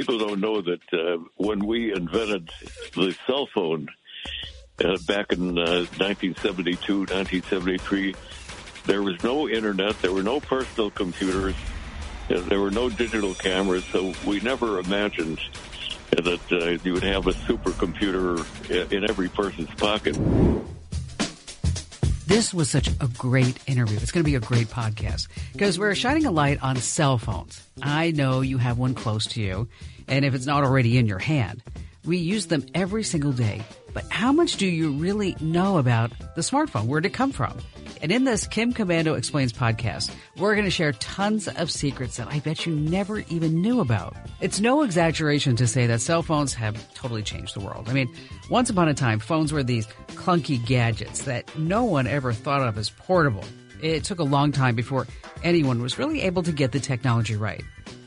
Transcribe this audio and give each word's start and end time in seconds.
people 0.00 0.18
don't 0.18 0.40
know 0.40 0.62
that 0.62 0.80
uh, 0.94 1.18
when 1.36 1.58
we 1.58 1.92
invented 1.92 2.48
the 2.94 3.14
cell 3.26 3.46
phone 3.52 3.86
uh, 4.82 4.96
back 5.06 5.30
in 5.30 5.56
1972, 5.56 6.92
uh, 6.94 7.00
1973, 7.00 8.14
there 8.86 9.02
was 9.02 9.22
no 9.22 9.46
internet, 9.46 10.00
there 10.00 10.12
were 10.12 10.22
no 10.22 10.40
personal 10.40 10.90
computers, 10.90 11.54
there 12.28 12.60
were 12.60 12.70
no 12.70 12.88
digital 12.88 13.34
cameras, 13.34 13.84
so 13.92 14.14
we 14.26 14.40
never 14.40 14.78
imagined 14.78 15.38
that 16.12 16.40
uh, 16.50 16.82
you 16.82 16.94
would 16.94 17.02
have 17.02 17.26
a 17.26 17.32
supercomputer 17.32 18.40
in 18.90 19.04
every 19.04 19.28
person's 19.28 19.68
pocket. 19.74 20.16
This 22.30 22.54
was 22.54 22.70
such 22.70 22.86
a 22.86 23.08
great 23.18 23.58
interview. 23.66 23.98
It's 24.00 24.12
going 24.12 24.22
to 24.22 24.30
be 24.30 24.36
a 24.36 24.40
great 24.40 24.68
podcast 24.68 25.26
because 25.52 25.80
we're 25.80 25.96
shining 25.96 26.26
a 26.26 26.30
light 26.30 26.62
on 26.62 26.76
cell 26.76 27.18
phones. 27.18 27.60
I 27.82 28.12
know 28.12 28.40
you 28.40 28.56
have 28.56 28.78
one 28.78 28.94
close 28.94 29.26
to 29.32 29.40
you, 29.40 29.66
and 30.06 30.24
if 30.24 30.32
it's 30.32 30.46
not 30.46 30.62
already 30.62 30.96
in 30.96 31.06
your 31.06 31.18
hand, 31.18 31.60
we 32.04 32.18
use 32.18 32.46
them 32.46 32.64
every 32.74 33.02
single 33.02 33.32
day. 33.32 33.62
But 33.92 34.04
how 34.10 34.32
much 34.32 34.56
do 34.56 34.66
you 34.66 34.92
really 34.92 35.36
know 35.40 35.78
about 35.78 36.12
the 36.34 36.40
smartphone? 36.42 36.86
Where'd 36.86 37.06
it 37.06 37.10
come 37.10 37.32
from? 37.32 37.58
And 38.02 38.10
in 38.10 38.24
this 38.24 38.46
Kim 38.46 38.72
Komando 38.72 39.16
Explains 39.16 39.52
podcast, 39.52 40.10
we're 40.38 40.54
going 40.54 40.64
to 40.64 40.70
share 40.70 40.92
tons 40.92 41.48
of 41.48 41.70
secrets 41.70 42.16
that 42.16 42.28
I 42.28 42.38
bet 42.38 42.64
you 42.64 42.74
never 42.74 43.18
even 43.28 43.60
knew 43.60 43.80
about. 43.80 44.16
It's 44.40 44.60
no 44.60 44.82
exaggeration 44.82 45.56
to 45.56 45.66
say 45.66 45.86
that 45.86 46.00
cell 46.00 46.22
phones 46.22 46.54
have 46.54 46.94
totally 46.94 47.22
changed 47.22 47.54
the 47.54 47.60
world. 47.60 47.88
I 47.88 47.92
mean, 47.92 48.14
once 48.48 48.70
upon 48.70 48.88
a 48.88 48.94
time, 48.94 49.18
phones 49.18 49.52
were 49.52 49.62
these 49.62 49.86
clunky 50.08 50.64
gadgets 50.64 51.22
that 51.22 51.58
no 51.58 51.84
one 51.84 52.06
ever 52.06 52.32
thought 52.32 52.62
of 52.62 52.78
as 52.78 52.90
portable. 52.90 53.44
It 53.82 54.04
took 54.04 54.18
a 54.18 54.24
long 54.24 54.52
time 54.52 54.74
before 54.74 55.06
anyone 55.42 55.82
was 55.82 55.98
really 55.98 56.22
able 56.22 56.42
to 56.44 56.52
get 56.52 56.72
the 56.72 56.80
technology 56.80 57.36
right. 57.36 57.62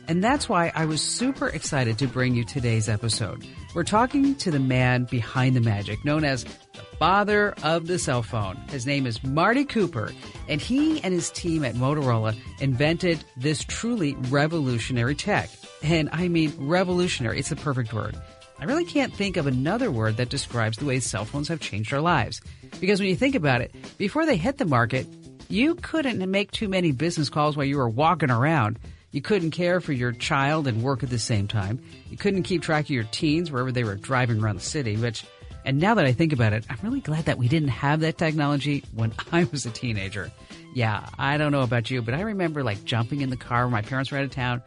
And 0.08 0.24
that's 0.24 0.50
why 0.50 0.72
I 0.76 0.86
was 0.86 1.02
super 1.02 1.48
excited 1.48 1.98
to 2.00 2.08
bring 2.08 2.36
you 2.36 2.44
today's 2.44 2.90
episode. 2.90 3.48
We're 3.74 3.84
talking 3.84 4.36
to 4.36 4.52
the 4.52 4.60
man 4.60 5.06
behind 5.06 5.56
the 5.56 5.62
magic, 5.62 6.04
known 6.04 6.26
as 6.26 6.44
the 6.44 6.84
father 7.00 7.54
of 7.64 7.88
the 7.88 7.98
cell 7.98 8.22
phone. 8.22 8.58
His 8.70 8.86
name 8.86 9.08
is 9.08 9.24
Marty 9.24 9.64
Cooper, 9.64 10.12
and 10.50 10.60
he 10.60 11.02
and 11.02 11.14
his 11.14 11.30
team 11.30 11.64
at 11.64 11.76
Motorola 11.76 12.36
invented 12.60 13.24
this 13.38 13.64
truly 13.64 14.16
revolutionary 14.30 15.16
tech. 15.16 15.50
And 15.82 16.10
I 16.12 16.28
mean 16.28 16.54
revolutionary, 16.58 17.40
it's 17.40 17.50
the 17.50 17.56
perfect 17.56 17.94
word. 17.94 18.16
I 18.60 18.66
really 18.66 18.86
can't 18.86 19.14
think 19.14 19.38
of 19.38 19.48
another 19.48 19.90
word 19.90 20.18
that 20.18 20.30
describes 20.30 20.78
the 20.78 20.86
way 20.86 21.00
cell 21.00 21.26
phones 21.26 21.48
have 21.48 21.60
changed 21.60 21.94
our 21.94 22.02
lives. 22.02 22.42
Because 22.80 23.00
when 23.00 23.10
you 23.10 23.16
think 23.16 23.36
about 23.36 23.62
it, 23.62 23.74
before 23.98 24.26
they 24.26 24.38
hit 24.38 24.58
the 24.58 24.66
market, 24.66 25.08
you 25.50 25.76
couldn't 25.76 26.30
make 26.30 26.52
too 26.52 26.68
many 26.68 26.92
business 26.92 27.30
calls 27.30 27.58
while 27.58 27.66
you 27.66 27.78
were 27.78 27.90
walking 27.90 28.32
around. 28.32 28.80
You 29.14 29.22
couldn't 29.22 29.52
care 29.52 29.80
for 29.80 29.94
your 29.94 30.12
child 30.12 30.68
and 30.68 30.82
work 30.82 31.04
at 31.04 31.12
the 31.12 31.20
same 31.20 31.48
time. 31.48 31.80
You 32.10 32.18
couldn't 32.18 32.44
keep 32.44 32.64
track 32.64 32.86
of 32.86 32.90
your 32.90 33.04
teens 33.04 33.52
wherever 33.52 33.72
they 33.72 33.84
were 33.84 33.94
driving 33.96 34.42
around 34.42 34.56
the 34.56 34.64
city, 34.64 34.98
which, 34.98 35.24
and 35.64 35.80
now 35.80 35.94
that 35.94 36.06
I 36.06 36.14
think 36.14 36.34
about 36.34 36.52
it, 36.54 36.66
I'm 36.68 36.80
really 36.82 37.00
glad 37.00 37.26
that 37.26 37.38
we 37.38 37.48
didn't 37.48 37.70
have 37.70 38.00
that 38.00 38.18
technology 38.18 38.84
when 38.92 39.14
I 39.32 39.44
was 39.44 39.68
a 39.68 39.70
teenager. 39.70 40.32
Yeah, 40.74 41.08
I 41.20 41.38
don't 41.38 41.52
know 41.52 41.62
about 41.62 41.92
you, 41.92 42.02
but 42.02 42.16
I 42.16 42.22
remember 42.22 42.64
like 42.64 42.84
jumping 42.86 43.22
in 43.22 43.30
the 43.30 43.38
car 43.38 43.66
when 43.66 43.72
my 43.72 43.84
parents 43.84 44.12
were 44.12 44.18
out 44.18 44.24
of 44.24 44.32
town, 44.32 44.64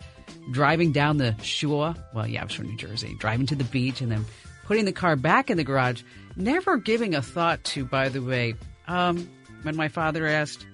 driving 0.53 0.93
down 0.93 1.17
the 1.17 1.35
shore. 1.43 1.97
Well, 2.15 2.29
yeah, 2.29 2.43
I 2.43 2.45
was 2.45 2.53
from 2.53 2.69
New 2.69 2.77
Jersey, 2.77 3.17
driving 3.19 3.47
to 3.47 3.57
the 3.57 3.65
beach 3.65 4.01
and 4.01 4.13
then 4.13 4.25
putting 4.65 4.85
the 4.85 4.93
car 4.93 5.17
back 5.17 5.51
in 5.51 5.57
the 5.57 5.65
garage, 5.65 6.03
never 6.37 6.77
giving 6.77 7.17
a 7.17 7.23
thought 7.23 7.65
to, 7.65 7.85
by 7.85 8.11
the 8.11 8.23
way, 8.23 8.55
um, 8.87 9.29
when 9.63 9.75
my 9.75 9.89
father 9.89 10.25
asked, 10.25 10.65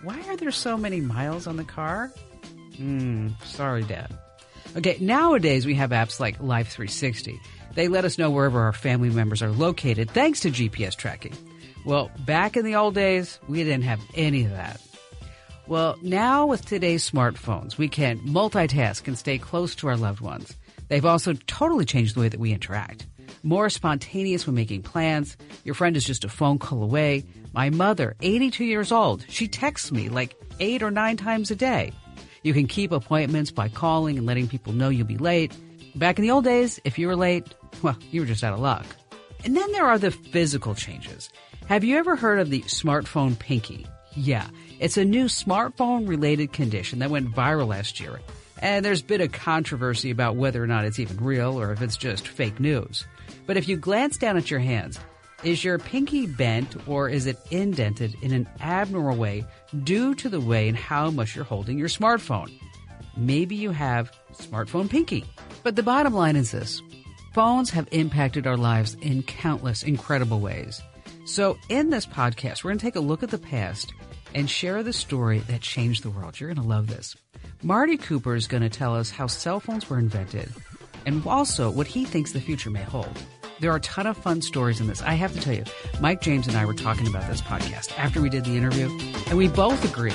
why 0.00 0.18
are 0.28 0.36
there 0.38 0.50
so 0.50 0.78
many 0.78 1.02
miles 1.02 1.46
on 1.46 1.58
the 1.58 1.64
car? 1.64 2.10
Hmm, 2.78 3.28
sorry, 3.44 3.82
Dad. 3.82 4.16
Okay, 4.76 4.98
nowadays 5.00 5.66
we 5.66 5.74
have 5.74 5.90
apps 5.90 6.20
like 6.20 6.40
Life 6.40 6.68
360. 6.68 7.40
They 7.74 7.88
let 7.88 8.04
us 8.04 8.18
know 8.18 8.30
wherever 8.30 8.60
our 8.62 8.72
family 8.72 9.10
members 9.10 9.42
are 9.42 9.50
located 9.50 10.10
thanks 10.10 10.40
to 10.40 10.50
GPS 10.50 10.96
tracking. 10.96 11.34
Well, 11.84 12.10
back 12.20 12.56
in 12.56 12.64
the 12.64 12.76
old 12.76 12.94
days, 12.94 13.38
we 13.48 13.64
didn't 13.64 13.84
have 13.84 14.00
any 14.14 14.44
of 14.44 14.50
that. 14.52 14.80
Well, 15.66 15.96
now 16.02 16.46
with 16.46 16.64
today's 16.64 17.08
smartphones, 17.08 17.76
we 17.76 17.88
can 17.88 18.18
multitask 18.20 19.06
and 19.06 19.18
stay 19.18 19.38
close 19.38 19.74
to 19.76 19.88
our 19.88 19.96
loved 19.96 20.20
ones. 20.20 20.56
They've 20.88 21.04
also 21.04 21.34
totally 21.46 21.84
changed 21.84 22.16
the 22.16 22.20
way 22.20 22.28
that 22.28 22.40
we 22.40 22.52
interact. 22.52 23.06
More 23.42 23.68
spontaneous 23.68 24.46
when 24.46 24.56
making 24.56 24.82
plans. 24.82 25.36
Your 25.64 25.74
friend 25.74 25.96
is 25.96 26.04
just 26.04 26.24
a 26.24 26.28
phone 26.28 26.58
call 26.58 26.82
away. 26.82 27.24
My 27.52 27.70
mother, 27.70 28.16
82 28.20 28.64
years 28.64 28.92
old, 28.92 29.24
she 29.28 29.48
texts 29.48 29.92
me 29.92 30.08
like 30.08 30.34
eight 30.60 30.82
or 30.82 30.90
nine 30.90 31.16
times 31.16 31.50
a 31.50 31.56
day. 31.56 31.92
You 32.42 32.54
can 32.54 32.66
keep 32.66 32.92
appointments 32.92 33.50
by 33.50 33.68
calling 33.68 34.18
and 34.18 34.26
letting 34.26 34.48
people 34.48 34.72
know 34.72 34.88
you'll 34.88 35.06
be 35.06 35.18
late. 35.18 35.52
Back 35.94 36.18
in 36.18 36.22
the 36.22 36.30
old 36.30 36.44
days, 36.44 36.80
if 36.84 36.98
you 36.98 37.06
were 37.06 37.16
late, 37.16 37.46
well, 37.82 37.96
you 38.10 38.20
were 38.20 38.26
just 38.26 38.44
out 38.44 38.52
of 38.52 38.60
luck. 38.60 38.86
And 39.44 39.56
then 39.56 39.70
there 39.72 39.86
are 39.86 39.98
the 39.98 40.10
physical 40.10 40.74
changes. 40.74 41.30
Have 41.66 41.84
you 41.84 41.96
ever 41.96 42.16
heard 42.16 42.38
of 42.38 42.50
the 42.50 42.62
smartphone 42.62 43.38
pinky? 43.38 43.86
Yeah, 44.14 44.48
it's 44.78 44.96
a 44.96 45.04
new 45.04 45.26
smartphone 45.26 46.08
related 46.08 46.52
condition 46.52 47.00
that 47.00 47.10
went 47.10 47.34
viral 47.34 47.68
last 47.68 48.00
year. 48.00 48.20
And 48.60 48.84
there's 48.84 49.02
been 49.02 49.20
a 49.20 49.28
controversy 49.28 50.10
about 50.10 50.36
whether 50.36 50.62
or 50.62 50.66
not 50.66 50.84
it's 50.84 50.98
even 50.98 51.18
real 51.18 51.60
or 51.60 51.72
if 51.72 51.82
it's 51.82 51.96
just 51.96 52.26
fake 52.26 52.58
news. 52.58 53.06
But 53.46 53.56
if 53.56 53.68
you 53.68 53.76
glance 53.76 54.16
down 54.16 54.36
at 54.36 54.50
your 54.50 54.60
hands, 54.60 54.98
is 55.44 55.62
your 55.62 55.78
pinky 55.78 56.26
bent 56.26 56.76
or 56.88 57.08
is 57.08 57.26
it 57.26 57.38
indented 57.50 58.14
in 58.22 58.32
an 58.32 58.48
abnormal 58.60 59.16
way 59.16 59.44
due 59.84 60.14
to 60.16 60.28
the 60.28 60.40
way 60.40 60.68
and 60.68 60.76
how 60.76 61.10
much 61.10 61.36
you're 61.36 61.44
holding 61.44 61.78
your 61.78 61.88
smartphone? 61.88 62.52
Maybe 63.16 63.54
you 63.54 63.70
have 63.70 64.12
smartphone 64.32 64.88
pinky. 64.90 65.24
But 65.62 65.76
the 65.76 65.82
bottom 65.82 66.14
line 66.14 66.36
is 66.36 66.50
this 66.50 66.82
phones 67.34 67.70
have 67.70 67.88
impacted 67.92 68.46
our 68.46 68.56
lives 68.56 68.96
in 69.00 69.22
countless 69.22 69.82
incredible 69.82 70.40
ways. 70.40 70.82
So, 71.24 71.58
in 71.68 71.90
this 71.90 72.06
podcast, 72.06 72.64
we're 72.64 72.70
going 72.70 72.78
to 72.78 72.86
take 72.86 72.96
a 72.96 73.00
look 73.00 73.22
at 73.22 73.30
the 73.30 73.38
past 73.38 73.92
and 74.34 74.48
share 74.48 74.82
the 74.82 74.92
story 74.92 75.40
that 75.40 75.60
changed 75.60 76.02
the 76.02 76.10
world. 76.10 76.40
You're 76.40 76.52
going 76.52 76.62
to 76.62 76.68
love 76.68 76.86
this. 76.86 77.16
Marty 77.62 77.96
Cooper 77.96 78.34
is 78.34 78.46
going 78.46 78.62
to 78.62 78.70
tell 78.70 78.96
us 78.96 79.10
how 79.10 79.26
cell 79.26 79.60
phones 79.60 79.88
were 79.90 79.98
invented 79.98 80.50
and 81.06 81.24
also 81.26 81.70
what 81.70 81.86
he 81.86 82.04
thinks 82.04 82.32
the 82.32 82.40
future 82.40 82.70
may 82.70 82.82
hold. 82.82 83.22
There 83.60 83.72
are 83.72 83.76
a 83.76 83.80
ton 83.80 84.06
of 84.06 84.16
fun 84.16 84.40
stories 84.40 84.80
in 84.80 84.86
this. 84.86 85.02
I 85.02 85.14
have 85.14 85.32
to 85.34 85.40
tell 85.40 85.54
you, 85.54 85.64
Mike 86.00 86.20
James 86.20 86.46
and 86.46 86.56
I 86.56 86.64
were 86.64 86.74
talking 86.74 87.08
about 87.08 87.28
this 87.28 87.40
podcast 87.40 87.96
after 87.98 88.22
we 88.22 88.30
did 88.30 88.44
the 88.44 88.56
interview, 88.56 88.88
and 89.26 89.36
we 89.36 89.48
both 89.48 89.84
agreed 89.84 90.14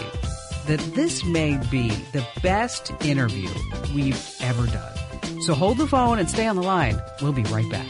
that 0.68 0.80
this 0.96 1.26
may 1.26 1.58
be 1.70 1.90
the 2.14 2.26
best 2.42 2.92
interview 3.04 3.50
we've 3.94 4.22
ever 4.40 4.66
done. 4.68 5.42
So 5.42 5.54
hold 5.54 5.78
the 5.78 5.88
phone 5.88 6.20
and 6.20 6.30
stay 6.30 6.48
on 6.48 6.56
the 6.56 6.64
line. 6.64 7.02
We'll 7.22 7.34
be 7.34 7.44
right 7.44 7.70
back. 7.70 7.88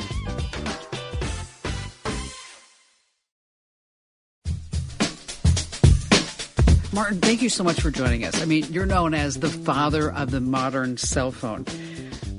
Martin, 6.94 7.20
thank 7.20 7.42
you 7.42 7.50
so 7.50 7.64
much 7.64 7.82
for 7.82 7.92
joining 7.92 8.24
us. 8.24 8.40
I 8.42 8.46
mean, 8.46 8.66
you're 8.72 8.86
known 8.86 9.14
as 9.14 9.38
the 9.38 9.50
father 9.50 10.12
of 10.12 10.32
the 10.32 10.40
modern 10.40 10.98
cell 10.98 11.32
phone. 11.32 11.66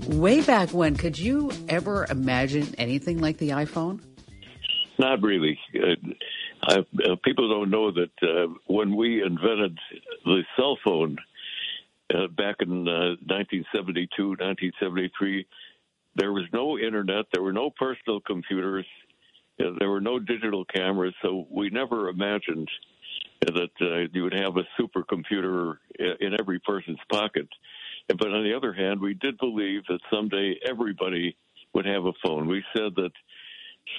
Way 0.08 0.42
back 0.42 0.68
when, 0.74 0.96
could 0.96 1.18
you 1.18 1.50
ever 1.66 2.06
imagine 2.10 2.74
anything 2.76 3.20
like 3.20 3.38
the 3.38 3.50
iPhone? 3.50 4.00
Not 4.98 5.22
really. 5.22 5.58
Uh, 5.74 5.94
I, 6.62 6.78
uh, 6.78 7.16
people 7.24 7.48
don't 7.48 7.70
know 7.70 7.90
that 7.90 8.10
uh, 8.22 8.52
when 8.66 8.96
we 8.96 9.22
invented 9.22 9.78
the 10.26 10.42
cell 10.56 10.76
phone 10.84 11.16
uh, 12.14 12.26
back 12.28 12.56
in 12.60 12.84
1972, 12.84 14.22
uh, 14.22 14.28
1973, 14.28 15.46
there 16.16 16.32
was 16.32 16.44
no 16.52 16.78
internet, 16.78 17.24
there 17.32 17.42
were 17.42 17.54
no 17.54 17.70
personal 17.70 18.20
computers, 18.20 18.86
uh, 19.58 19.70
there 19.78 19.88
were 19.88 20.02
no 20.02 20.18
digital 20.18 20.66
cameras, 20.66 21.14
so 21.22 21.46
we 21.50 21.70
never 21.70 22.10
imagined 22.10 22.68
that 23.40 24.08
you 24.12 24.22
would 24.22 24.34
have 24.34 24.56
a 24.58 24.64
supercomputer 24.80 25.76
in 25.98 26.38
every 26.38 26.60
person's 26.60 27.00
pocket. 27.10 27.48
But 28.08 28.28
on 28.28 28.44
the 28.44 28.54
other 28.54 28.72
hand, 28.72 29.00
we 29.00 29.14
did 29.14 29.38
believe 29.38 29.82
that 29.88 30.00
someday 30.12 30.56
everybody 30.68 31.36
would 31.72 31.86
have 31.86 32.04
a 32.04 32.12
phone. 32.22 32.46
We 32.46 32.62
said 32.76 32.94
that 32.96 33.12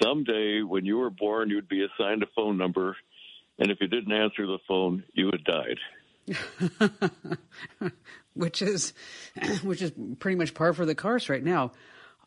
someday 0.02 0.62
when 0.62 0.84
you 0.84 0.98
were 0.98 1.10
born, 1.10 1.50
you'd 1.50 1.68
be 1.68 1.84
assigned 1.84 2.22
a 2.22 2.26
phone 2.34 2.56
number, 2.56 2.96
and 3.58 3.70
if 3.70 3.78
you 3.80 3.88
didn't 3.88 4.12
answer 4.12 4.46
the 4.46 4.58
phone, 4.68 5.04
you 5.12 5.30
had 5.32 5.44
died. 5.44 5.78
which 8.34 8.62
is 8.62 8.92
which 9.62 9.82
is 9.82 9.92
pretty 10.18 10.36
much 10.36 10.54
par 10.54 10.72
for 10.72 10.86
the 10.86 10.94
course 10.94 11.28
right 11.28 11.44
now. 11.44 11.72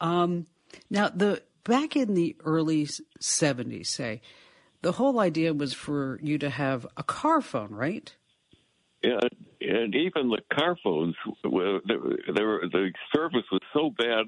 Um, 0.02 0.48
now, 0.90 1.10
the 1.10 1.42
back 1.64 1.96
in 1.96 2.14
the 2.14 2.36
early 2.44 2.88
'70s, 3.22 3.88
say, 3.88 4.22
the 4.82 4.94
whole 4.94 5.20
idea 5.20 5.54
was 5.54 5.74
for 5.74 6.20
you 6.22 6.38
to 6.38 6.50
have 6.50 6.86
a 6.96 7.04
car 7.04 7.42
phone, 7.42 7.72
right? 7.72 8.14
Yeah, 9.04 9.20
and 9.62 9.94
even 9.96 10.30
the 10.30 10.40
car 10.54 10.78
phones, 10.84 11.16
were, 11.44 11.80
the 11.86 12.92
service 13.14 13.44
was 13.52 13.62
so 13.74 13.90
bad 13.90 14.28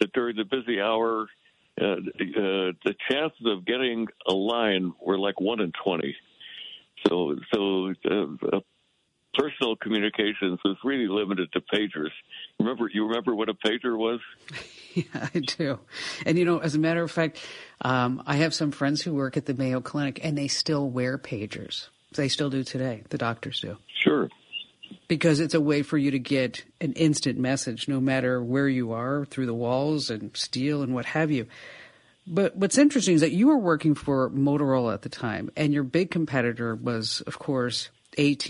that 0.00 0.12
during 0.12 0.36
the 0.36 0.44
busy 0.44 0.80
hour, 0.80 1.26
uh, 1.80 1.84
uh, 1.84 2.72
the 2.84 2.94
chances 3.10 3.46
of 3.46 3.64
getting 3.64 4.06
a 4.28 4.32
line 4.32 4.92
were 5.00 5.18
like 5.18 5.40
one 5.40 5.60
in 5.60 5.72
twenty. 5.82 6.16
So, 7.06 7.36
so 7.52 7.92
uh, 8.10 8.60
personal 9.34 9.76
communications 9.76 10.58
was 10.64 10.76
really 10.84 11.08
limited 11.08 11.52
to 11.52 11.60
pagers. 11.60 12.10
Remember, 12.58 12.88
you 12.92 13.06
remember 13.06 13.34
what 13.34 13.48
a 13.48 13.54
pager 13.54 13.96
was? 13.96 14.20
Yeah, 14.94 15.28
I 15.34 15.40
do. 15.40 15.80
And 16.24 16.38
you 16.38 16.44
know, 16.44 16.58
as 16.58 16.76
a 16.76 16.78
matter 16.78 17.02
of 17.02 17.10
fact, 17.10 17.44
um, 17.80 18.22
I 18.28 18.36
have 18.36 18.54
some 18.54 18.70
friends 18.70 19.02
who 19.02 19.12
work 19.12 19.36
at 19.36 19.44
the 19.44 19.52
Mayo 19.52 19.80
Clinic, 19.80 20.20
and 20.22 20.38
they 20.38 20.46
still 20.46 20.88
wear 20.88 21.18
pagers. 21.18 21.88
They 22.12 22.28
still 22.28 22.48
do 22.48 22.62
today. 22.62 23.02
The 23.08 23.18
doctors 23.18 23.58
do. 23.58 23.76
Sure. 24.04 24.28
Because 25.06 25.40
it's 25.40 25.54
a 25.54 25.60
way 25.60 25.82
for 25.82 25.98
you 25.98 26.10
to 26.12 26.18
get 26.18 26.64
an 26.80 26.92
instant 26.94 27.38
message, 27.38 27.88
no 27.88 28.00
matter 28.00 28.42
where 28.42 28.68
you 28.68 28.92
are, 28.92 29.26
through 29.26 29.46
the 29.46 29.54
walls 29.54 30.08
and 30.08 30.34
steel 30.34 30.82
and 30.82 30.94
what 30.94 31.04
have 31.04 31.30
you. 31.30 31.46
But 32.26 32.56
what's 32.56 32.78
interesting 32.78 33.14
is 33.14 33.20
that 33.20 33.32
you 33.32 33.48
were 33.48 33.58
working 33.58 33.94
for 33.94 34.30
Motorola 34.30 34.94
at 34.94 35.02
the 35.02 35.10
time, 35.10 35.50
and 35.56 35.74
your 35.74 35.82
big 35.82 36.10
competitor 36.10 36.74
was, 36.74 37.20
of 37.26 37.38
course, 37.38 37.90
AT 38.16 38.48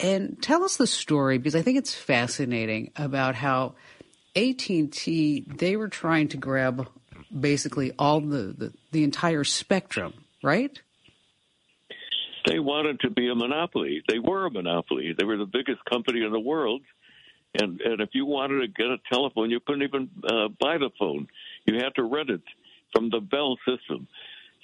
and 0.00 0.40
tell 0.42 0.64
us 0.64 0.76
the 0.76 0.86
story 0.86 1.38
because 1.38 1.54
I 1.54 1.62
think 1.62 1.78
it's 1.78 1.94
fascinating 1.94 2.90
about 2.96 3.34
how 3.34 3.74
AT 4.34 4.68
and 4.70 4.92
T 4.92 5.44
they 5.46 5.76
were 5.76 5.88
trying 5.88 6.28
to 6.28 6.36
grab 6.36 6.88
basically 7.38 7.92
all 7.98 8.20
the, 8.20 8.54
the 8.56 8.72
the 8.92 9.04
entire 9.04 9.44
spectrum, 9.44 10.14
right? 10.42 10.80
They 12.46 12.58
wanted 12.58 13.00
to 13.00 13.10
be 13.10 13.28
a 13.28 13.34
monopoly. 13.34 14.02
They 14.08 14.18
were 14.18 14.46
a 14.46 14.50
monopoly. 14.50 15.14
They 15.16 15.24
were 15.24 15.36
the 15.36 15.46
biggest 15.46 15.84
company 15.90 16.24
in 16.24 16.32
the 16.32 16.40
world, 16.40 16.82
and 17.54 17.80
and 17.80 18.00
if 18.00 18.10
you 18.12 18.26
wanted 18.26 18.60
to 18.60 18.68
get 18.68 18.86
a 18.86 18.96
telephone, 19.12 19.50
you 19.50 19.60
couldn't 19.60 19.82
even 19.82 20.08
uh, 20.24 20.48
buy 20.60 20.78
the 20.78 20.90
phone. 20.98 21.26
You 21.66 21.76
had 21.76 21.94
to 21.96 22.04
rent 22.04 22.30
it 22.30 22.42
from 22.92 23.10
the 23.10 23.20
Bell 23.20 23.56
system. 23.68 24.08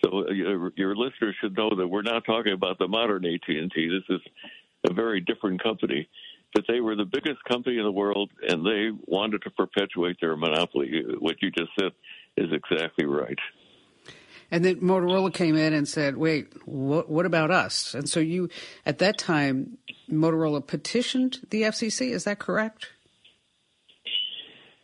So 0.04 0.26
uh, 0.28 0.32
your, 0.32 0.72
your 0.76 0.96
listeners 0.96 1.34
should 1.40 1.56
know 1.56 1.70
that 1.74 1.86
we're 1.86 2.02
not 2.02 2.24
talking 2.24 2.52
about 2.52 2.78
the 2.78 2.88
modern 2.88 3.24
AT&T. 3.24 3.68
This 3.74 4.16
is 4.16 4.20
a 4.88 4.92
very 4.92 5.20
different 5.20 5.62
company. 5.62 6.08
But 6.54 6.64
they 6.68 6.80
were 6.80 6.96
the 6.96 7.04
biggest 7.04 7.42
company 7.44 7.76
in 7.76 7.84
the 7.84 7.92
world, 7.92 8.30
and 8.48 8.64
they 8.64 8.90
wanted 9.06 9.42
to 9.42 9.50
perpetuate 9.50 10.16
their 10.20 10.36
monopoly. 10.36 11.02
What 11.18 11.36
you 11.42 11.50
just 11.50 11.70
said 11.78 11.92
is 12.36 12.46
exactly 12.52 13.04
right. 13.04 13.38
And 14.50 14.64
then 14.64 14.76
Motorola 14.76 15.32
came 15.32 15.56
in 15.56 15.72
and 15.72 15.88
said, 15.88 16.16
"Wait, 16.16 16.48
what, 16.66 17.08
what 17.08 17.26
about 17.26 17.50
us?" 17.50 17.94
And 17.94 18.08
so 18.08 18.20
you, 18.20 18.48
at 18.84 18.98
that 18.98 19.18
time, 19.18 19.78
Motorola 20.10 20.64
petitioned 20.66 21.46
the 21.50 21.62
FCC. 21.62 22.10
Is 22.10 22.24
that 22.24 22.38
correct? 22.38 22.92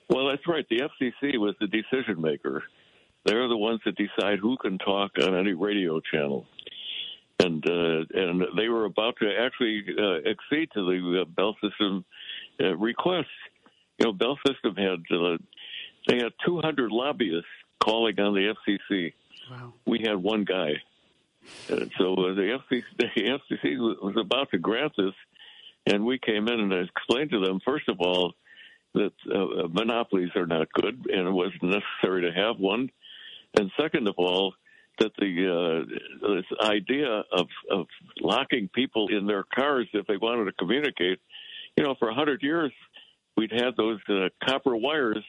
Well, 0.09 0.29
that's 0.29 0.47
right. 0.47 0.67
The 0.69 0.81
FCC 0.81 1.39
was 1.39 1.55
the 1.61 1.69
decision 1.69 2.21
maker. 2.21 2.65
They're 3.25 3.49
the 3.49 3.57
ones 3.57 3.81
that 3.85 3.97
decide 3.97 4.41
who 4.41 4.57
can 4.57 4.79
talk 4.79 5.13
on 5.23 5.35
any 5.35 5.53
radio 5.53 6.01
channel. 6.01 6.47
And 7.39 7.65
uh, 7.67 8.05
and 8.13 8.45
they 8.57 8.69
were 8.69 8.85
about 8.85 9.15
to 9.21 9.31
actually 9.41 9.85
uh, 9.99 10.29
accede 10.29 10.71
to 10.75 10.85
the 10.85 11.23
uh, 11.23 11.25
Bell 11.25 11.57
System 11.63 12.05
uh, 12.61 12.77
request. 12.77 13.29
You 13.99 14.07
know, 14.07 14.13
Bell 14.13 14.39
System 14.47 14.77
had 14.77 15.17
uh, 15.17 15.39
they 16.09 16.17
had 16.17 16.33
200 16.45 16.91
lobbyists 16.91 17.47
calling 17.83 18.19
on 18.21 18.35
the 18.35 18.55
FCC. 18.69 19.15
Wow. 19.51 19.73
We 19.87 20.01
had 20.07 20.17
one 20.17 20.45
guy. 20.45 20.73
Uh, 21.71 21.87
so 21.99 22.15
uh, 22.15 22.35
the 22.35 22.59
FCC, 22.71 22.83
the 22.99 23.07
FCC 23.17 23.79
was 23.79 24.15
about 24.19 24.51
to 24.51 24.59
grant 24.59 24.93
this, 24.97 25.15
and 25.87 26.05
we 26.05 26.19
came 26.19 26.49
in 26.49 26.61
and 26.61 26.73
I 26.73 26.79
explained 26.79 27.31
to 27.31 27.41
them, 27.41 27.61
first 27.65 27.89
of 27.89 28.01
all, 28.01 28.35
that 28.95 29.13
uh, 29.35 29.69
monopolies 29.69 30.31
are 30.37 30.47
not 30.47 30.73
good, 30.73 31.07
and 31.11 31.27
it 31.27 31.31
wasn't 31.31 31.63
necessary 31.63 32.23
to 32.23 32.33
have 32.33 32.59
one. 32.59 32.91
And 33.59 33.71
second 33.81 34.07
of 34.07 34.15
all, 34.19 34.55
that 34.99 35.13
the 35.19 35.87
uh, 36.27 36.35
this 36.35 36.45
idea 36.61 37.25
of 37.33 37.47
of 37.71 37.87
locking 38.21 38.69
people 38.69 39.09
in 39.09 39.27
their 39.27 39.45
cars 39.55 39.89
if 39.95 40.07
they 40.07 40.17
wanted 40.17 40.45
to 40.45 40.53
communicate, 40.53 41.19
you 41.77 41.83
know, 41.83 41.95
for 41.99 42.09
a 42.09 42.15
hundred 42.15 42.43
years 42.43 42.73
we'd 43.37 43.53
had 43.53 43.77
those 43.77 43.99
uh, 44.09 44.29
copper 44.47 44.77
wires, 44.77 45.25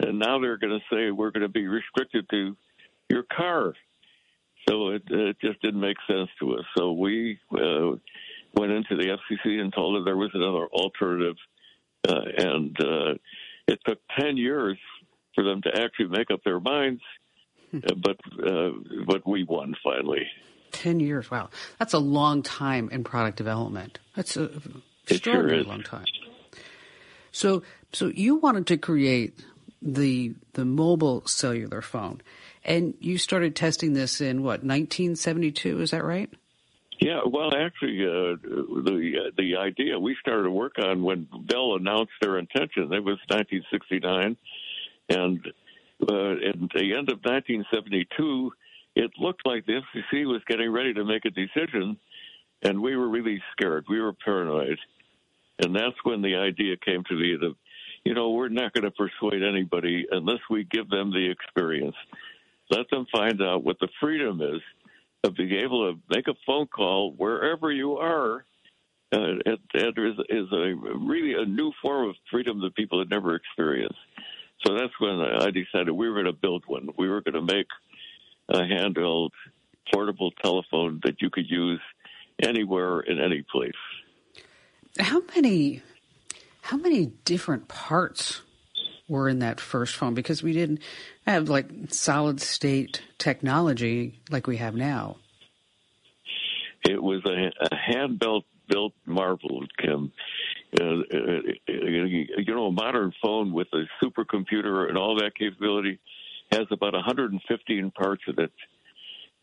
and 0.00 0.18
now 0.18 0.40
they're 0.40 0.58
going 0.58 0.78
to 0.78 0.94
say 0.94 1.10
we're 1.10 1.30
going 1.30 1.42
to 1.42 1.48
be 1.48 1.66
restricted 1.66 2.28
to 2.30 2.56
your 3.08 3.24
car. 3.24 3.74
So 4.68 4.90
it, 4.90 5.02
it 5.08 5.36
just 5.40 5.60
didn't 5.62 5.80
make 5.80 5.96
sense 6.06 6.28
to 6.40 6.56
us. 6.56 6.64
So 6.76 6.92
we 6.92 7.38
uh, 7.52 7.96
went 8.54 8.72
into 8.72 8.96
the 8.96 9.16
FCC 9.16 9.60
and 9.60 9.72
told 9.72 9.96
them 9.96 10.04
there 10.04 10.16
was 10.16 10.30
another 10.34 10.66
alternative, 10.66 11.36
uh, 12.06 12.20
and 12.36 12.76
uh, 12.80 13.14
it 13.66 13.80
took 13.86 13.98
ten 14.18 14.36
years 14.36 14.78
for 15.34 15.44
them 15.44 15.62
to 15.62 15.80
actually 15.80 16.08
make 16.08 16.30
up 16.30 16.40
their 16.44 16.60
minds. 16.60 17.02
Uh, 17.72 17.94
but 17.94 18.18
uh, 18.46 18.70
but 19.06 19.26
we 19.26 19.44
won 19.44 19.74
finally. 19.84 20.26
Ten 20.72 21.00
years, 21.00 21.30
wow, 21.30 21.48
that's 21.78 21.94
a 21.94 21.98
long 21.98 22.42
time 22.42 22.88
in 22.90 23.04
product 23.04 23.36
development. 23.36 23.98
That's 24.16 24.36
a 24.36 24.50
extraordinarily 25.08 25.64
sure 25.64 25.72
long 25.72 25.82
time. 25.82 26.06
So 27.30 27.62
so 27.92 28.06
you 28.06 28.36
wanted 28.36 28.66
to 28.68 28.78
create 28.78 29.38
the 29.80 30.34
the 30.54 30.64
mobile 30.64 31.26
cellular 31.26 31.82
phone, 31.82 32.20
and 32.64 32.94
you 33.00 33.18
started 33.18 33.56
testing 33.56 33.92
this 33.92 34.20
in 34.20 34.42
what 34.42 34.64
1972? 34.64 35.80
Is 35.80 35.90
that 35.90 36.04
right? 36.04 36.30
Yeah, 37.00 37.20
well, 37.24 37.54
actually, 37.54 38.04
uh, 38.04 38.36
the 38.42 39.12
uh, 39.18 39.30
the 39.36 39.56
idea 39.56 39.98
we 39.98 40.16
started 40.20 40.44
to 40.44 40.50
work 40.50 40.74
on 40.82 41.02
when 41.04 41.28
Bell 41.48 41.76
announced 41.76 42.12
their 42.20 42.38
intention. 42.38 42.92
It 42.92 43.04
was 43.04 43.18
1969, 43.28 44.36
and 45.08 45.46
uh, 46.02 46.32
at 46.32 46.58
the 46.74 46.94
end 46.96 47.08
of 47.10 47.22
1972, 47.22 48.52
it 48.96 49.12
looked 49.16 49.46
like 49.46 49.64
the 49.64 49.80
FCC 49.80 50.26
was 50.26 50.42
getting 50.48 50.72
ready 50.72 50.92
to 50.94 51.04
make 51.04 51.24
a 51.24 51.30
decision, 51.30 51.96
and 52.62 52.82
we 52.82 52.96
were 52.96 53.08
really 53.08 53.40
scared. 53.52 53.84
We 53.88 54.00
were 54.00 54.12
paranoid, 54.12 54.78
and 55.60 55.74
that's 55.76 55.96
when 56.02 56.20
the 56.20 56.34
idea 56.34 56.76
came 56.84 57.04
to 57.04 57.14
me 57.14 57.36
that, 57.40 57.54
you 58.04 58.14
know, 58.14 58.30
we're 58.30 58.48
not 58.48 58.72
going 58.72 58.84
to 58.84 58.90
persuade 58.90 59.44
anybody 59.44 60.06
unless 60.10 60.40
we 60.50 60.64
give 60.64 60.88
them 60.88 61.12
the 61.12 61.30
experience. 61.30 61.96
Let 62.70 62.90
them 62.90 63.06
find 63.10 63.42
out 63.42 63.64
what 63.64 63.78
the 63.80 63.88
freedom 64.00 64.40
is 64.40 64.60
of 65.24 65.34
being 65.34 65.52
able 65.52 65.92
to 65.92 66.00
make 66.10 66.28
a 66.28 66.34
phone 66.46 66.66
call 66.66 67.12
wherever 67.12 67.72
you 67.72 67.96
are. 67.96 68.44
Uh, 69.12 69.40
it, 69.46 69.60
it 69.74 69.98
is, 69.98 70.14
is 70.28 70.52
a 70.52 70.74
really 70.98 71.34
a 71.34 71.46
new 71.46 71.72
form 71.80 72.10
of 72.10 72.16
freedom 72.30 72.60
that 72.60 72.74
people 72.76 72.98
had 72.98 73.08
never 73.08 73.34
experienced. 73.34 73.98
So 74.66 74.74
that's 74.74 74.92
when 74.98 75.20
I 75.20 75.50
decided 75.50 75.92
we 75.92 76.08
were 76.08 76.14
going 76.14 76.26
to 76.26 76.32
build 76.32 76.64
one. 76.66 76.88
We 76.98 77.08
were 77.08 77.22
going 77.22 77.34
to 77.34 77.54
make 77.54 77.66
a 78.50 78.58
handheld 78.58 79.30
portable 79.92 80.30
telephone 80.42 81.00
that 81.04 81.22
you 81.22 81.30
could 81.30 81.48
use 81.48 81.80
anywhere 82.42 83.00
in 83.00 83.18
any 83.20 83.42
place. 83.50 83.72
How 84.98 85.22
many 85.34 85.82
how 86.62 86.76
many 86.76 87.06
different 87.24 87.68
parts 87.68 88.42
were 89.08 89.28
in 89.28 89.40
that 89.40 89.60
first 89.60 89.96
phone 89.96 90.14
because 90.14 90.42
we 90.42 90.52
didn't 90.52 90.80
have 91.26 91.48
like 91.48 91.70
solid 91.88 92.40
state 92.40 93.02
technology 93.18 94.20
like 94.30 94.46
we 94.46 94.58
have 94.58 94.74
now. 94.74 95.16
It 96.84 97.02
was 97.02 97.22
a, 97.26 97.50
a 97.64 97.76
hand 97.76 98.18
built 98.18 98.44
built 98.68 98.92
marvel, 99.06 99.64
Kim. 99.78 100.12
Uh, 100.78 100.84
uh, 100.84 101.40
you 101.66 102.54
know, 102.54 102.66
a 102.66 102.72
modern 102.72 103.12
phone 103.22 103.52
with 103.52 103.68
a 103.72 103.84
supercomputer 104.02 104.88
and 104.88 104.98
all 104.98 105.16
that 105.16 105.34
capability 105.34 105.98
has 106.52 106.66
about 106.70 106.92
115 106.92 107.90
parts 107.92 108.22
in 108.26 108.44
it. 108.44 108.52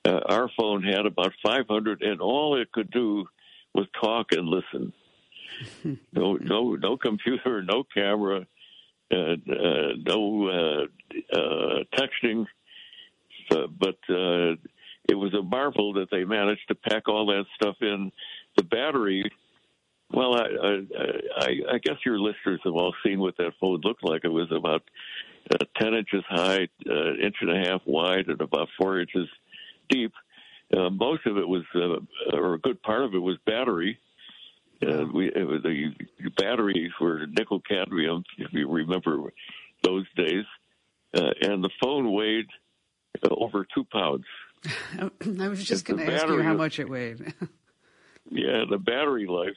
Uh, 0.05 0.19
our 0.29 0.49
phone 0.55 0.83
had 0.83 1.07
about 1.07 1.33
500, 1.43 2.03
and 2.03 2.21
all 2.21 2.61
it 2.61 2.71
could 2.71 2.91
do 2.91 3.25
was 3.73 3.87
talk 3.99 4.27
and 4.31 4.47
listen. 4.47 4.93
no, 6.13 6.35
no, 6.35 6.75
no 6.75 6.97
computer, 6.97 7.63
no 7.63 7.83
camera, 7.91 8.45
no 9.11 10.47
uh, 10.47 11.37
uh, 11.37 11.83
texting. 11.95 12.45
But 13.49 13.99
uh, 14.09 14.55
it 15.07 15.15
was 15.15 15.33
a 15.33 15.43
marvel 15.43 15.93
that 15.93 16.09
they 16.11 16.23
managed 16.23 16.67
to 16.69 16.75
pack 16.75 17.07
all 17.07 17.27
that 17.27 17.45
stuff 17.55 17.75
in. 17.81 18.11
The 18.57 18.63
battery 18.63 19.31
well, 20.11 20.35
I, 20.35 20.45
I, 21.37 21.47
I 21.73 21.77
guess 21.83 21.97
your 22.05 22.19
listeners 22.19 22.61
have 22.63 22.73
all 22.73 22.93
seen 23.03 23.19
what 23.19 23.37
that 23.37 23.53
phone 23.59 23.81
looked 23.83 24.03
like. 24.03 24.21
It 24.23 24.29
was 24.29 24.51
about 24.51 24.83
uh, 25.51 25.65
10 25.79 25.93
inches 25.93 26.23
high, 26.29 26.67
uh, 26.89 27.13
inch 27.15 27.35
and 27.41 27.51
a 27.51 27.69
half 27.69 27.81
wide, 27.85 28.27
and 28.27 28.39
about 28.41 28.69
four 28.79 28.99
inches 28.99 29.27
deep. 29.89 30.13
Uh, 30.75 30.89
most 30.89 31.25
of 31.25 31.37
it 31.37 31.47
was, 31.47 31.63
uh, 31.75 32.35
or 32.35 32.55
a 32.55 32.59
good 32.59 32.81
part 32.81 33.03
of 33.03 33.13
it 33.13 33.19
was 33.19 33.37
battery. 33.45 33.99
Uh, 34.81 35.05
we, 35.13 35.27
it 35.27 35.47
was, 35.47 35.61
the 35.63 35.93
batteries 36.37 36.91
were 36.99 37.25
nickel 37.27 37.61
cadmium, 37.61 38.23
if 38.37 38.51
you 38.51 38.69
remember 38.69 39.31
those 39.83 40.05
days. 40.15 40.45
Uh, 41.13 41.31
and 41.41 41.63
the 41.63 41.69
phone 41.81 42.11
weighed 42.11 42.47
uh, 43.23 43.29
over 43.31 43.65
two 43.73 43.85
pounds. 43.85 44.25
I 44.99 45.47
was 45.47 45.63
just 45.63 45.85
going 45.85 46.05
to 46.05 46.13
ask 46.13 46.27
you 46.27 46.41
how 46.41 46.55
much 46.55 46.79
it 46.79 46.89
weighed. 46.89 47.19
yeah, 48.31 48.63
the 48.69 48.77
battery 48.77 49.27
life 49.27 49.55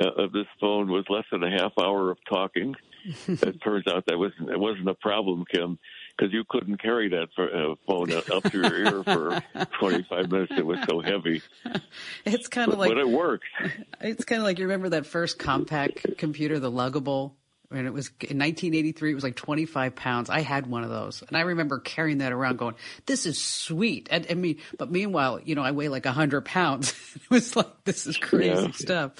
uh, 0.00 0.22
of 0.22 0.32
this 0.32 0.46
phone 0.60 0.90
was 0.90 1.04
less 1.08 1.24
than 1.32 1.42
a 1.42 1.50
half 1.50 1.72
hour 1.78 2.10
of 2.10 2.18
talking, 2.28 2.74
it 3.28 3.62
turns 3.62 3.86
out 3.86 4.04
that 4.06 4.18
wasn't 4.18 4.50
it 4.50 4.58
wasn't 4.58 4.88
a 4.88 4.94
problem, 4.94 5.44
Kim, 5.52 5.78
because 6.16 6.32
you 6.32 6.44
couldn't 6.48 6.80
carry 6.80 7.08
that 7.10 7.28
for, 7.34 7.44
uh, 7.44 7.74
phone 7.86 8.12
up 8.12 8.24
to 8.44 8.58
your 8.58 8.74
ear 8.74 9.02
for 9.02 9.42
25 9.78 10.30
minutes. 10.30 10.52
It 10.56 10.66
was 10.66 10.78
so 10.88 11.00
heavy. 11.00 11.42
It's 12.24 12.48
kind 12.48 12.72
of 12.72 12.78
like, 12.78 12.90
but 12.90 12.98
it 12.98 13.08
worked. 13.08 13.44
It's 14.00 14.24
kind 14.24 14.40
of 14.40 14.44
like 14.44 14.58
you 14.58 14.64
remember 14.64 14.90
that 14.90 15.06
first 15.06 15.38
compact 15.38 16.18
computer, 16.18 16.58
the 16.58 16.70
luggable 16.70 17.32
and 17.70 17.86
it 17.86 17.92
was 17.92 18.08
in 18.20 18.38
1983 18.38 19.10
it 19.10 19.14
was 19.14 19.24
like 19.24 19.36
25 19.36 19.96
pounds 19.96 20.30
i 20.30 20.40
had 20.40 20.66
one 20.66 20.84
of 20.84 20.90
those 20.90 21.22
and 21.26 21.36
i 21.36 21.40
remember 21.40 21.78
carrying 21.78 22.18
that 22.18 22.32
around 22.32 22.58
going 22.58 22.74
this 23.06 23.26
is 23.26 23.40
sweet 23.40 24.06
and 24.10 24.26
i 24.30 24.34
mean 24.34 24.58
but 24.78 24.90
meanwhile 24.90 25.40
you 25.42 25.54
know 25.54 25.62
i 25.62 25.70
weigh 25.70 25.88
like 25.88 26.04
100 26.04 26.44
pounds 26.44 26.94
it 27.16 27.30
was 27.30 27.56
like 27.56 27.84
this 27.84 28.06
is 28.06 28.16
crazy 28.16 28.62
yeah. 28.62 28.70
stuff 28.72 29.12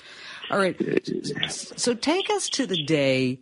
all 0.51 0.59
right 0.59 0.79
so 1.51 1.95
take 1.95 2.31
us 2.31 2.49
to 2.51 2.67
the 2.67 2.85
day 2.85 3.41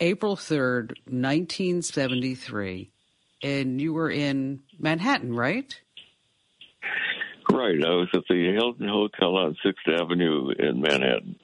april 0.00 0.36
3rd 0.36 0.88
1973 1.06 2.90
and 3.42 3.80
you 3.80 3.92
were 3.92 4.10
in 4.10 4.60
manhattan 4.78 5.34
right 5.34 5.80
right 7.50 7.84
i 7.84 7.90
was 7.90 8.08
at 8.14 8.22
the 8.28 8.52
hilton 8.52 8.88
hotel 8.88 9.36
on 9.36 9.56
sixth 9.62 9.86
avenue 9.88 10.50
in 10.58 10.80
manhattan 10.80 11.36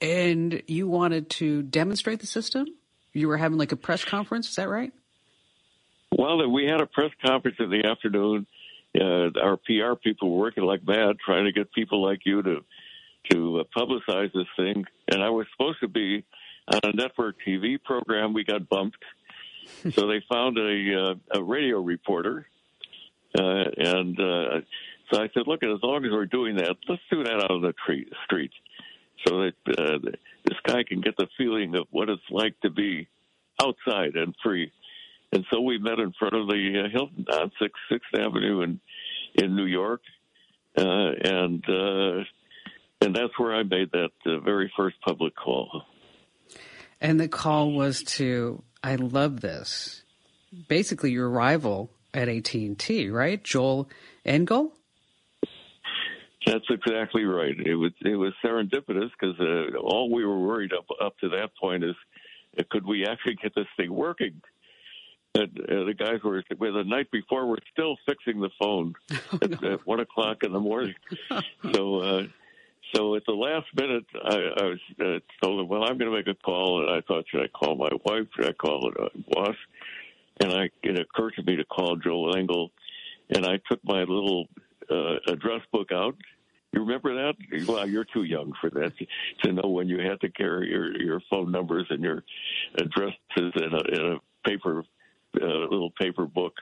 and 0.00 0.62
you 0.66 0.88
wanted 0.88 1.30
to 1.30 1.62
demonstrate 1.62 2.20
the 2.20 2.26
system? 2.26 2.66
You 3.12 3.28
were 3.28 3.36
having 3.36 3.58
like 3.58 3.72
a 3.72 3.76
press 3.76 4.04
conference, 4.04 4.48
is 4.48 4.56
that 4.56 4.68
right? 4.68 4.92
Well, 6.12 6.48
we 6.50 6.64
had 6.64 6.80
a 6.80 6.86
press 6.86 7.10
conference 7.24 7.56
in 7.60 7.70
the 7.70 7.86
afternoon. 7.86 8.46
Uh, 8.98 9.30
our 9.40 9.56
PR 9.56 9.94
people 10.02 10.32
were 10.32 10.40
working 10.40 10.64
like 10.64 10.86
mad 10.86 11.16
trying 11.24 11.44
to 11.44 11.52
get 11.52 11.72
people 11.72 12.02
like 12.02 12.20
you 12.24 12.42
to 12.42 12.64
to 13.30 13.60
uh, 13.60 13.64
publicize 13.76 14.32
this 14.32 14.46
thing. 14.56 14.84
And 15.12 15.22
I 15.22 15.28
was 15.28 15.46
supposed 15.52 15.80
to 15.80 15.88
be 15.88 16.24
on 16.72 16.80
a 16.84 16.92
network 16.92 17.36
TV 17.46 17.82
program. 17.82 18.32
We 18.32 18.44
got 18.44 18.68
bumped, 18.68 19.02
so 19.92 20.06
they 20.06 20.22
found 20.30 20.58
a 20.58 21.12
uh, 21.34 21.40
a 21.40 21.42
radio 21.42 21.80
reporter, 21.80 22.46
uh, 23.38 23.64
and 23.76 24.18
uh, 24.18 24.60
so 25.12 25.22
I 25.22 25.28
said, 25.34 25.44
"Look, 25.46 25.62
as 25.62 25.82
long 25.82 26.04
as 26.04 26.10
we're 26.10 26.26
doing 26.26 26.56
that, 26.56 26.76
let's 26.88 27.02
do 27.10 27.24
that 27.24 27.34
out 27.34 27.50
on 27.50 27.62
the 27.62 27.74
tree, 27.86 28.06
street." 28.24 28.52
so 29.26 29.40
that 29.40 29.78
uh, 29.78 29.98
this 30.44 30.58
guy 30.64 30.82
can 30.82 31.00
get 31.00 31.16
the 31.16 31.26
feeling 31.36 31.74
of 31.74 31.86
what 31.90 32.08
it's 32.08 32.22
like 32.30 32.58
to 32.60 32.70
be 32.70 33.08
outside 33.62 34.16
and 34.16 34.34
free. 34.42 34.72
And 35.32 35.44
so 35.52 35.60
we 35.60 35.78
met 35.78 35.98
in 35.98 36.12
front 36.18 36.34
of 36.34 36.48
the 36.48 36.84
uh, 36.84 36.88
Hilton 36.90 37.26
on 37.32 37.52
Sixth 37.60 37.80
Sixth 37.90 38.08
Avenue 38.14 38.62
in 38.62 38.80
in 39.34 39.54
New 39.54 39.66
York, 39.66 40.00
uh, 40.76 40.82
and 40.82 41.64
uh, 41.68 42.24
and 43.00 43.14
that's 43.14 43.38
where 43.38 43.54
I 43.54 43.62
made 43.62 43.92
that 43.92 44.10
uh, 44.26 44.40
very 44.40 44.72
first 44.76 44.96
public 45.06 45.36
call. 45.36 45.82
And 47.00 47.18
the 47.18 47.28
call 47.28 47.72
was 47.72 48.02
to 48.04 48.62
I 48.82 48.96
love 48.96 49.40
this, 49.40 50.02
basically 50.68 51.12
your 51.12 51.28
rival 51.28 51.90
at 52.12 52.28
AT 52.28 52.54
and 52.54 52.78
T, 52.78 53.08
right, 53.08 53.42
Joel 53.42 53.88
Engel. 54.24 54.72
That's 56.46 56.64
exactly 56.70 57.24
right. 57.24 57.54
It 57.58 57.74
was 57.74 57.92
it 58.00 58.16
was 58.16 58.32
serendipitous 58.44 59.10
because 59.18 59.38
uh, 59.38 59.76
all 59.78 60.10
we 60.10 60.24
were 60.24 60.38
worried 60.38 60.72
up 60.72 60.86
up 61.00 61.18
to 61.18 61.28
that 61.30 61.50
point 61.60 61.84
is 61.84 61.94
uh, 62.58 62.62
could 62.70 62.86
we 62.86 63.06
actually 63.06 63.36
get 63.36 63.54
this 63.54 63.66
thing 63.76 63.92
working? 63.92 64.40
And 65.34 65.60
uh, 65.60 65.84
the 65.84 65.94
guys 65.96 66.22
were 66.24 66.42
well, 66.58 66.72
the 66.72 66.84
night 66.84 67.10
before 67.10 67.46
we're 67.46 67.56
still 67.72 67.96
fixing 68.06 68.40
the 68.40 68.50
phone 68.58 68.94
oh, 69.10 69.38
at, 69.42 69.62
no. 69.62 69.72
at, 69.74 69.86
one 69.86 70.00
o'clock 70.00 70.42
in 70.42 70.52
the 70.52 70.58
morning. 70.58 70.94
so 71.72 72.00
uh, 72.00 72.22
so 72.94 73.14
at 73.14 73.22
the 73.26 73.32
last 73.32 73.66
minute, 73.76 74.06
I, 74.24 74.36
I 74.36 74.64
was 74.64 74.78
uh, 75.00 75.18
told 75.42 75.60
them, 75.60 75.68
well, 75.68 75.84
I'm 75.84 75.98
going 75.98 76.10
to 76.10 76.16
make 76.16 76.26
a 76.26 76.34
call, 76.34 76.82
and 76.82 76.90
I 76.90 77.00
thought, 77.02 77.24
should 77.28 77.42
I 77.42 77.48
call 77.48 77.76
my 77.76 77.90
wife? 78.04 78.26
Should 78.34 78.46
I 78.48 78.52
call 78.52 78.90
a 78.90 79.08
boss? 79.34 79.56
And 80.40 80.52
I, 80.52 80.70
it 80.82 80.98
occurred 80.98 81.34
to 81.36 81.42
me 81.42 81.56
to 81.56 81.64
call 81.64 81.96
Joel 81.96 82.36
Engel, 82.36 82.70
and 83.30 83.46
I 83.46 83.58
took 83.70 83.80
my 83.84 84.00
little 84.00 84.48
uh, 84.90 85.16
address 85.28 85.60
book 85.72 85.92
out. 85.92 86.16
You 86.72 86.80
remember 86.80 87.14
that? 87.14 87.66
Well, 87.66 87.86
you're 87.88 88.04
too 88.04 88.22
young 88.22 88.52
for 88.60 88.70
that 88.70 88.92
to 89.42 89.52
know 89.52 89.68
when 89.68 89.88
you 89.88 89.98
had 90.00 90.20
to 90.20 90.30
carry 90.30 90.70
your, 90.70 90.96
your 91.02 91.20
phone 91.28 91.50
numbers 91.50 91.86
and 91.90 92.02
your 92.02 92.22
addresses 92.78 93.16
in 93.36 93.72
a, 93.72 93.94
in 93.94 94.12
a 94.12 94.48
paper, 94.48 94.84
uh, 95.40 95.46
little 95.46 95.90
paper 96.00 96.26
book. 96.26 96.54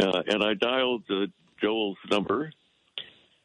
Uh, 0.00 0.22
and 0.26 0.42
I 0.42 0.54
dialed 0.54 1.02
uh, 1.10 1.26
Joel's 1.60 1.98
number, 2.10 2.52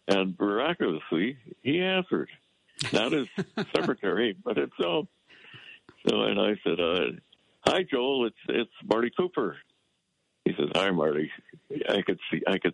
and 0.08 0.36
miraculously, 0.40 1.38
he 1.62 1.80
answered. 1.80 2.30
Not 2.92 3.12
his 3.12 3.28
secretary, 3.76 4.36
but 4.44 4.58
himself. 4.58 5.08
So, 6.08 6.24
and 6.24 6.40
I 6.40 6.56
said, 6.64 6.80
uh, 6.80 7.06
"Hi, 7.66 7.84
Joel. 7.90 8.28
It's 8.28 8.36
it's 8.50 8.72
Marty 8.84 9.12
Cooper." 9.16 9.58
He 10.46 10.54
says, 10.58 10.70
"Hi, 10.76 10.92
Marty." 10.92 11.32
I 11.90 12.02
could 12.02 12.20
see, 12.32 12.42
I 12.48 12.58
could 12.58 12.74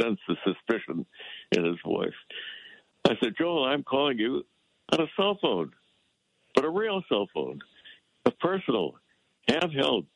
sense 0.00 0.18
the 0.26 0.36
suspicion 0.44 1.06
in 1.52 1.64
his 1.64 1.76
voice. 1.84 2.12
I 3.04 3.12
said, 3.22 3.34
"Joel, 3.38 3.64
I'm 3.64 3.84
calling 3.84 4.18
you 4.18 4.44
on 4.92 5.00
a 5.00 5.06
cell 5.16 5.38
phone, 5.40 5.72
but 6.54 6.64
a 6.64 6.70
real 6.70 7.02
cell 7.08 7.28
phone, 7.32 7.60
a 8.24 8.30
personal, 8.32 8.96
handheld, 9.48 10.06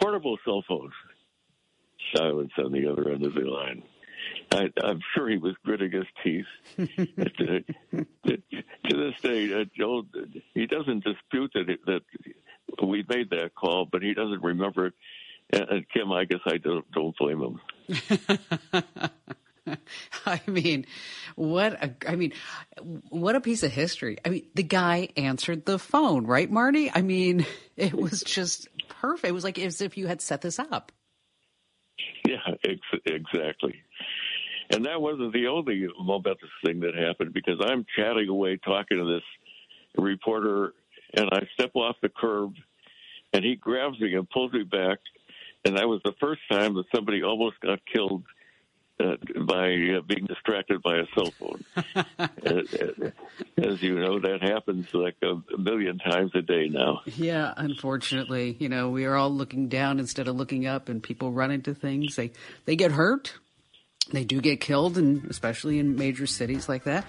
portable 0.00 0.38
cell 0.44 0.64
phone." 0.66 0.90
Silence 2.16 2.52
on 2.58 2.72
the 2.72 2.86
other 2.90 3.10
end 3.10 3.24
of 3.24 3.34
the 3.34 3.40
line. 3.40 3.82
I, 4.56 4.88
am 4.88 5.00
sure 5.14 5.28
he 5.28 5.38
was 5.38 5.54
gritting 5.64 5.92
his 5.92 6.06
teeth. 6.22 6.46
to, 6.76 7.64
this 8.88 9.20
day, 9.22 9.52
uh, 9.52 9.64
Joel, 9.76 10.06
he 10.54 10.66
doesn't 10.66 11.04
dispute 11.04 11.52
that 11.54 11.68
it, 11.68 11.80
that 11.86 12.02
we 12.82 13.04
made 13.08 13.30
that 13.30 13.54
call, 13.54 13.86
but 13.90 14.02
he 14.02 14.14
doesn't 14.14 14.42
remember 14.42 14.86
it 14.86 14.94
and 15.52 15.86
Kim, 15.90 16.12
I 16.12 16.24
guess 16.24 16.40
I 16.46 16.56
don't, 16.58 16.90
don't 16.92 17.16
blame 17.16 17.40
him. 17.40 17.60
I 20.26 20.40
mean, 20.46 20.86
what 21.34 21.72
a, 21.72 21.94
I 22.06 22.16
mean, 22.16 22.32
what 23.08 23.36
a 23.36 23.40
piece 23.40 23.62
of 23.62 23.72
history. 23.72 24.18
I 24.24 24.28
mean, 24.28 24.46
the 24.54 24.62
guy 24.62 25.08
answered 25.16 25.64
the 25.64 25.78
phone, 25.78 26.26
right, 26.26 26.50
Marty? 26.50 26.90
I 26.92 27.02
mean, 27.02 27.46
it 27.76 27.94
was 27.94 28.22
just 28.22 28.68
perfect. 28.88 29.28
It 29.28 29.32
was 29.32 29.44
like 29.44 29.58
as 29.58 29.80
if 29.80 29.96
you 29.96 30.06
had 30.06 30.20
set 30.20 30.40
this 30.40 30.58
up. 30.58 30.92
Yeah, 32.26 32.38
ex- 32.64 33.02
exactly. 33.04 33.76
And 34.70 34.84
that 34.86 35.00
wasn't 35.00 35.32
the 35.32 35.46
only 35.46 35.86
momentous 36.00 36.48
thing 36.64 36.80
that 36.80 36.94
happened 36.94 37.32
because 37.32 37.60
I'm 37.60 37.86
chatting 37.96 38.28
away 38.28 38.58
talking 38.64 38.98
to 38.98 39.04
this 39.04 40.02
reporter 40.02 40.74
and 41.14 41.28
I 41.32 41.46
step 41.54 41.70
off 41.74 41.96
the 42.02 42.08
curb 42.08 42.54
and 43.32 43.44
he 43.44 43.56
grabs 43.56 44.00
me 44.00 44.14
and 44.14 44.28
pulls 44.28 44.52
me 44.52 44.64
back 44.64 44.98
and 45.66 45.76
that 45.76 45.88
was 45.88 46.00
the 46.04 46.14
first 46.20 46.42
time 46.50 46.74
that 46.74 46.84
somebody 46.94 47.24
almost 47.24 47.58
got 47.60 47.80
killed 47.92 48.22
uh, 49.00 49.16
by 49.40 49.74
uh, 49.74 50.00
being 50.06 50.24
distracted 50.26 50.80
by 50.80 50.96
a 50.96 51.04
cell 51.14 51.32
phone. 51.32 51.64
As 53.58 53.82
you 53.82 53.98
know, 53.98 54.20
that 54.20 54.38
happens 54.42 54.86
like 54.94 55.16
a, 55.22 55.32
a, 55.54 55.58
million 55.58 55.98
times 55.98 56.30
a 56.34 56.40
day 56.40 56.68
now. 56.68 57.00
Yeah, 57.04 57.52
unfortunately, 57.56 58.56
you 58.58 58.68
know, 58.68 58.88
we 58.90 59.04
are 59.04 59.16
all 59.16 59.30
looking 59.30 59.68
down 59.68 59.98
instead 59.98 60.28
of 60.28 60.36
looking 60.36 60.66
up, 60.66 60.88
and 60.88 61.02
people 61.02 61.32
run 61.32 61.50
into 61.50 61.74
things. 61.74 62.16
They 62.16 62.30
they 62.64 62.76
get 62.76 62.92
hurt. 62.92 63.34
They 64.12 64.24
do 64.24 64.40
get 64.40 64.60
killed, 64.60 64.98
and 64.98 65.24
especially 65.28 65.78
in 65.78 65.96
major 65.96 66.26
cities 66.26 66.68
like 66.68 66.84
that. 66.84 67.08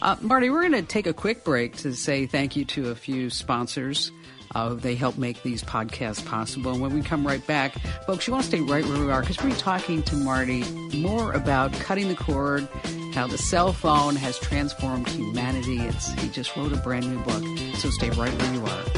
Uh, 0.00 0.16
Marty, 0.20 0.48
we're 0.48 0.62
going 0.62 0.72
to 0.72 0.82
take 0.82 1.06
a 1.06 1.12
quick 1.12 1.44
break 1.44 1.76
to 1.78 1.94
say 1.94 2.26
thank 2.26 2.56
you 2.56 2.64
to 2.66 2.90
a 2.90 2.94
few 2.94 3.28
sponsors. 3.28 4.10
Uh, 4.54 4.72
they 4.74 4.94
help 4.94 5.18
make 5.18 5.42
these 5.42 5.62
podcasts 5.62 6.24
possible. 6.24 6.72
And 6.72 6.80
when 6.80 6.94
we 6.94 7.02
come 7.02 7.26
right 7.26 7.46
back, 7.46 7.78
folks, 8.06 8.26
you 8.26 8.32
want 8.32 8.44
to 8.44 8.48
stay 8.48 8.60
right 8.60 8.84
where 8.84 8.98
we 9.04 9.10
are 9.10 9.20
because 9.20 9.42
we're 9.44 9.54
talking 9.56 10.02
to 10.04 10.16
Marty 10.16 10.64
more 10.96 11.32
about 11.32 11.72
cutting 11.74 12.08
the 12.08 12.14
cord, 12.14 12.66
how 13.12 13.26
the 13.26 13.36
cell 13.36 13.74
phone 13.74 14.16
has 14.16 14.38
transformed 14.38 15.06
humanity. 15.08 15.80
It's, 15.80 16.10
he 16.12 16.30
just 16.30 16.56
wrote 16.56 16.72
a 16.72 16.76
brand 16.76 17.10
new 17.10 17.22
book. 17.24 17.44
So 17.76 17.90
stay 17.90 18.08
right 18.10 18.32
where 18.32 18.54
you 18.54 18.64
are. 18.64 18.97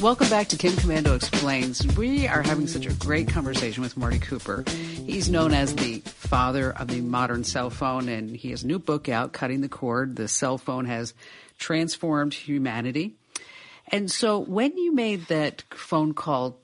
Welcome 0.00 0.28
back 0.28 0.48
to 0.48 0.56
Kim 0.56 0.72
Komando 0.72 1.14
Explains. 1.14 1.86
We 1.96 2.26
are 2.26 2.42
having 2.42 2.66
such 2.66 2.84
a 2.84 2.92
great 2.94 3.28
conversation 3.28 3.82
with 3.82 3.96
Marty 3.96 4.18
Cooper. 4.18 4.64
He's 4.68 5.30
known 5.30 5.54
as 5.54 5.74
the 5.74 6.00
father 6.00 6.72
of 6.72 6.88
the 6.88 7.00
modern 7.00 7.44
cell 7.44 7.70
phone, 7.70 8.08
and 8.08 8.36
he 8.36 8.50
has 8.50 8.64
a 8.64 8.66
new 8.66 8.78
book 8.78 9.08
out, 9.08 9.32
Cutting 9.32 9.60
the 9.60 9.68
Cord. 9.68 10.16
The 10.16 10.28
cell 10.28 10.58
phone 10.58 10.84
has 10.86 11.14
transformed 11.58 12.34
humanity. 12.34 13.14
And 13.88 14.10
so 14.10 14.38
when 14.38 14.76
you 14.76 14.92
made 14.92 15.26
that 15.28 15.62
phone 15.70 16.12
call, 16.12 16.58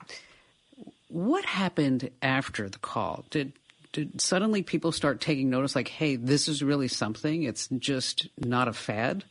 what 1.07 1.45
happened 1.45 2.11
after 2.21 2.69
the 2.69 2.79
call? 2.79 3.25
Did 3.29 3.53
did 3.93 4.21
suddenly 4.21 4.63
people 4.63 4.91
start 4.91 5.19
taking 5.19 5.49
notice 5.49 5.75
like, 5.75 5.89
hey, 5.89 6.15
this 6.15 6.47
is 6.47 6.63
really 6.63 6.87
something? 6.87 7.43
It's 7.43 7.67
just 7.67 8.27
not 8.37 8.67
a 8.67 8.73
fad? 8.73 9.25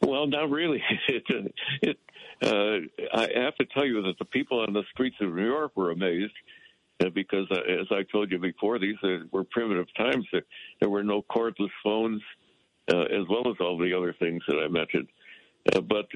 Well, 0.00 0.26
not 0.26 0.50
really. 0.50 0.82
It, 1.08 1.54
it, 1.82 1.98
uh, 2.40 3.16
I 3.16 3.28
have 3.42 3.56
to 3.56 3.66
tell 3.74 3.84
you 3.84 4.02
that 4.02 4.18
the 4.18 4.24
people 4.24 4.60
on 4.60 4.72
the 4.72 4.84
streets 4.92 5.16
of 5.20 5.34
New 5.34 5.44
York 5.44 5.72
were 5.74 5.90
amazed 5.90 6.32
uh, 7.04 7.08
because, 7.10 7.46
uh, 7.50 7.60
as 7.80 7.86
I 7.90 8.02
told 8.10 8.30
you 8.30 8.38
before, 8.38 8.78
these 8.78 8.96
uh, 9.02 9.18
were 9.32 9.44
primitive 9.44 9.86
times. 9.96 10.26
There 10.80 10.88
were 10.88 11.02
no 11.02 11.22
cordless 11.22 11.70
phones, 11.82 12.22
uh, 12.92 13.02
as 13.02 13.26
well 13.28 13.48
as 13.48 13.56
all 13.60 13.78
the 13.78 13.92
other 13.96 14.14
things 14.18 14.42
that 14.48 14.58
I 14.58 14.68
mentioned. 14.68 15.08
Uh, 15.74 15.80
but 15.80 16.06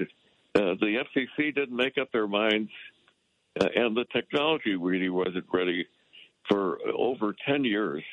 the 0.53 1.03
FCC 1.17 1.53
didn't 1.53 1.75
make 1.75 1.97
up 1.97 2.11
their 2.11 2.27
minds, 2.27 2.71
and 3.55 3.95
the 3.95 4.05
technology 4.13 4.75
really 4.75 5.09
wasn't 5.09 5.45
ready 5.51 5.85
for 6.49 6.79
over 6.97 7.35
10 7.47 7.63
years. 7.63 8.03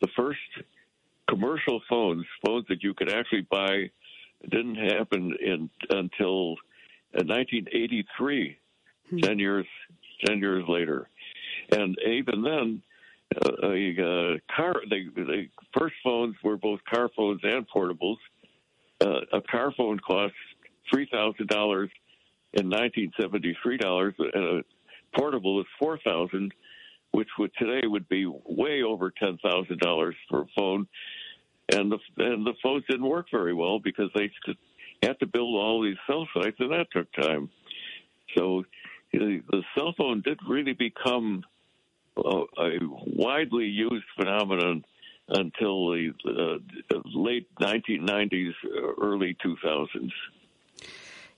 The 0.00 0.08
first 0.16 0.38
commercial 1.28 1.80
phones, 1.88 2.24
phones 2.44 2.66
that 2.68 2.82
you 2.82 2.94
could 2.94 3.12
actually 3.12 3.46
buy, 3.50 3.90
didn't 4.42 4.76
happen 4.76 5.34
in, 5.40 5.70
until 5.90 6.56
1983, 7.12 8.56
hmm. 9.10 9.18
10 9.18 9.38
years 9.38 9.66
10 10.26 10.38
years 10.38 10.64
later. 10.68 11.08
And 11.70 11.96
even 12.06 12.42
then, 12.42 12.82
uh, 13.36 13.68
a 13.68 13.92
uh, 13.92 14.54
car, 14.54 14.74
the, 14.88 15.10
the 15.14 15.48
first 15.78 15.94
phones 16.02 16.34
were 16.42 16.56
both 16.56 16.80
car 16.92 17.10
phones 17.14 17.40
and 17.42 17.66
portables. 17.68 18.16
Uh, 19.00 19.20
a 19.32 19.40
car 19.42 19.72
phone 19.76 19.98
cost 19.98 20.34
three 20.90 21.06
thousand 21.12 21.48
dollars 21.48 21.90
in 22.54 22.68
nineteen 22.68 23.12
seventy 23.20 23.56
three 23.62 23.76
dollars, 23.76 24.14
and 24.18 24.60
a 24.60 24.62
portable 25.16 25.56
was 25.56 25.66
four 25.78 25.98
thousand, 25.98 26.52
which 27.12 27.28
would 27.38 27.50
today 27.58 27.86
would 27.86 28.08
be 28.08 28.26
way 28.26 28.82
over 28.82 29.10
ten 29.10 29.38
thousand 29.42 29.78
dollars 29.78 30.16
for 30.28 30.42
a 30.42 30.46
phone. 30.56 30.88
And 31.70 31.92
the 31.92 31.98
and 32.16 32.46
the 32.46 32.54
phones 32.62 32.84
didn't 32.88 33.06
work 33.06 33.26
very 33.30 33.52
well 33.52 33.78
because 33.78 34.10
they 34.14 34.30
had 35.02 35.18
to 35.20 35.26
build 35.26 35.54
all 35.54 35.82
these 35.82 35.96
cell 36.06 36.26
sites, 36.34 36.56
and 36.60 36.72
that 36.72 36.86
took 36.92 37.12
time. 37.12 37.50
So 38.36 38.64
the, 39.12 39.42
cell 39.76 39.94
phone 39.96 40.22
did 40.22 40.38
really 40.48 40.72
become 40.72 41.44
a, 42.16 42.42
a 42.58 42.78
widely 43.06 43.66
used 43.66 44.04
phenomenon 44.16 44.84
until 45.28 45.90
the 45.90 46.12
uh, 46.26 46.98
late 47.14 47.48
1990s, 47.60 48.52
early 49.00 49.36
2000s. 49.44 50.10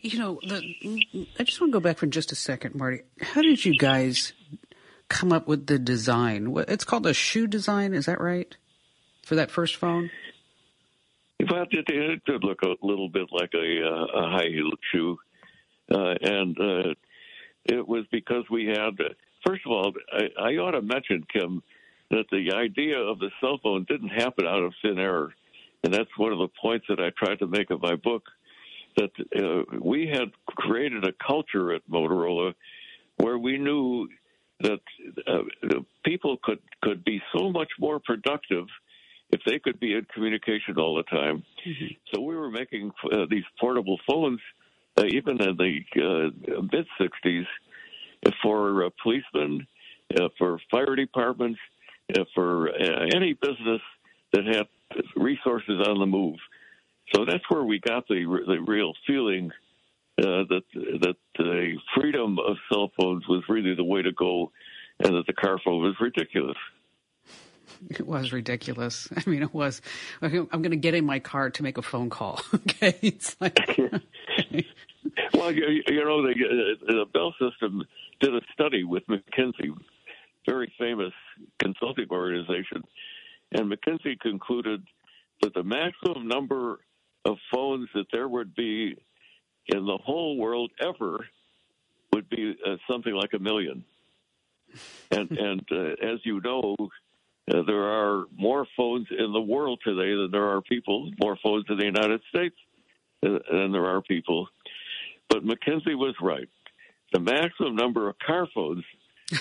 You 0.00 0.18
know, 0.18 0.40
the, 0.42 0.62
I 1.38 1.42
just 1.42 1.60
want 1.60 1.72
to 1.72 1.78
go 1.78 1.80
back 1.80 1.98
for 1.98 2.06
just 2.06 2.32
a 2.32 2.36
second, 2.36 2.74
Marty. 2.74 3.02
How 3.20 3.42
did 3.42 3.64
you 3.64 3.76
guys 3.76 4.32
come 5.08 5.32
up 5.32 5.46
with 5.46 5.66
the 5.66 5.78
design? 5.78 6.54
It's 6.68 6.84
called 6.84 7.06
a 7.06 7.12
shoe 7.12 7.46
design, 7.46 7.92
is 7.92 8.06
that 8.06 8.20
right? 8.20 8.56
For 9.30 9.36
that 9.36 9.52
first 9.52 9.76
phone? 9.76 10.10
Well, 11.48 11.64
it, 11.70 12.24
did 12.26 12.42
look 12.42 12.62
a 12.62 12.74
little 12.84 13.08
bit 13.08 13.28
like 13.30 13.52
a, 13.54 13.80
uh, 13.80 14.18
a 14.18 14.28
high 14.28 14.48
heel 14.52 14.72
shoe. 14.90 15.16
Uh, 15.88 16.14
and 16.20 16.58
uh, 16.58 16.94
it 17.64 17.86
was 17.86 18.06
because 18.10 18.42
we 18.50 18.66
had, 18.66 18.96
first 19.46 19.62
of 19.64 19.70
all, 19.70 19.92
I, 20.12 20.22
I 20.36 20.56
ought 20.56 20.72
to 20.72 20.82
mention, 20.82 21.24
Kim, 21.32 21.62
that 22.10 22.24
the 22.32 22.50
idea 22.56 22.98
of 22.98 23.20
the 23.20 23.30
cell 23.40 23.60
phone 23.62 23.86
didn't 23.88 24.08
happen 24.08 24.48
out 24.48 24.64
of 24.64 24.74
thin 24.82 24.98
air. 24.98 25.32
And 25.84 25.94
that's 25.94 26.10
one 26.16 26.32
of 26.32 26.38
the 26.38 26.48
points 26.60 26.86
that 26.88 26.98
I 26.98 27.10
tried 27.16 27.38
to 27.38 27.46
make 27.46 27.70
in 27.70 27.78
my 27.80 27.94
book 27.94 28.24
that 28.96 29.12
uh, 29.38 29.78
we 29.80 30.08
had 30.12 30.32
created 30.56 31.04
a 31.04 31.12
culture 31.24 31.72
at 31.72 31.88
Motorola 31.88 32.52
where 33.18 33.38
we 33.38 33.58
knew 33.58 34.08
that 34.58 34.80
uh, 35.28 35.42
people 36.04 36.36
could, 36.42 36.58
could 36.82 37.04
be 37.04 37.22
so 37.32 37.52
much 37.52 37.68
more 37.78 38.00
productive 38.00 38.66
if 39.32 39.40
they 39.46 39.58
could 39.58 39.78
be 39.78 39.94
in 39.94 40.06
communication 40.12 40.76
all 40.78 40.96
the 40.96 41.04
time. 41.04 41.44
Mm-hmm. 41.66 41.86
So 42.12 42.20
we 42.20 42.36
were 42.36 42.50
making 42.50 42.90
uh, 43.12 43.26
these 43.30 43.44
portable 43.60 43.98
phones 44.08 44.40
uh, 44.98 45.04
even 45.06 45.40
in 45.40 45.56
the 45.56 45.80
uh, 45.96 46.60
mid 46.72 46.86
60s, 47.00 47.46
for 48.42 48.84
uh, 48.84 48.90
policemen, 49.02 49.66
uh, 50.18 50.28
for 50.36 50.58
fire 50.70 50.94
departments, 50.96 51.58
uh, 52.14 52.24
for 52.34 52.68
uh, 52.68 53.06
any 53.14 53.32
business 53.34 53.80
that 54.32 54.44
had 54.44 54.66
resources 55.16 55.86
on 55.86 55.98
the 55.98 56.06
move. 56.06 56.36
So 57.14 57.24
that's 57.24 57.44
where 57.48 57.64
we 57.64 57.80
got 57.80 58.06
the 58.08 58.42
the 58.46 58.60
real 58.60 58.92
feeling 59.06 59.50
that 60.18 60.62
that 61.00 61.16
the 61.38 61.76
freedom 61.94 62.38
of 62.38 62.56
cell 62.70 62.92
phones 63.00 63.26
was 63.26 63.42
really 63.48 63.74
the 63.74 63.84
way 63.84 64.02
to 64.02 64.12
go, 64.12 64.52
and 65.00 65.14
that 65.14 65.26
the 65.26 65.32
car 65.32 65.58
phone 65.64 65.82
was 65.82 65.94
ridiculous. 66.00 66.56
It 67.90 68.06
was 68.06 68.32
ridiculous. 68.32 69.08
I 69.16 69.28
mean, 69.28 69.42
it 69.42 69.54
was. 69.54 69.80
I'm 70.22 70.30
going 70.30 70.70
to 70.70 70.76
get 70.76 70.94
in 70.94 71.04
my 71.04 71.18
car 71.18 71.50
to 71.50 71.62
make 71.62 71.78
a 71.78 71.82
phone 71.82 72.10
call. 72.10 72.40
Okay, 72.54 72.98
it's 73.02 73.36
like. 73.40 73.58
well, 75.34 75.52
you, 75.52 75.82
you 75.86 76.04
know, 76.04 76.22
the, 76.22 76.30
uh, 76.30 76.86
the 76.86 77.04
Bell 77.12 77.34
System 77.40 77.82
did 78.20 78.34
a 78.34 78.40
study 78.52 78.84
with 78.84 79.06
McKinsey, 79.06 79.74
very 80.48 80.72
famous 80.78 81.12
consulting 81.58 82.06
organization, 82.10 82.82
and 83.52 83.70
McKinsey 83.70 84.18
concluded 84.20 84.82
that 85.42 85.54
the 85.54 85.62
maximum 85.62 86.28
number 86.28 86.80
of 87.24 87.36
phones 87.52 87.88
that 87.94 88.06
there 88.12 88.28
would 88.28 88.54
be 88.54 88.96
in 89.66 89.86
the 89.86 89.98
whole 90.02 90.36
world 90.36 90.70
ever 90.80 91.26
would 92.12 92.28
be 92.28 92.56
uh, 92.66 92.76
something 92.88 93.14
like 93.14 93.32
a 93.34 93.38
million. 93.38 93.84
And 95.10 95.30
and 95.30 95.62
uh, 95.72 96.06
as 96.06 96.20
you 96.24 96.40
know, 96.40 96.76
uh, 97.48 97.62
there 97.66 97.82
are 97.82 98.24
more 98.36 98.66
phones 98.76 99.06
in 99.10 99.32
the 99.32 99.40
world 99.40 99.80
today 99.84 100.14
than 100.14 100.30
there 100.30 100.48
are 100.48 100.60
people. 100.60 101.10
More 101.20 101.36
phones 101.42 101.64
in 101.68 101.78
the 101.78 101.84
United 101.84 102.20
States 102.28 102.56
uh, 103.24 103.38
than 103.50 103.72
there 103.72 103.86
are 103.86 104.02
people. 104.02 104.48
But 105.28 105.44
McKinsey 105.44 105.96
was 105.96 106.14
right. 106.20 106.48
The 107.12 107.20
maximum 107.20 107.76
number 107.76 108.08
of 108.08 108.16
car 108.18 108.46
phones 108.54 108.84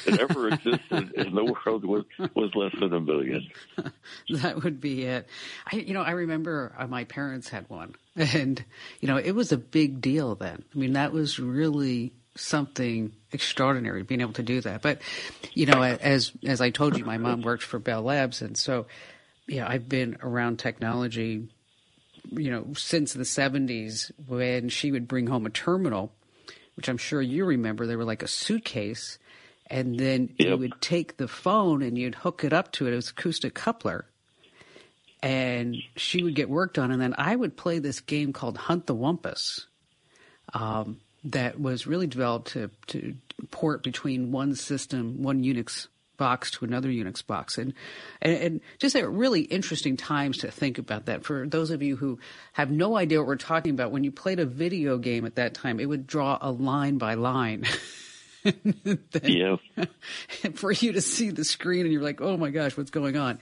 that 0.05 0.19
ever 0.19 0.47
existed 0.53 1.13
in 1.15 1.35
the 1.35 1.43
world 1.43 1.85
was 1.85 2.03
was 2.35 2.51
less 2.55 2.73
than 2.79 2.93
a 2.93 2.99
million. 2.99 3.47
that 4.29 4.63
would 4.63 4.79
be 4.79 5.05
it. 5.05 5.27
I, 5.71 5.77
you 5.77 5.93
know, 5.93 6.01
I 6.01 6.11
remember 6.11 6.73
uh, 6.77 6.87
my 6.87 7.03
parents 7.03 7.49
had 7.49 7.69
one, 7.69 7.95
and 8.15 8.63
you 8.99 9.07
know, 9.07 9.17
it 9.17 9.31
was 9.31 9.51
a 9.51 9.57
big 9.57 10.01
deal 10.01 10.35
then. 10.35 10.63
I 10.73 10.77
mean, 10.77 10.93
that 10.93 11.11
was 11.11 11.39
really 11.39 12.13
something 12.39 13.13
extraordinary 13.31 14.03
being 14.03 14.21
able 14.21 14.33
to 14.33 14.43
do 14.43 14.61
that. 14.61 14.81
But 14.81 15.01
you 15.53 15.65
know, 15.65 15.83
as 15.83 16.31
as 16.45 16.61
I 16.61 16.69
told 16.69 16.97
you, 16.97 17.05
my 17.05 17.17
mom 17.17 17.41
worked 17.41 17.63
for 17.63 17.79
Bell 17.79 18.01
Labs, 18.01 18.41
and 18.41 18.57
so 18.57 18.87
yeah, 19.47 19.67
I've 19.67 19.89
been 19.89 20.17
around 20.21 20.59
technology. 20.59 21.47
You 22.31 22.51
know, 22.51 22.73
since 22.75 23.13
the 23.13 23.23
'70s, 23.23 24.11
when 24.27 24.69
she 24.69 24.91
would 24.91 25.07
bring 25.07 25.27
home 25.27 25.45
a 25.45 25.49
terminal, 25.49 26.13
which 26.75 26.89
I'm 26.89 26.97
sure 26.97 27.21
you 27.21 27.45
remember, 27.45 27.87
they 27.87 27.95
were 27.95 28.05
like 28.05 28.23
a 28.23 28.27
suitcase, 28.27 29.17
and 29.67 29.99
then 29.99 30.35
yep. 30.37 30.49
you 30.49 30.57
would 30.57 30.81
take 30.81 31.17
the 31.17 31.27
phone 31.27 31.81
and 31.81 31.97
you'd 31.97 32.15
hook 32.15 32.43
it 32.43 32.53
up 32.53 32.71
to 32.73 32.87
it. 32.87 32.93
It 32.93 32.97
was 32.97 33.09
acoustic 33.09 33.55
coupler, 33.55 34.05
and 35.23 35.75
she 35.95 36.23
would 36.23 36.35
get 36.35 36.49
work 36.49 36.73
done, 36.73 36.91
and 36.91 37.01
then 37.01 37.15
I 37.17 37.35
would 37.35 37.57
play 37.57 37.79
this 37.79 37.99
game 37.99 38.33
called 38.33 38.57
Hunt 38.57 38.85
the 38.85 38.95
Wumpus. 38.95 39.65
Um, 40.53 40.99
that 41.25 41.59
was 41.59 41.87
really 41.87 42.07
developed 42.07 42.49
to, 42.53 42.69
to 42.87 43.15
port 43.51 43.83
between 43.83 44.31
one 44.31 44.55
system, 44.55 45.21
one 45.21 45.43
Unix 45.43 45.87
box 46.17 46.51
to 46.51 46.65
another 46.65 46.89
Unix 46.89 47.25
box. 47.25 47.57
And, 47.57 47.73
and, 48.21 48.33
and, 48.35 48.61
just 48.77 48.95
at 48.95 49.09
really 49.09 49.41
interesting 49.41 49.97
times 49.97 50.39
to 50.39 50.51
think 50.51 50.77
about 50.77 51.05
that. 51.07 51.23
For 51.23 51.47
those 51.47 51.71
of 51.71 51.81
you 51.81 51.95
who 51.95 52.19
have 52.53 52.69
no 52.69 52.95
idea 52.95 53.19
what 53.19 53.27
we're 53.27 53.37
talking 53.37 53.71
about, 53.71 53.91
when 53.91 54.03
you 54.03 54.11
played 54.11 54.39
a 54.39 54.45
video 54.45 54.97
game 54.97 55.25
at 55.25 55.35
that 55.35 55.55
time, 55.55 55.79
it 55.79 55.87
would 55.87 56.05
draw 56.05 56.37
a 56.39 56.51
line 56.51 56.97
by 56.99 57.15
line. 57.15 57.65
yeah. 59.23 59.55
for 60.53 60.71
you 60.71 60.93
to 60.93 61.01
see 61.01 61.31
the 61.31 61.43
screen 61.43 61.81
and 61.81 61.91
you're 61.91 62.03
like, 62.03 62.21
oh 62.21 62.37
my 62.37 62.51
gosh, 62.51 62.77
what's 62.77 62.91
going 62.91 63.17
on? 63.17 63.39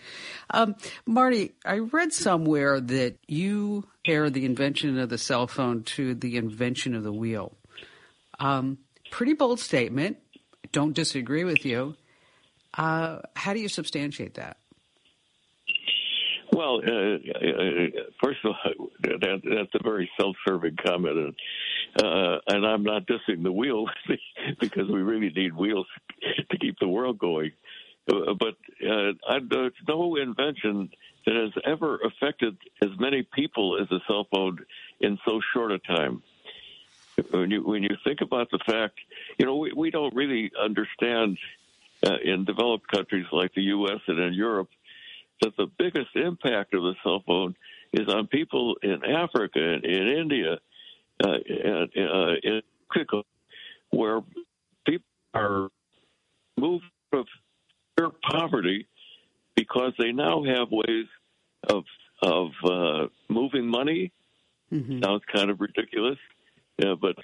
Um, 0.50 0.76
Marty, 1.06 1.54
I 1.66 1.80
read 1.80 2.14
somewhere 2.14 2.80
that 2.80 3.18
you 3.28 3.88
pair 4.06 4.30
the 4.30 4.46
invention 4.46 4.98
of 5.00 5.10
the 5.10 5.18
cell 5.18 5.48
phone 5.48 5.84
to 5.84 6.16
the 6.16 6.38
invention 6.38 6.96
of 6.96 7.04
the 7.04 7.12
wheel. 7.12 7.57
Um, 8.40 8.80
pretty 9.12 9.34
bold 9.34 9.60
statement. 9.60 10.18
Don't 10.72 10.94
disagree 10.94 11.44
with 11.44 11.66
you. 11.66 11.96
Uh, 12.74 13.20
how 13.36 13.54
do 13.54 13.60
you 13.60 13.70
substantiate 13.70 14.36
that? 14.36 14.58
Well, 16.52 16.82
uh, 16.88 17.16
uh, 17.16 18.02
first 18.24 18.40
of 18.44 18.54
all, 18.66 18.90
that, 19.02 19.42
that's 19.44 19.76
a 19.76 19.84
very 19.84 20.10
self-serving 20.20 20.78
comment, 20.86 21.18
and, 21.18 21.36
uh, 22.04 22.40
and 22.48 22.66
I'm 22.66 22.84
not 22.84 23.06
dissing 23.06 23.44
the 23.44 23.52
wheels 23.52 23.90
because 24.60 24.88
we 24.88 25.02
really 25.02 25.32
need 25.36 25.56
wheels 25.56 25.88
to 26.52 26.58
keep 26.58 26.80
the 26.80 26.88
world 26.88 27.20
going. 27.20 27.52
Uh, 28.10 28.34
but 28.40 28.56
uh, 28.88 29.40
there's 29.50 29.74
no 29.88 30.16
invention 30.16 30.90
that 31.26 31.36
has 31.36 31.52
ever 31.66 32.00
affected 32.06 32.56
as 32.82 32.90
many 33.00 33.28
people 33.36 33.78
as 33.82 33.92
a 33.92 34.00
cell 34.08 34.28
phone 34.34 34.58
in 35.02 35.18
so 35.28 35.42
short 35.54 35.72
a 35.72 35.80
time 35.80 36.24
when 37.32 37.52
you 37.52 37.64
when 37.64 37.84
you 37.84 37.96
think 38.04 38.22
about 38.22 38.50
the 38.52 38.60
fact, 38.66 39.00
you 39.38 39.46
know, 39.46 39.58
we, 39.58 39.72
we 39.76 39.92
don't 39.92 40.16
really 40.16 40.52
understand 40.60 41.38
uh, 42.06 42.18
in 42.24 42.46
developed 42.46 42.88
countries 42.88 43.26
like 43.32 43.54
the 43.54 43.64
U.S. 43.64 44.00
and 44.08 44.20
in 44.20 44.34
Europe 44.34 44.70
that 45.42 45.56
the 45.58 45.68
biggest 45.78 46.16
impact 46.16 46.74
of 46.74 46.82
the 46.84 46.96
cell 47.04 47.24
phone 47.26 47.56
is 47.94 48.08
on 48.08 48.28
people 48.28 48.76
in 48.82 49.04
Africa 49.06 49.60
and 49.60 49.84
in 49.84 50.08
India 50.08 50.58
uh, 51.24 51.38
and 51.48 51.90
uh, 51.98 52.34
in 52.44 52.62
Mexico, 52.96 53.24
where 53.90 54.22
people 54.86 55.06
are 55.34 55.70
moved 56.58 56.86
out 57.14 57.28
of 58.00 58.12
poverty 58.22 58.88
because 59.56 59.94
they 59.98 60.12
now 60.12 60.44
have 60.44 60.68
ways 60.72 61.08
of 61.70 61.84
of 62.22 62.52
uh, 62.64 63.08
moving 63.30 63.68
money. 63.68 64.12
Mm-hmm. 64.72 65.04
Sounds 65.04 65.24
kind 65.34 65.50
of 65.50 65.62
ridiculous, 65.62 66.18
yeah, 66.78 66.94
but 67.00 67.16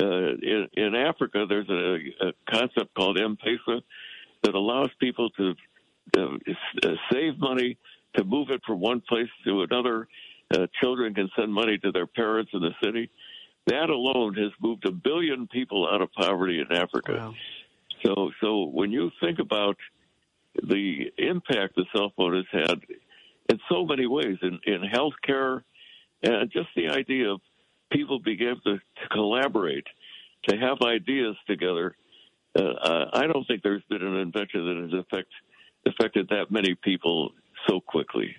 uh, 0.00 0.06
in, 0.06 0.68
in 0.74 0.94
Africa, 0.94 1.46
there's 1.48 1.68
a, 1.68 2.28
a 2.28 2.32
concept 2.50 2.94
called 2.94 3.18
M-Pesa 3.18 3.80
that 4.42 4.54
allows 4.54 4.90
people 4.98 5.30
to 5.30 5.54
uh, 6.16 6.88
save 7.12 7.38
money 7.38 7.78
to 8.16 8.24
move 8.24 8.50
it 8.50 8.62
from 8.66 8.80
one 8.80 9.00
place 9.00 9.28
to 9.44 9.62
another. 9.62 10.08
Uh, 10.52 10.66
children 10.80 11.14
can 11.14 11.28
send 11.38 11.52
money 11.52 11.78
to 11.78 11.92
their 11.92 12.06
parents 12.06 12.50
in 12.54 12.60
the 12.60 12.74
city. 12.82 13.10
That 13.66 13.90
alone 13.90 14.34
has 14.34 14.52
moved 14.60 14.86
a 14.86 14.92
billion 14.92 15.48
people 15.48 15.88
out 15.92 16.00
of 16.00 16.12
poverty 16.12 16.60
in 16.60 16.76
Africa. 16.76 17.12
Wow. 17.12 17.34
So, 18.04 18.30
so 18.40 18.64
when 18.64 18.90
you 18.90 19.10
think 19.20 19.38
about 19.38 19.76
the 20.62 21.12
impact 21.18 21.74
the 21.76 21.84
cell 21.94 22.12
phone 22.16 22.34
has 22.36 22.46
had 22.68 22.80
in 23.50 23.58
so 23.70 23.84
many 23.84 24.06
ways 24.06 24.38
in, 24.42 24.58
in 24.66 24.82
healthcare, 24.82 25.62
and 26.22 26.50
just 26.50 26.68
the 26.74 26.88
idea 26.88 27.30
of 27.30 27.40
people 27.92 28.20
able 28.26 28.60
to, 28.62 28.78
collaborate, 29.10 29.86
to 30.48 30.56
have 30.56 30.78
ideas 30.82 31.36
together. 31.46 31.96
Uh, 32.58 33.06
I 33.12 33.26
don't 33.26 33.46
think 33.46 33.62
there's 33.62 33.82
been 33.88 34.02
an 34.02 34.16
invention 34.16 34.66
that 34.66 34.90
has 34.90 35.00
affect, 35.00 35.28
affected 35.86 36.28
that 36.30 36.50
many 36.50 36.74
people 36.74 37.32
so 37.68 37.80
quickly. 37.80 38.34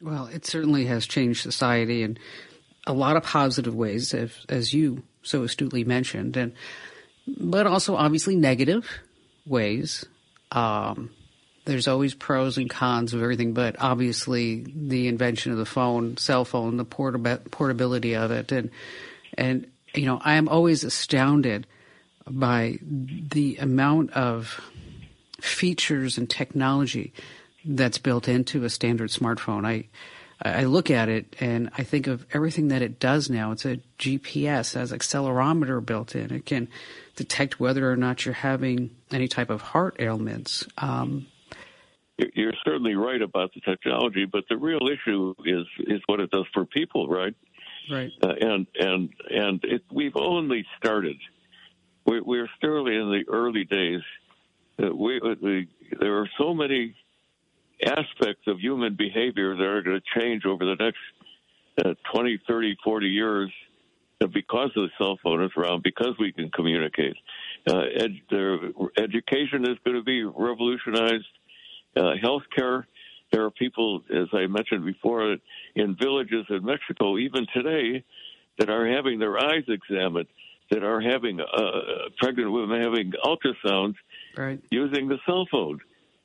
Well, 0.00 0.26
it 0.26 0.44
certainly 0.44 0.86
has 0.86 1.06
changed 1.06 1.42
society 1.42 2.02
in 2.02 2.18
a 2.86 2.92
lot 2.92 3.16
of 3.16 3.22
positive 3.22 3.74
ways, 3.74 4.12
as, 4.12 4.32
as 4.48 4.74
you 4.74 5.02
so 5.22 5.42
astutely 5.42 5.84
mentioned, 5.84 6.36
and 6.36 6.52
but 7.26 7.66
also 7.66 7.96
obviously 7.96 8.36
negative 8.36 8.86
ways. 9.46 10.04
Um, 10.52 11.10
there's 11.64 11.88
always 11.88 12.14
pros 12.14 12.58
and 12.58 12.68
cons 12.68 13.14
of 13.14 13.22
everything, 13.22 13.54
but 13.54 13.76
obviously 13.78 14.64
the 14.74 15.08
invention 15.08 15.52
of 15.52 15.58
the 15.58 15.66
phone, 15.66 16.16
cell 16.16 16.44
phone, 16.44 16.76
the 16.76 16.84
portab- 16.84 17.50
portability 17.50 18.14
of 18.14 18.30
it, 18.30 18.52
and 18.52 18.70
and 19.36 19.66
you 19.94 20.06
know 20.06 20.20
I 20.22 20.34
am 20.34 20.48
always 20.48 20.84
astounded 20.84 21.66
by 22.26 22.78
the 22.82 23.56
amount 23.56 24.12
of 24.12 24.60
features 25.40 26.18
and 26.18 26.28
technology 26.28 27.12
that's 27.64 27.98
built 27.98 28.28
into 28.28 28.64
a 28.64 28.70
standard 28.70 29.10
smartphone. 29.10 29.66
I 29.66 29.86
I 30.42 30.64
look 30.64 30.90
at 30.90 31.08
it 31.08 31.36
and 31.40 31.70
I 31.78 31.84
think 31.84 32.06
of 32.06 32.26
everything 32.32 32.68
that 32.68 32.82
it 32.82 33.00
does 33.00 33.30
now. 33.30 33.52
It's 33.52 33.64
a 33.64 33.78
GPS, 33.98 34.74
it 34.74 34.78
has 34.78 34.92
accelerometer 34.92 35.84
built 35.84 36.14
in. 36.14 36.32
It 36.32 36.44
can 36.44 36.68
detect 37.16 37.60
whether 37.60 37.90
or 37.90 37.96
not 37.96 38.24
you're 38.24 38.34
having 38.34 38.90
any 39.10 39.28
type 39.28 39.48
of 39.48 39.62
heart 39.62 39.96
ailments. 39.98 40.66
Um, 40.76 41.26
you're 42.18 42.52
certainly 42.64 42.94
right 42.94 43.20
about 43.20 43.52
the 43.54 43.60
technology, 43.60 44.24
but 44.24 44.44
the 44.48 44.56
real 44.56 44.88
issue 44.88 45.34
is 45.44 45.66
is 45.86 46.00
what 46.06 46.20
it 46.20 46.30
does 46.30 46.46
for 46.52 46.64
people, 46.64 47.08
right? 47.08 47.34
Right. 47.90 48.10
Uh, 48.22 48.34
and 48.40 48.66
and 48.78 49.10
and 49.30 49.60
it, 49.64 49.82
we've 49.92 50.16
only 50.16 50.64
started. 50.78 51.16
We're, 52.06 52.22
we're 52.22 52.48
still 52.58 52.86
in 52.86 53.10
the 53.10 53.24
early 53.28 53.64
days. 53.64 54.00
Uh, 54.82 54.94
we, 54.94 55.20
we, 55.40 55.68
there 56.00 56.18
are 56.18 56.28
so 56.38 56.52
many 56.52 56.94
aspects 57.84 58.42
of 58.46 58.58
human 58.60 58.94
behavior 58.94 59.56
that 59.56 59.64
are 59.64 59.82
going 59.82 60.00
to 60.00 60.20
change 60.20 60.44
over 60.44 60.64
the 60.64 60.76
next 60.78 60.98
uh, 61.84 61.94
20, 62.12 62.40
30, 62.46 62.76
40 62.84 63.06
years 63.06 63.50
because 64.32 64.70
of 64.76 64.84
the 64.84 64.90
cell 64.98 65.18
phone 65.22 65.42
is 65.42 65.50
around, 65.56 65.82
because 65.82 66.14
we 66.18 66.32
can 66.32 66.50
communicate. 66.50 67.16
Uh, 67.68 67.82
ed, 67.94 68.12
education 68.98 69.64
is 69.64 69.76
going 69.84 69.96
to 69.96 70.02
be 70.02 70.24
revolutionized 70.24 71.26
uh, 71.96 72.12
healthcare. 72.22 72.84
There 73.32 73.44
are 73.44 73.50
people, 73.50 74.02
as 74.14 74.28
I 74.32 74.46
mentioned 74.46 74.84
before, 74.84 75.36
in 75.74 75.96
villages 75.96 76.46
in 76.48 76.64
Mexico, 76.64 77.18
even 77.18 77.46
today, 77.52 78.04
that 78.58 78.70
are 78.70 78.86
having 78.86 79.18
their 79.18 79.38
eyes 79.38 79.64
examined, 79.68 80.28
that 80.70 80.84
are 80.84 81.00
having 81.00 81.40
uh, 81.40 81.80
pregnant 82.18 82.52
women 82.52 82.80
having 82.80 83.12
ultrasounds 83.24 83.96
right. 84.36 84.60
using 84.70 85.08
the 85.08 85.18
cell 85.26 85.46
phone, 85.50 85.80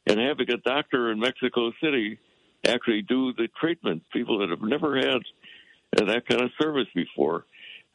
and 0.05 0.19
having 0.19 0.51
a 0.51 0.57
doctor 0.57 1.11
in 1.11 1.19
Mexico 1.19 1.71
City 1.83 2.19
actually 2.67 3.01
do 3.01 3.33
the 3.33 3.47
treatment. 3.59 4.03
People 4.11 4.39
that 4.39 4.49
have 4.49 4.61
never 4.61 4.95
had 4.97 5.21
uh, 5.97 6.05
that 6.05 6.27
kind 6.27 6.41
of 6.41 6.51
service 6.61 6.87
before, 6.93 7.45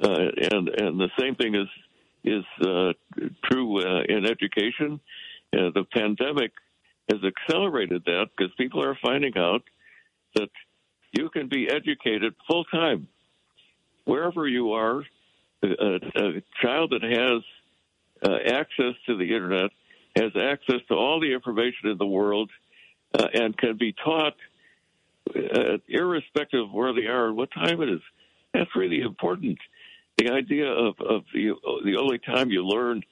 uh, 0.02 0.08
and 0.08 0.68
and 0.68 0.98
the 0.98 1.10
same 1.18 1.34
thing 1.36 1.54
is 1.54 1.68
is 2.24 2.44
uh, 2.66 2.92
true 3.44 3.80
uh, 3.80 4.02
in 4.08 4.26
education. 4.26 5.00
Uh, 5.52 5.70
the 5.74 5.84
pandemic 5.92 6.52
has 7.10 7.20
accelerated 7.22 8.02
that 8.06 8.28
because 8.36 8.52
people 8.56 8.82
are 8.82 8.96
finding 9.02 9.36
out 9.36 9.62
that 10.34 10.50
you 11.12 11.28
can 11.30 11.48
be 11.48 11.68
educated 11.68 12.34
full 12.48 12.64
time 12.64 13.08
wherever 14.04 14.46
you 14.46 14.72
are. 14.72 15.02
A, 15.62 15.66
a, 16.16 16.42
child 16.60 16.92
that 16.92 17.02
has 17.02 17.42
uh, 18.28 18.36
access 18.54 18.94
to 19.06 19.16
the 19.16 19.24
internet 19.24 19.70
has 20.16 20.32
access 20.36 20.80
to 20.88 20.94
all 20.94 21.20
the 21.20 21.32
information 21.32 21.88
in 21.90 21.98
the 21.98 22.06
world 22.06 22.50
uh, 23.18 23.26
and 23.32 23.56
can 23.56 23.76
be 23.76 23.94
taught 24.04 24.34
uh, 25.34 25.78
irrespective 25.88 26.64
of 26.64 26.72
where 26.72 26.92
they 26.92 27.06
are 27.06 27.28
and 27.28 27.36
what 27.36 27.50
time 27.52 27.80
it 27.80 27.88
is. 27.88 28.00
That's 28.52 28.70
really 28.76 29.00
important. 29.00 29.58
The 30.18 30.30
idea 30.30 30.66
of, 30.66 30.94
of 31.00 31.24
the, 31.32 31.54
the 31.84 31.96
only 31.96 32.18
time 32.18 32.50
you 32.50 32.64
learn 32.64 33.02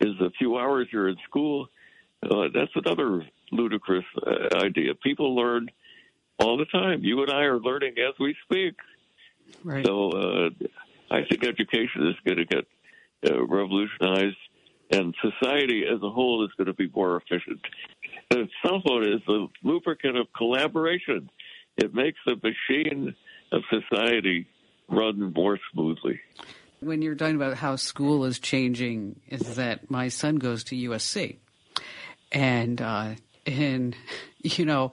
is 0.00 0.14
a 0.20 0.30
few 0.38 0.56
hours 0.56 0.88
you're 0.90 1.08
in 1.08 1.16
school, 1.28 1.68
uh, 2.22 2.48
that's 2.52 2.72
another 2.74 3.24
ludicrous 3.50 4.04
uh, 4.26 4.58
idea. 4.64 4.94
People 4.94 5.34
learn 5.34 5.68
all 6.38 6.56
the 6.56 6.66
time. 6.66 7.02
You 7.02 7.22
and 7.22 7.30
I 7.30 7.42
are 7.42 7.58
learning 7.58 7.94
as 7.98 8.14
we 8.18 8.34
speak. 8.44 8.74
Right. 9.64 9.84
So 9.84 10.10
uh, 10.10 10.50
I 11.10 11.20
think 11.28 11.44
education 11.44 12.08
is 12.08 12.16
going 12.24 12.38
to 12.38 12.44
get 12.44 12.66
uh, 13.30 13.44
revolutionized, 13.46 14.36
and 14.90 15.14
society 15.20 15.84
as 15.84 16.00
a 16.02 16.10
whole 16.10 16.44
is 16.44 16.50
going 16.56 16.66
to 16.66 16.74
be 16.74 16.88
more 16.94 17.16
efficient. 17.16 17.60
The 18.30 18.48
cell 18.64 18.82
phone 18.86 19.04
is 19.04 19.20
the 19.26 19.48
lubricant 19.62 20.16
of 20.16 20.26
collaboration. 20.36 21.30
It 21.76 21.94
makes 21.94 22.18
the 22.26 22.36
machine 22.36 23.14
of 23.52 23.62
society 23.70 24.46
run 24.88 25.32
more 25.34 25.58
smoothly. 25.72 26.20
When 26.80 27.02
you're 27.02 27.14
talking 27.14 27.36
about 27.36 27.56
how 27.56 27.76
school 27.76 28.24
is 28.24 28.38
changing, 28.38 29.20
is 29.28 29.56
that 29.56 29.90
my 29.90 30.08
son 30.08 30.36
goes 30.36 30.64
to 30.64 30.76
USC, 30.76 31.36
and 32.30 32.80
uh, 32.80 33.14
and 33.48 33.96
you 34.42 34.64
know 34.64 34.92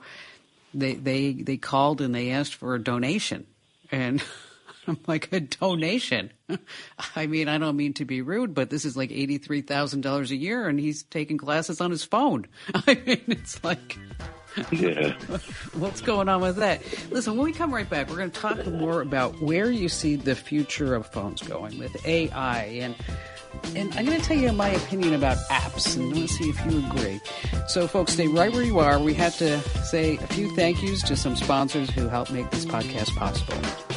they 0.74 0.96
they 0.96 1.34
they 1.34 1.58
called 1.58 2.02
and 2.02 2.14
they 2.14 2.32
asked 2.32 2.56
for 2.56 2.76
a 2.76 2.84
donation 2.84 3.46
and 3.92 4.24
I'm 4.88 5.00
like 5.08 5.32
a 5.32 5.40
donation. 5.40 6.32
I 7.16 7.28
mean, 7.28 7.48
I 7.48 7.58
don't 7.58 7.76
mean 7.76 7.94
to 7.94 8.06
be 8.06 8.22
rude, 8.22 8.54
but 8.54 8.70
this 8.70 8.86
is 8.86 8.96
like 8.96 9.12
eighty 9.12 9.38
three 9.38 9.62
thousand 9.62 10.02
dollars 10.02 10.32
a 10.32 10.36
year, 10.36 10.68
and 10.68 10.80
he's 10.80 11.04
taking 11.04 11.38
classes 11.38 11.82
on 11.82 11.92
his 11.92 12.04
phone. 12.04 12.46
I 12.76 13.02
mean, 13.06 13.24
it's 13.28 13.64
like, 13.64 13.98
yeah, 14.72 15.14
what's 15.74 16.02
going 16.02 16.30
on 16.30 16.42
with 16.42 16.58
that? 16.58 16.84
Listen, 17.10 17.36
when 17.36 17.46
we 17.46 17.52
come 17.52 17.74
right 17.74 17.90
back, 17.90 18.10
we're 18.10 18.18
going 18.18 18.32
to 18.32 18.40
talk 18.40 18.66
more 18.68 19.02
about 19.02 19.42
where 19.42 19.72
you 19.72 19.90
see 19.90 20.16
the 20.16 20.36
future 20.36 20.94
of 20.94 21.08
phones 21.08 21.42
going 21.42 21.80
with 21.80 22.06
AI 22.06 22.64
and 22.64 22.96
and 23.76 23.94
I'm 23.96 24.06
going 24.06 24.20
to 24.20 24.26
tell 24.26 24.38
you 24.38 24.52
my 24.52 24.70
opinion 24.70 25.14
about 25.14 25.38
apps, 25.50 25.96
and 25.96 26.04
I 26.04 26.18
want 26.18 26.28
to 26.30 26.34
see 26.34 26.50
if 26.50 26.66
you 26.66 26.86
agree. 26.86 27.22
So, 27.68 27.88
folks, 27.88 28.14
stay 28.14 28.28
right 28.28 28.52
where 28.52 28.64
you 28.64 28.80
are. 28.80 29.00
We 29.00 29.14
have 29.16 29.36
to 29.38 29.60
say 29.84 30.18
a 30.18 30.28
few 30.28 30.54
thank 30.56 30.82
yous 30.82 31.02
to 31.04 31.16
some 31.16 31.36
sponsors 31.36 31.90
who 31.90 32.08
help 32.08 32.32
make 32.32 32.50
this 32.52 32.66
podcast 32.66 33.16
possible. 33.16 33.95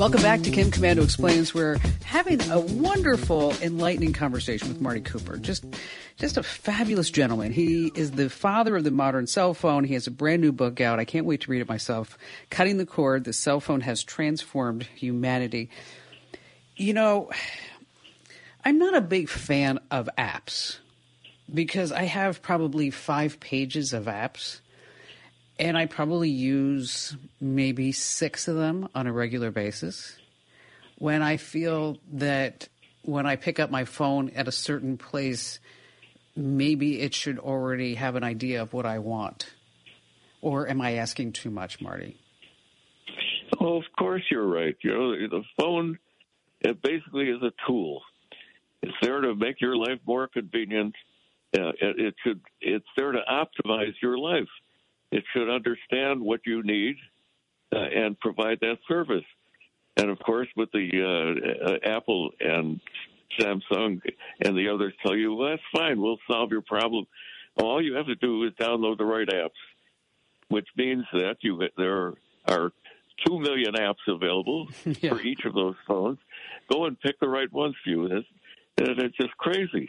Welcome 0.00 0.22
back 0.22 0.40
to 0.44 0.50
Kim 0.50 0.70
Komando 0.70 1.04
Explains. 1.04 1.52
We're 1.52 1.76
having 2.06 2.40
a 2.50 2.58
wonderful, 2.58 3.52
enlightening 3.60 4.14
conversation 4.14 4.68
with 4.68 4.80
Marty 4.80 5.02
Cooper. 5.02 5.36
Just, 5.36 5.66
just 6.16 6.38
a 6.38 6.42
fabulous 6.42 7.10
gentleman. 7.10 7.52
He 7.52 7.92
is 7.94 8.12
the 8.12 8.30
father 8.30 8.78
of 8.78 8.84
the 8.84 8.90
modern 8.90 9.26
cell 9.26 9.52
phone. 9.52 9.84
He 9.84 9.92
has 9.92 10.06
a 10.06 10.10
brand 10.10 10.40
new 10.40 10.52
book 10.52 10.80
out. 10.80 10.98
I 10.98 11.04
can't 11.04 11.26
wait 11.26 11.42
to 11.42 11.50
read 11.50 11.60
it 11.60 11.68
myself. 11.68 12.16
Cutting 12.48 12.78
the 12.78 12.86
Cord: 12.86 13.24
The 13.24 13.34
Cell 13.34 13.60
Phone 13.60 13.82
Has 13.82 14.02
Transformed 14.02 14.84
Humanity. 14.84 15.68
You 16.76 16.94
know, 16.94 17.30
I'm 18.64 18.78
not 18.78 18.96
a 18.96 19.02
big 19.02 19.28
fan 19.28 19.80
of 19.90 20.08
apps 20.16 20.78
because 21.52 21.92
I 21.92 22.04
have 22.04 22.40
probably 22.40 22.90
five 22.90 23.38
pages 23.38 23.92
of 23.92 24.06
apps 24.06 24.60
and 25.60 25.76
I 25.76 25.84
probably 25.84 26.30
use 26.30 27.14
maybe 27.38 27.92
six 27.92 28.48
of 28.48 28.56
them 28.56 28.88
on 28.94 29.06
a 29.06 29.12
regular 29.12 29.50
basis. 29.50 30.16
When 30.96 31.22
I 31.22 31.36
feel 31.36 31.98
that 32.14 32.68
when 33.02 33.26
I 33.26 33.36
pick 33.36 33.60
up 33.60 33.70
my 33.70 33.84
phone 33.84 34.30
at 34.30 34.48
a 34.48 34.52
certain 34.52 34.96
place, 34.96 35.60
maybe 36.34 37.00
it 37.00 37.14
should 37.14 37.38
already 37.38 37.94
have 37.94 38.16
an 38.16 38.24
idea 38.24 38.62
of 38.62 38.72
what 38.72 38.86
I 38.86 39.00
want. 39.00 39.52
Or 40.40 40.66
am 40.66 40.80
I 40.80 40.94
asking 40.94 41.32
too 41.32 41.50
much, 41.50 41.78
Marty? 41.82 42.16
Oh, 43.60 43.76
of 43.76 43.84
course 43.98 44.22
you're 44.30 44.46
right. 44.46 44.76
You 44.82 44.92
know, 44.92 45.28
the 45.28 45.44
phone 45.60 45.98
it 46.62 46.80
basically 46.82 47.28
is 47.28 47.42
a 47.42 47.52
tool. 47.66 48.02
It's 48.82 48.96
there 49.02 49.20
to 49.20 49.34
make 49.34 49.60
your 49.60 49.76
life 49.76 49.98
more 50.06 50.26
convenient. 50.26 50.94
Uh, 51.54 51.72
it 51.80 52.14
should. 52.24 52.40
It's 52.62 52.86
there 52.96 53.12
to 53.12 53.20
optimize 53.30 53.92
your 54.00 54.16
life. 54.16 54.48
It 55.10 55.24
should 55.34 55.50
understand 55.50 56.20
what 56.20 56.40
you 56.46 56.62
need 56.62 56.96
uh, 57.74 57.78
and 57.78 58.18
provide 58.20 58.58
that 58.60 58.78
service. 58.88 59.24
And 59.96 60.10
of 60.10 60.18
course, 60.20 60.48
with 60.56 60.70
the 60.72 60.88
uh, 61.02 61.70
uh, 61.70 61.96
Apple 61.96 62.30
and 62.40 62.80
Samsung 63.38 64.00
and 64.44 64.56
the 64.56 64.68
others 64.72 64.94
tell 65.02 65.16
you, 65.16 65.34
well, 65.34 65.50
that's 65.50 65.62
fine, 65.72 66.00
we'll 66.00 66.18
solve 66.30 66.50
your 66.50 66.62
problem. 66.62 67.06
All 67.56 67.82
you 67.82 67.94
have 67.94 68.06
to 68.06 68.14
do 68.14 68.44
is 68.44 68.52
download 68.52 68.98
the 68.98 69.04
right 69.04 69.28
apps, 69.28 69.50
which 70.48 70.68
means 70.76 71.04
that 71.12 71.36
you 71.40 71.60
there 71.76 72.14
are 72.48 72.72
two 73.26 73.38
million 73.38 73.74
apps 73.74 74.06
available 74.08 74.68
yeah. 74.84 75.10
for 75.10 75.20
each 75.20 75.44
of 75.44 75.54
those 75.54 75.74
phones. 75.86 76.18
Go 76.72 76.86
and 76.86 76.98
pick 77.00 77.18
the 77.20 77.28
right 77.28 77.52
ones 77.52 77.74
for 77.82 77.90
you. 77.90 78.06
It's, 78.06 78.28
it's 78.78 79.16
just 79.16 79.36
crazy. 79.36 79.88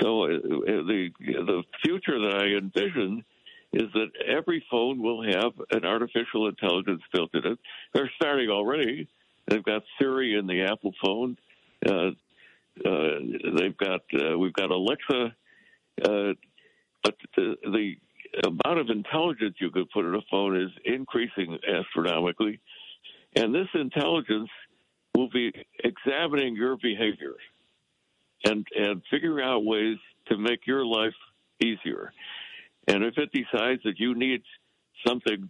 So 0.00 0.24
uh, 0.24 0.28
the 0.28 1.10
the 1.18 1.62
future 1.84 2.18
that 2.20 2.36
I 2.36 2.56
envision 2.56 3.24
is 3.72 3.88
that 3.94 4.08
every 4.26 4.64
phone 4.70 5.00
will 5.00 5.22
have 5.22 5.52
an 5.70 5.84
artificial 5.84 6.48
intelligence 6.48 7.02
built 7.12 7.30
in 7.34 7.46
it. 7.52 7.58
They're 7.94 8.10
starting 8.16 8.50
already. 8.50 9.08
They've 9.46 9.62
got 9.62 9.82
Siri 9.98 10.36
in 10.36 10.46
the 10.46 10.62
Apple 10.62 10.92
phone. 11.02 11.36
Uh, 11.86 12.10
uh, 12.84 13.18
they've 13.56 13.76
got 13.76 14.00
uh, 14.14 14.38
we've 14.38 14.52
got 14.54 14.70
Alexa, 14.70 15.34
uh, 16.04 16.32
but 17.02 17.14
the, 17.36 17.56
the 17.64 17.94
amount 18.44 18.78
of 18.78 18.90
intelligence 18.90 19.56
you 19.60 19.70
could 19.70 19.90
put 19.90 20.04
in 20.04 20.14
a 20.14 20.20
phone 20.30 20.60
is 20.60 20.70
increasing 20.84 21.58
astronomically, 21.68 22.60
and 23.36 23.54
this 23.54 23.68
intelligence 23.74 24.48
will 25.14 25.28
be 25.30 25.52
examining 25.82 26.54
your 26.54 26.76
behavior 26.76 27.34
and 28.44 28.66
and 28.76 29.02
figuring 29.10 29.44
out 29.44 29.64
ways 29.64 29.98
to 30.28 30.38
make 30.38 30.66
your 30.66 30.84
life 30.86 31.14
easier. 31.60 32.12
And 32.90 33.04
if 33.04 33.18
it 33.18 33.30
decides 33.32 33.82
that 33.84 33.98
you 33.98 34.14
need 34.16 34.42
something 35.06 35.48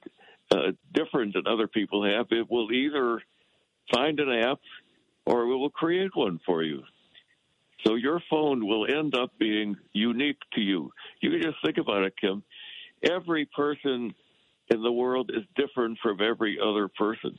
uh, 0.51 0.73
different 0.93 1.33
than 1.35 1.47
other 1.47 1.67
people 1.67 2.05
have, 2.05 2.27
it 2.31 2.51
will 2.51 2.71
either 2.71 3.23
find 3.93 4.21
an 4.21 4.31
app 4.31 4.61
or 5.25 5.43
it 5.43 5.57
will 5.57 5.71
create 5.71 6.15
one 6.15 6.39
for 6.45 6.63
you. 6.63 6.83
So 7.87 7.95
your 7.95 8.21
phone 8.29 8.67
will 8.67 8.87
end 8.87 9.15
up 9.15 9.31
being 9.39 9.75
unique 9.95 10.41
to 10.55 10.61
you. 10.61 10.91
You 11.23 11.31
can 11.31 11.41
just 11.41 11.57
think 11.65 11.79
about 11.79 12.03
it, 12.03 12.15
Kim. 12.21 12.43
Every 13.03 13.47
person 13.47 14.15
in 14.69 14.83
the 14.83 14.93
world 14.93 15.31
is 15.33 15.45
different 15.57 15.99
from 16.03 16.21
every 16.21 16.59
other 16.63 16.89
person. 16.89 17.39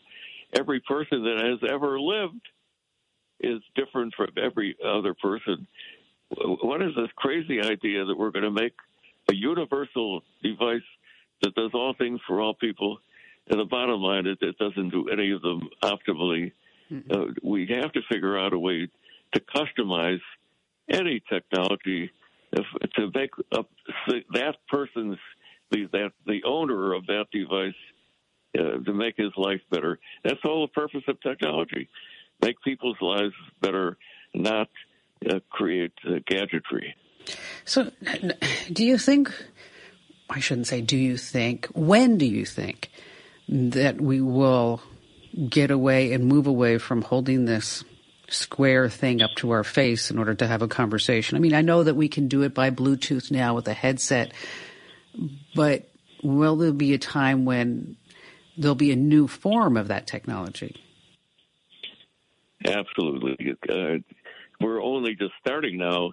Every 0.57 0.79
person 0.79 1.23
that 1.23 1.45
has 1.45 1.69
ever 1.71 1.99
lived 1.99 2.41
is 3.39 3.61
different 3.75 4.15
from 4.15 4.29
every 4.35 4.75
other 4.83 5.13
person. 5.13 5.67
What 6.29 6.81
is 6.81 6.95
this 6.95 7.09
crazy 7.15 7.61
idea 7.61 8.05
that 8.05 8.17
we're 8.17 8.31
going 8.31 8.45
to 8.45 8.51
make 8.51 8.73
a 9.29 9.35
universal 9.35 10.21
device 10.43 10.81
that 11.41 11.55
does 11.55 11.71
all 11.73 11.93
things 11.97 12.19
for 12.27 12.41
all 12.41 12.53
people? 12.53 12.99
And 13.49 13.59
the 13.59 13.65
bottom 13.65 14.01
line 14.01 14.27
is 14.27 14.37
it 14.41 14.57
doesn't 14.57 14.89
do 14.89 15.09
any 15.09 15.31
of 15.31 15.41
them 15.41 15.67
optimally. 15.83 16.51
Mm-hmm. 16.91 17.11
Uh, 17.11 17.25
we 17.43 17.67
have 17.81 17.91
to 17.93 18.01
figure 18.11 18.37
out 18.37 18.53
a 18.53 18.59
way 18.59 18.87
to 19.33 19.41
customize 19.55 20.21
any 20.89 21.21
technology 21.29 22.11
if, 22.51 22.65
to 22.95 23.09
make 23.13 23.31
up 23.51 23.69
that 24.33 24.55
person's 24.69 25.17
the 25.71 25.87
that 25.93 26.11
the 26.25 26.43
owner 26.45 26.93
of 26.93 27.05
that 27.07 27.25
device 27.31 27.73
uh, 28.59 28.83
to 28.83 28.93
make 28.93 29.15
his 29.17 29.31
life 29.37 29.61
better. 29.69 29.99
That's 30.23 30.39
all 30.43 30.61
the 30.61 30.71
purpose 30.73 31.03
of 31.07 31.19
technology: 31.21 31.87
make 32.41 32.61
people's 32.61 32.97
lives 33.01 33.33
better, 33.61 33.97
not 34.33 34.69
uh, 35.29 35.39
create 35.49 35.93
uh, 36.05 36.15
gadgetry. 36.27 36.93
So, 37.65 37.91
do 38.71 38.85
you 38.85 38.97
think? 38.97 39.31
I 40.29 40.39
shouldn't 40.39 40.67
say. 40.67 40.81
Do 40.81 40.97
you 40.97 41.17
think? 41.17 41.67
When 41.67 42.17
do 42.17 42.25
you 42.25 42.45
think 42.45 42.89
that 43.49 43.99
we 43.99 44.21
will 44.21 44.81
get 45.49 45.71
away 45.71 46.13
and 46.13 46.25
move 46.25 46.47
away 46.47 46.77
from 46.77 47.01
holding 47.01 47.45
this 47.45 47.83
square 48.31 48.89
thing 48.89 49.21
up 49.21 49.31
to 49.35 49.51
our 49.51 49.63
face 49.63 50.09
in 50.09 50.17
order 50.17 50.33
to 50.33 50.47
have 50.47 50.61
a 50.61 50.67
conversation. 50.67 51.35
I 51.35 51.39
mean, 51.39 51.53
I 51.53 51.61
know 51.61 51.83
that 51.83 51.95
we 51.95 52.07
can 52.07 52.27
do 52.27 52.43
it 52.43 52.53
by 52.53 52.71
Bluetooth 52.71 53.29
now 53.29 53.55
with 53.55 53.67
a 53.67 53.73
headset, 53.73 54.33
but 55.53 55.89
will 56.23 56.55
there 56.55 56.71
be 56.71 56.93
a 56.93 56.97
time 56.97 57.45
when 57.45 57.97
there'll 58.57 58.75
be 58.75 58.91
a 58.91 58.95
new 58.95 59.27
form 59.27 59.75
of 59.75 59.89
that 59.89 60.07
technology? 60.07 60.81
Absolutely. 62.65 63.55
Uh, 63.69 63.97
we're 64.61 64.81
only 64.81 65.15
just 65.15 65.33
starting 65.41 65.77
now, 65.77 66.11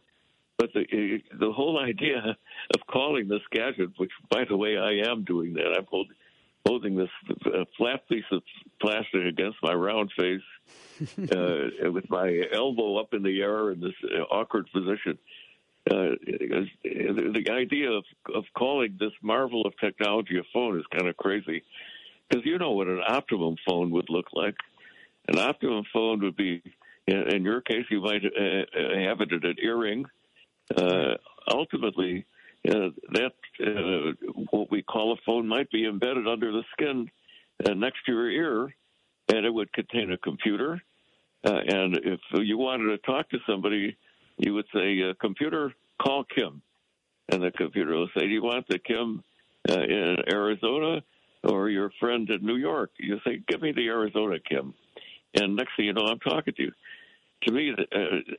but 0.59 0.73
the 0.75 1.23
the 1.39 1.53
whole 1.53 1.79
idea 1.83 2.37
of 2.75 2.87
calling 2.91 3.29
this 3.29 3.43
gadget, 3.51 3.91
which 3.97 4.11
by 4.31 4.45
the 4.45 4.57
way 4.57 4.77
I 4.77 5.11
am 5.11 5.25
doing 5.25 5.55
that, 5.55 5.75
I'm 5.77 5.87
holding 5.87 6.15
holding 6.67 6.97
this 6.97 7.09
uh, 7.47 7.65
flat 7.79 8.07
piece 8.09 8.25
of 8.31 8.43
plastic 8.81 9.25
against 9.25 9.57
my 9.63 9.73
round 9.73 10.13
face 10.19 10.43
uh, 11.33 11.91
with 11.91 12.09
my 12.11 12.43
elbow 12.53 12.99
up 12.99 13.15
in 13.15 13.23
the 13.23 13.41
air 13.41 13.71
in 13.71 13.81
this 13.81 13.95
uh, 14.05 14.23
awkward 14.25 14.69
position. 14.73 15.17
Uh, 15.91 16.17
the 16.83 17.47
idea 17.51 17.91
of, 17.91 18.05
of 18.35 18.45
calling 18.55 18.95
this 19.01 19.13
marvel 19.23 19.63
of 19.67 19.73
technology 19.79 20.37
a 20.37 20.43
phone 20.53 20.79
is 20.79 20.85
kind 20.93 21.09
of 21.09 21.17
crazy 21.17 21.63
because 22.29 22.45
you 22.45 22.59
know 22.59 22.73
what 22.73 22.89
an 22.89 23.01
optimum 23.09 23.57
phone 23.67 23.91
would 23.91 24.11
look 24.11 24.27
like. 24.35 24.57
An 25.29 25.39
optimum 25.39 25.85
phone 25.91 26.21
would 26.21 26.37
be, 26.37 26.63
in 27.07 27.43
your 27.43 27.63
case, 27.63 27.87
you 27.91 28.03
might 28.03 28.23
uh 28.25 28.99
have 29.07 29.23
it 29.23 29.33
at 29.33 29.45
an 29.45 29.57
earring. 29.63 30.05
Uh, 30.77 31.15
ultimately, 31.51 32.27
uh, 32.69 32.91
that 33.13 33.33
uh, 33.65 34.13
what 34.51 34.71
we 34.71 34.83
call 34.83 35.13
a 35.13 35.17
phone 35.25 35.47
might 35.49 35.71
be 35.71 35.87
embedded 35.87 36.29
under 36.29 36.53
the 36.53 36.65
skin 36.73 37.11
next 37.75 38.05
to 38.05 38.13
your 38.13 38.31
ear, 38.31 38.75
and 39.29 39.47
it 39.47 39.53
would 39.53 39.73
contain 39.73 40.13
a 40.13 40.19
computer. 40.19 40.81
And 41.45 41.97
if 42.05 42.21
you 42.33 42.59
wanted 42.59 42.89
to 42.91 42.99
talk 42.99 43.31
to 43.31 43.39
somebody, 43.47 43.97
you 44.37 44.55
would 44.55 44.67
say, 44.75 45.15
"Computer, 45.21 45.73
call 46.03 46.25
Kim," 46.25 46.61
and 47.31 47.43
the 47.43 47.51
computer 47.51 47.95
will 47.95 48.11
say, 48.15 48.27
"Do 48.27 48.33
you 48.33 48.43
want 48.43 48.67
the 48.69 48.79
Kim 48.79 49.23
in 49.69 50.17
Arizona 50.31 51.03
or 51.45 51.71
your 51.71 51.91
friend 51.99 52.29
in 52.29 52.45
New 52.45 52.57
York?" 52.57 52.91
You 52.99 53.21
say, 53.25 53.41
"Give 53.49 53.63
me 53.63 53.73
the 53.73 53.89
Arizona 53.89 54.39
Kim," 54.41 54.75
and 55.35 55.57
next 55.57 55.77
thing 55.77 55.87
you 55.87 55.95
know, 55.95 56.07
I'm 56.07 56.21
talking 56.21 56.55
to 56.55 56.63
you. 56.63 56.73
To 57.45 57.53
me, 57.53 57.75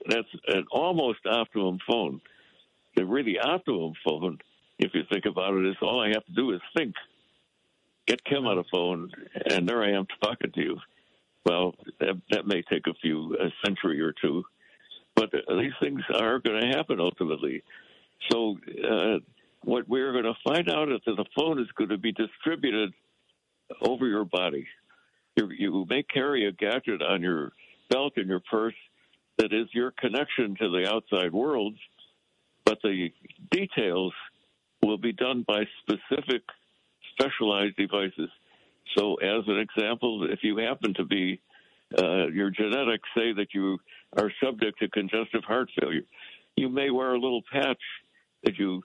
that's 0.08 0.28
an 0.48 0.66
almost 0.72 1.20
optimum 1.26 1.80
phone 1.90 2.22
the 2.96 3.06
really 3.06 3.40
optimum 3.40 3.94
phone, 4.04 4.40
if 4.78 4.94
you 4.94 5.04
think 5.12 5.26
about 5.26 5.54
it, 5.54 5.66
is 5.66 5.76
all 5.82 6.02
I 6.02 6.10
have 6.10 6.26
to 6.26 6.34
do 6.34 6.52
is 6.52 6.62
think. 6.76 6.94
Get 8.08 8.24
Kim 8.26 8.46
on 8.46 8.58
a 8.58 8.64
phone, 8.72 9.12
and 9.50 9.68
there 9.68 9.84
I 9.84 9.92
am 9.92 10.08
talking 10.22 10.52
to 10.52 10.62
you. 10.62 10.78
Well, 11.46 11.76
that, 12.00 12.20
that 12.32 12.48
may 12.48 12.62
take 12.64 12.88
a 12.88 12.94
few 13.02 13.36
a 13.36 13.50
century 13.66 14.02
or 14.02 14.14
two, 14.22 14.44
but 15.16 15.32
these 15.32 15.72
things 15.80 16.02
are 16.14 16.40
going 16.40 16.62
to 16.62 16.76
happen 16.76 17.00
ultimately. 17.00 17.64
So, 18.30 18.58
uh, 18.90 19.20
what 19.64 19.88
we're 19.88 20.12
going 20.12 20.26
to 20.26 20.34
find 20.44 20.70
out 20.70 20.92
is 20.92 21.00
that 21.06 21.16
the 21.16 21.26
phone 21.38 21.60
is 21.60 21.68
going 21.78 21.90
to 21.90 21.98
be 21.98 22.12
distributed 22.12 22.94
over 23.82 24.08
your 24.08 24.26
body. 24.26 24.66
You, 25.36 25.50
you 25.52 25.86
may 25.90 26.04
carry 26.04 26.48
a 26.48 26.52
gadget 26.52 27.02
on 27.02 27.22
your 27.22 27.52
belt 27.90 28.14
in 28.18 28.28
your 28.28 28.42
purse 28.52 28.76
that 29.40 29.52
is 29.52 29.68
your 29.74 29.92
connection 29.92 30.56
to 30.60 30.70
the 30.70 30.88
outside 30.88 31.34
world 31.34 31.76
but 32.70 32.78
the 32.84 33.10
details 33.50 34.14
will 34.84 35.00
be 35.00 35.12
done 35.12 35.44
by 35.48 35.64
specific 35.82 36.44
specialized 37.12 37.76
devices. 37.78 38.30
So, 38.96 39.16
as 39.16 39.44
an 39.48 39.58
example, 39.58 40.28
if 40.30 40.40
you 40.44 40.58
happen 40.58 40.94
to 40.94 41.04
be, 41.04 41.42
uh, 41.98 42.28
your 42.28 42.52
genetics 42.52 43.10
say 43.18 43.34
that 43.34 43.48
you 43.56 43.80
are 44.18 44.32
subject 44.44 44.80
to 44.80 44.90
congestive 44.90 45.44
heart 45.44 45.70
failure, 45.80 46.04
you 46.56 46.70
may 46.70 46.92
wear 46.92 47.16
a 47.16 47.20
little 47.20 47.42
patch 47.52 47.82
that 48.44 48.60
you 48.60 48.84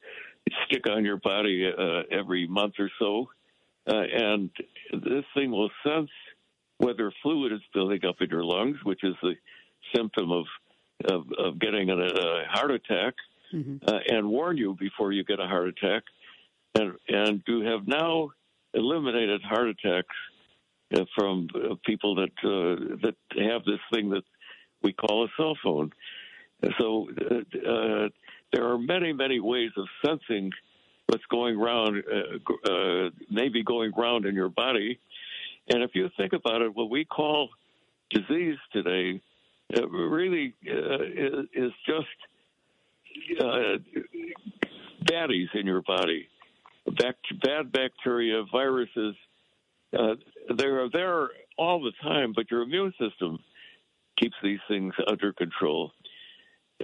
stick 0.65 0.89
on 0.89 1.05
your 1.05 1.19
body 1.19 1.71
uh, 1.71 2.03
every 2.11 2.47
month 2.47 2.75
or 2.79 2.91
so, 2.99 3.29
uh, 3.87 4.01
and 4.01 4.49
this 4.93 5.25
thing 5.35 5.51
will 5.51 5.71
sense 5.87 6.11
whether 6.79 7.13
fluid 7.23 7.53
is 7.53 7.61
building 7.75 8.01
up 8.09 8.17
in 8.21 8.31
your 8.31 8.45
lungs, 8.45 8.79
which 8.83 9.05
is 9.05 9.15
the 9.23 9.35
symptom 9.95 10.31
of 10.31 10.45
of, 11.07 11.25
of 11.39 11.59
getting 11.59 11.91
a, 11.91 11.97
a 11.97 12.45
heart 12.49 12.71
attack, 12.71 13.15
mm-hmm. 13.53 13.77
uh, 13.87 13.99
and 14.09 14.29
warn 14.29 14.57
you 14.57 14.77
before 14.79 15.13
you 15.13 15.25
get 15.25 15.41
a 15.41 15.47
heart 15.47 15.69
attack, 15.69 16.03
and 16.75 16.93
and 17.09 17.45
to 17.47 17.63
have 17.63 17.87
now 17.87 18.31
eliminated 18.75 19.43
heart 19.43 19.69
attacks 19.69 20.15
uh, 20.97 21.05
from 21.15 21.49
uh, 21.55 21.75
people 21.85 22.15
that 22.15 22.33
uh, 22.45 22.97
that 23.03 23.15
have 23.51 23.65
this 23.65 23.81
thing 23.93 24.11
that 24.11 24.23
we 24.83 24.93
call 24.93 25.25
a 25.25 25.29
cell 25.37 25.57
phone. 25.63 25.91
So 26.79 27.09
there 28.53 28.67
are 28.67 28.79
many 28.79 29.13
many 29.13 29.41
ways 29.41 29.71
of 29.77 29.87
sensing 30.05 30.51
what's 31.07 31.25
going 31.31 31.57
around, 31.57 32.03
maybe 33.31 33.63
going 33.63 33.93
around 33.93 34.25
in 34.25 34.35
your 34.35 34.49
body. 34.49 34.99
And 35.69 35.83
if 35.83 35.91
you 35.95 36.09
think 36.17 36.33
about 36.33 36.63
it, 36.63 36.75
what 36.75 36.89
we 36.91 37.05
call 37.05 37.51
disease 38.11 38.57
today 38.73 39.21
uh, 39.77 39.89
really 39.89 40.55
uh, 40.69 41.03
is, 41.03 41.47
is 41.55 41.73
just 41.87 43.41
uh, 43.41 43.77
baddies 45.05 45.49
in 45.55 45.67
your 45.67 45.83
body, 45.83 46.29
bad 47.43 47.73
bacteria, 47.73 48.43
viruses. 48.53 49.15
They 49.93 50.67
are 50.67 50.91
there 50.93 51.29
all 51.57 51.83
the 51.83 51.93
time, 52.03 52.33
but 52.35 52.51
your 52.51 52.63
immune 52.63 52.93
system 52.99 53.39
keeps 54.19 54.35
these 54.43 54.59
things 54.69 54.93
under 55.07 55.33
control. 55.33 55.93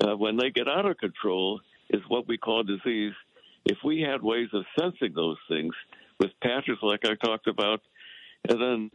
When 0.03 0.37
they 0.37 0.51
get 0.51 0.69
out 0.69 0.87
of 0.87 0.97
control, 0.99 1.61
is 1.91 2.03
what 2.09 2.29
we 2.29 2.39
call 2.39 2.63
disease. 2.63 3.13
If 3.65 3.79
we 3.85 4.01
had 4.01 4.23
ways 4.23 4.49
of 4.53 4.65
sensing 4.79 5.13
those 5.15 5.37
things 5.49 5.75
with 6.19 6.31
patches 6.43 6.79
like 6.83 7.01
I 7.05 7.15
talked 7.15 7.47
about, 7.47 7.81
and 8.49 8.61
then 8.61 8.91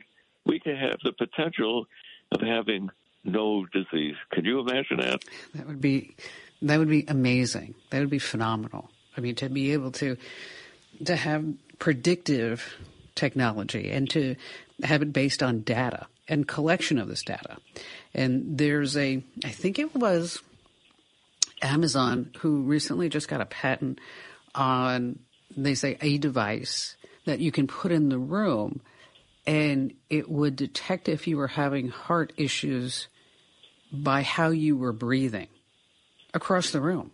we 0.46 0.60
can 0.60 0.76
have 0.76 0.98
the 1.04 1.12
potential 1.14 1.86
of 2.32 2.42
having 2.42 2.90
no 3.26 3.66
disease. 3.66 4.16
Can 4.32 4.46
you 4.46 4.60
imagine 4.60 4.98
that? 4.98 5.24
That 5.54 5.68
would 5.68 5.82
be 5.82 6.16
that 6.62 6.80
would 6.80 6.90
be 6.90 7.06
amazing. 7.08 7.76
That 7.90 8.00
would 8.00 8.10
be 8.10 8.20
phenomenal. 8.20 8.90
I 9.18 9.22
mean, 9.22 9.36
to 9.36 9.50
be 9.50 9.74
able 9.74 9.92
to 9.94 10.18
to 11.06 11.16
have 11.16 11.46
predictive 11.80 12.76
technology 13.16 13.92
and 13.92 14.10
to 14.12 14.36
have 14.84 15.02
it 15.02 15.14
based 15.14 15.42
on 15.42 15.62
data 15.62 16.08
and 16.28 16.48
collection 16.48 16.98
of 16.98 17.08
this 17.08 17.24
data. 17.24 17.58
And 18.14 18.58
there's 18.58 18.98
a, 18.98 19.24
I 19.44 19.50
think 19.50 19.80
it 19.80 19.96
was 19.96 20.42
Amazon 21.62 22.32
who 22.40 22.62
recently 22.62 23.10
just 23.10 23.28
got 23.28 23.42
a 23.42 23.46
patent 23.46 24.00
on, 24.54 25.20
they 25.56 25.76
say, 25.76 25.98
a 26.02 26.18
device 26.18 26.96
that 27.26 27.40
you 27.40 27.52
can 27.52 27.68
put 27.68 27.92
in 27.92 28.10
the 28.10 28.20
room 28.20 28.82
and 29.48 29.94
it 30.10 30.30
would 30.30 30.56
detect 30.56 31.08
if 31.08 31.28
you 31.28 31.38
were 31.38 31.48
having 31.48 31.90
heart 31.90 32.34
issues 32.38 33.08
by 33.92 34.22
how 34.22 34.50
you 34.50 34.78
were 34.78 34.94
breathing 34.94 35.48
across 36.34 36.72
the 36.72 36.82
room. 36.82 37.12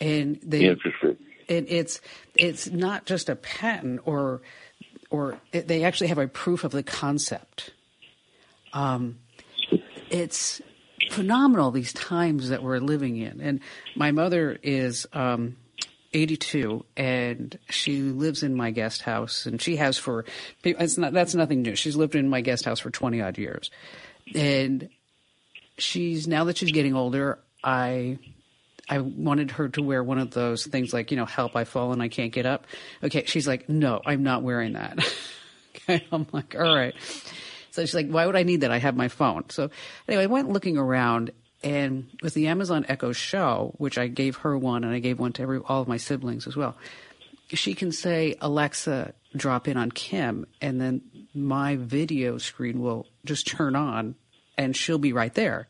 And 0.00 0.40
they, 0.42 0.64
Interesting. 0.64 1.16
and 1.48 1.66
it's 1.68 2.00
it's 2.34 2.68
not 2.68 3.06
just 3.06 3.28
a 3.28 3.36
patent 3.36 4.00
or 4.04 4.42
or 5.10 5.38
it, 5.52 5.68
they 5.68 5.84
actually 5.84 6.08
have 6.08 6.18
a 6.18 6.26
proof 6.26 6.64
of 6.64 6.72
the 6.72 6.82
concept. 6.82 7.70
Um, 8.72 9.18
it's 10.10 10.60
phenomenal 11.10 11.70
these 11.70 11.92
times 11.92 12.48
that 12.48 12.62
we're 12.62 12.78
living 12.78 13.16
in, 13.16 13.40
and 13.40 13.60
my 13.94 14.10
mother 14.10 14.58
is 14.62 15.06
um, 15.12 15.56
82 16.14 16.84
and 16.96 17.58
she 17.68 18.00
lives 18.00 18.42
in 18.42 18.54
my 18.54 18.70
guest 18.70 19.02
house, 19.02 19.46
and 19.46 19.60
she 19.60 19.76
has 19.76 19.98
for 19.98 20.24
it's 20.62 20.96
not 20.96 21.12
that's 21.12 21.34
nothing 21.34 21.62
new. 21.62 21.76
She's 21.76 21.96
lived 21.96 22.14
in 22.14 22.28
my 22.28 22.40
guest 22.40 22.64
house 22.64 22.80
for 22.80 22.90
20 22.90 23.20
odd 23.20 23.36
years, 23.36 23.70
and 24.34 24.88
she's 25.78 26.26
now 26.26 26.44
that 26.44 26.58
she's 26.58 26.72
getting 26.72 26.94
older, 26.94 27.38
I 27.62 28.18
I 28.88 28.98
wanted 28.98 29.52
her 29.52 29.68
to 29.70 29.82
wear 29.82 30.02
one 30.02 30.18
of 30.18 30.30
those 30.32 30.66
things 30.66 30.92
like, 30.92 31.10
you 31.10 31.16
know, 31.16 31.24
help, 31.24 31.56
I've 31.56 31.68
fallen, 31.68 32.00
I 32.00 32.08
can't 32.08 32.32
get 32.32 32.46
up. 32.46 32.66
Okay. 33.02 33.24
She's 33.24 33.48
like, 33.48 33.68
no, 33.68 34.00
I'm 34.04 34.22
not 34.22 34.42
wearing 34.42 34.74
that. 34.74 34.98
okay. 35.76 36.04
I'm 36.12 36.26
like, 36.32 36.54
all 36.54 36.74
right. 36.74 36.94
So 37.70 37.82
she's 37.82 37.94
like, 37.94 38.08
why 38.08 38.26
would 38.26 38.36
I 38.36 38.42
need 38.42 38.60
that? 38.60 38.70
I 38.70 38.78
have 38.78 38.94
my 38.94 39.08
phone. 39.08 39.48
So 39.48 39.70
anyway, 40.06 40.24
I 40.24 40.26
went 40.26 40.50
looking 40.50 40.76
around 40.76 41.32
and 41.62 42.10
with 42.22 42.34
the 42.34 42.48
Amazon 42.48 42.84
Echo 42.88 43.12
Show, 43.12 43.74
which 43.78 43.96
I 43.96 44.06
gave 44.06 44.36
her 44.36 44.56
one 44.56 44.84
and 44.84 44.92
I 44.92 44.98
gave 44.98 45.18
one 45.18 45.32
to 45.32 45.42
every, 45.42 45.60
all 45.60 45.80
of 45.80 45.88
my 45.88 45.96
siblings 45.96 46.46
as 46.46 46.54
well, 46.54 46.76
she 47.48 47.74
can 47.74 47.90
say, 47.90 48.36
Alexa, 48.40 49.14
drop 49.34 49.66
in 49.66 49.76
on 49.76 49.90
Kim, 49.90 50.46
and 50.60 50.80
then 50.80 51.02
my 51.34 51.76
video 51.76 52.38
screen 52.38 52.80
will 52.80 53.06
just 53.24 53.46
turn 53.46 53.76
on 53.76 54.14
and 54.56 54.76
she'll 54.76 54.98
be 54.98 55.12
right 55.12 55.34
there 55.34 55.68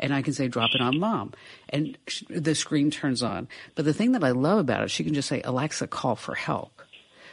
and 0.00 0.14
I 0.14 0.22
can 0.22 0.32
say 0.32 0.48
drop 0.48 0.70
it 0.74 0.80
on 0.80 0.98
mom, 0.98 1.32
and 1.68 1.96
the 2.28 2.54
screen 2.54 2.90
turns 2.90 3.22
on. 3.22 3.48
But 3.74 3.84
the 3.84 3.92
thing 3.92 4.12
that 4.12 4.24
I 4.24 4.30
love 4.30 4.58
about 4.58 4.82
it, 4.82 4.90
she 4.90 5.04
can 5.04 5.14
just 5.14 5.28
say 5.28 5.42
Alexa, 5.42 5.86
call 5.86 6.16
for 6.16 6.34
help. 6.34 6.82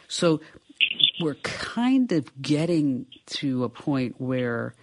So 0.08 0.42
we're 1.20 1.36
kind 1.36 2.12
of 2.12 2.42
getting 2.42 3.08
to 3.28 3.64
a 3.64 3.70
point 3.70 4.16
where 4.20 4.76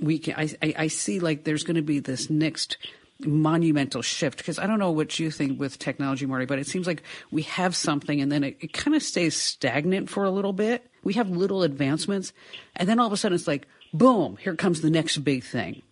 we 0.00 0.18
can. 0.18 0.34
I, 0.36 0.50
I, 0.62 0.74
I 0.76 0.86
see 0.88 1.20
like 1.20 1.44
there's 1.44 1.64
going 1.64 1.76
to 1.76 1.82
be 1.82 2.00
this 2.00 2.30
next 2.30 2.78
monumental 3.20 4.00
shift 4.00 4.38
because 4.38 4.58
I 4.58 4.66
don't 4.66 4.78
know 4.78 4.92
what 4.92 5.18
you 5.18 5.30
think 5.30 5.58
with 5.58 5.78
technology, 5.78 6.24
Marty, 6.24 6.46
but 6.46 6.58
it 6.58 6.66
seems 6.66 6.86
like 6.86 7.02
we 7.32 7.42
have 7.42 7.74
something 7.74 8.20
and 8.20 8.30
then 8.30 8.44
it, 8.44 8.58
it 8.60 8.72
kind 8.72 8.94
of 8.94 9.02
stays 9.02 9.36
stagnant 9.36 10.08
for 10.08 10.24
a 10.24 10.30
little 10.30 10.52
bit. 10.52 10.88
We 11.02 11.14
have 11.14 11.28
little 11.28 11.62
advancements, 11.62 12.32
and 12.76 12.88
then 12.88 13.00
all 13.00 13.06
of 13.06 13.12
a 13.12 13.16
sudden 13.16 13.34
it's 13.34 13.48
like, 13.48 13.66
boom, 13.92 14.36
here 14.40 14.56
comes 14.56 14.80
the 14.80 14.90
next 14.90 15.18
big 15.18 15.44
thing. 15.44 15.82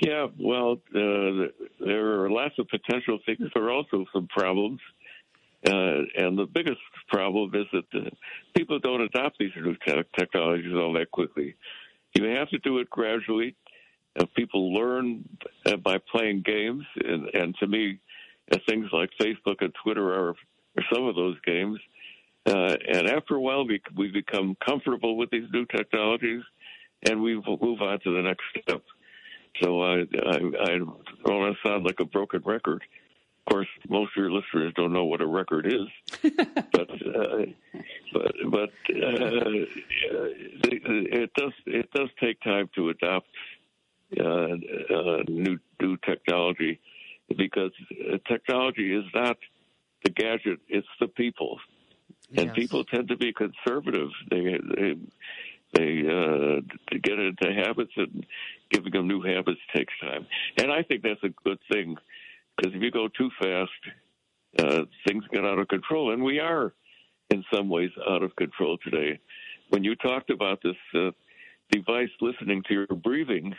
Yeah, 0.00 0.28
well, 0.38 0.80
uh, 0.94 1.48
there 1.78 2.22
are 2.22 2.30
lots 2.30 2.54
of 2.58 2.68
potential 2.68 3.18
things. 3.26 3.40
There 3.54 3.64
are 3.64 3.70
also 3.70 4.06
some 4.12 4.28
problems. 4.28 4.80
Uh, 5.66 6.04
and 6.16 6.38
the 6.38 6.46
biggest 6.46 6.80
problem 7.08 7.52
is 7.54 7.66
that 7.72 7.84
uh, 8.00 8.08
people 8.56 8.78
don't 8.78 9.02
adopt 9.02 9.36
these 9.38 9.50
new 9.56 9.76
te- 9.86 10.02
technologies 10.18 10.72
all 10.74 10.94
that 10.94 11.10
quickly. 11.10 11.54
You 12.14 12.24
have 12.24 12.48
to 12.48 12.58
do 12.58 12.78
it 12.78 12.88
gradually. 12.88 13.56
Uh, 14.18 14.24
people 14.34 14.72
learn 14.72 15.28
uh, 15.66 15.76
by 15.76 15.98
playing 16.10 16.42
games, 16.46 16.84
and, 17.04 17.26
and 17.34 17.54
to 17.60 17.66
me, 17.66 17.98
things 18.66 18.86
like 18.92 19.10
Facebook 19.20 19.56
and 19.60 19.72
Twitter 19.84 20.08
are, 20.14 20.30
are 20.30 20.84
some 20.92 21.06
of 21.06 21.14
those 21.14 21.36
games. 21.42 21.78
And 22.46 23.08
after 23.08 23.36
a 23.36 23.40
while, 23.40 23.66
we, 23.66 23.80
we 23.96 24.10
become 24.10 24.56
comfortable 24.66 25.16
with 25.16 25.30
these 25.30 25.48
new 25.52 25.66
technologies, 25.66 26.42
and 27.08 27.22
we 27.22 27.34
move 27.36 27.80
on 27.80 28.00
to 28.00 28.14
the 28.14 28.22
next 28.22 28.44
step. 28.62 28.82
So 29.62 29.82
I, 29.82 29.94
I, 30.00 30.36
I 30.36 30.78
don't 30.78 30.96
want 31.24 31.56
to 31.56 31.68
sound 31.68 31.84
like 31.84 32.00
a 32.00 32.04
broken 32.04 32.42
record. 32.44 32.82
Of 33.46 33.52
course, 33.52 33.68
most 33.88 34.12
of 34.16 34.22
your 34.22 34.30
listeners 34.30 34.72
don't 34.76 34.92
know 34.92 35.04
what 35.06 35.20
a 35.20 35.26
record 35.26 35.66
is, 35.66 35.88
but 36.72 36.90
uh, 36.90 37.46
but 38.12 38.32
but 38.50 38.70
uh, 38.90 39.66
it 40.62 41.30
does 41.34 41.52
it 41.66 41.90
does 41.92 42.08
take 42.22 42.40
time 42.42 42.70
to 42.76 42.90
adopt 42.90 43.26
uh, 44.18 44.24
uh, 44.24 45.22
new 45.28 45.58
new 45.80 45.96
technology 46.06 46.80
because 47.36 47.72
technology 48.28 48.94
is 48.94 49.04
not 49.14 49.36
the 50.04 50.10
gadget; 50.10 50.60
it's 50.68 50.86
the 51.00 51.08
people, 51.08 51.58
and 52.36 52.52
Yes. 52.52 52.54
people 52.54 52.84
tend 52.84 53.08
to 53.08 53.16
be 53.16 53.32
conservative. 53.32 54.10
They 54.30 54.58
they 54.76 54.94
they 55.74 56.00
uh, 56.06 56.60
to 56.90 56.98
get 57.02 57.18
into 57.18 57.52
habits 57.64 57.92
and 57.96 58.26
giving 58.70 58.92
them 58.92 59.06
new 59.06 59.22
habits 59.22 59.60
takes 59.74 59.92
time. 60.00 60.26
And 60.58 60.70
I 60.72 60.82
think 60.82 61.02
that's 61.02 61.22
a 61.22 61.28
good 61.44 61.58
thing 61.72 61.96
because 62.56 62.74
if 62.74 62.82
you 62.82 62.90
go 62.90 63.08
too 63.08 63.30
fast, 63.40 63.70
uh, 64.58 64.84
things 65.06 65.24
get 65.32 65.44
out 65.44 65.58
of 65.58 65.68
control, 65.68 66.12
and 66.12 66.22
we 66.22 66.40
are 66.40 66.72
in 67.30 67.44
some 67.52 67.68
ways 67.68 67.90
out 68.08 68.22
of 68.22 68.34
control 68.36 68.78
today. 68.84 69.18
When 69.68 69.84
you 69.84 69.94
talked 69.94 70.30
about 70.30 70.60
this 70.62 70.76
uh, 70.94 71.10
device 71.70 72.10
listening 72.20 72.62
to 72.68 72.74
your 72.74 72.86
breathing, 72.88 73.54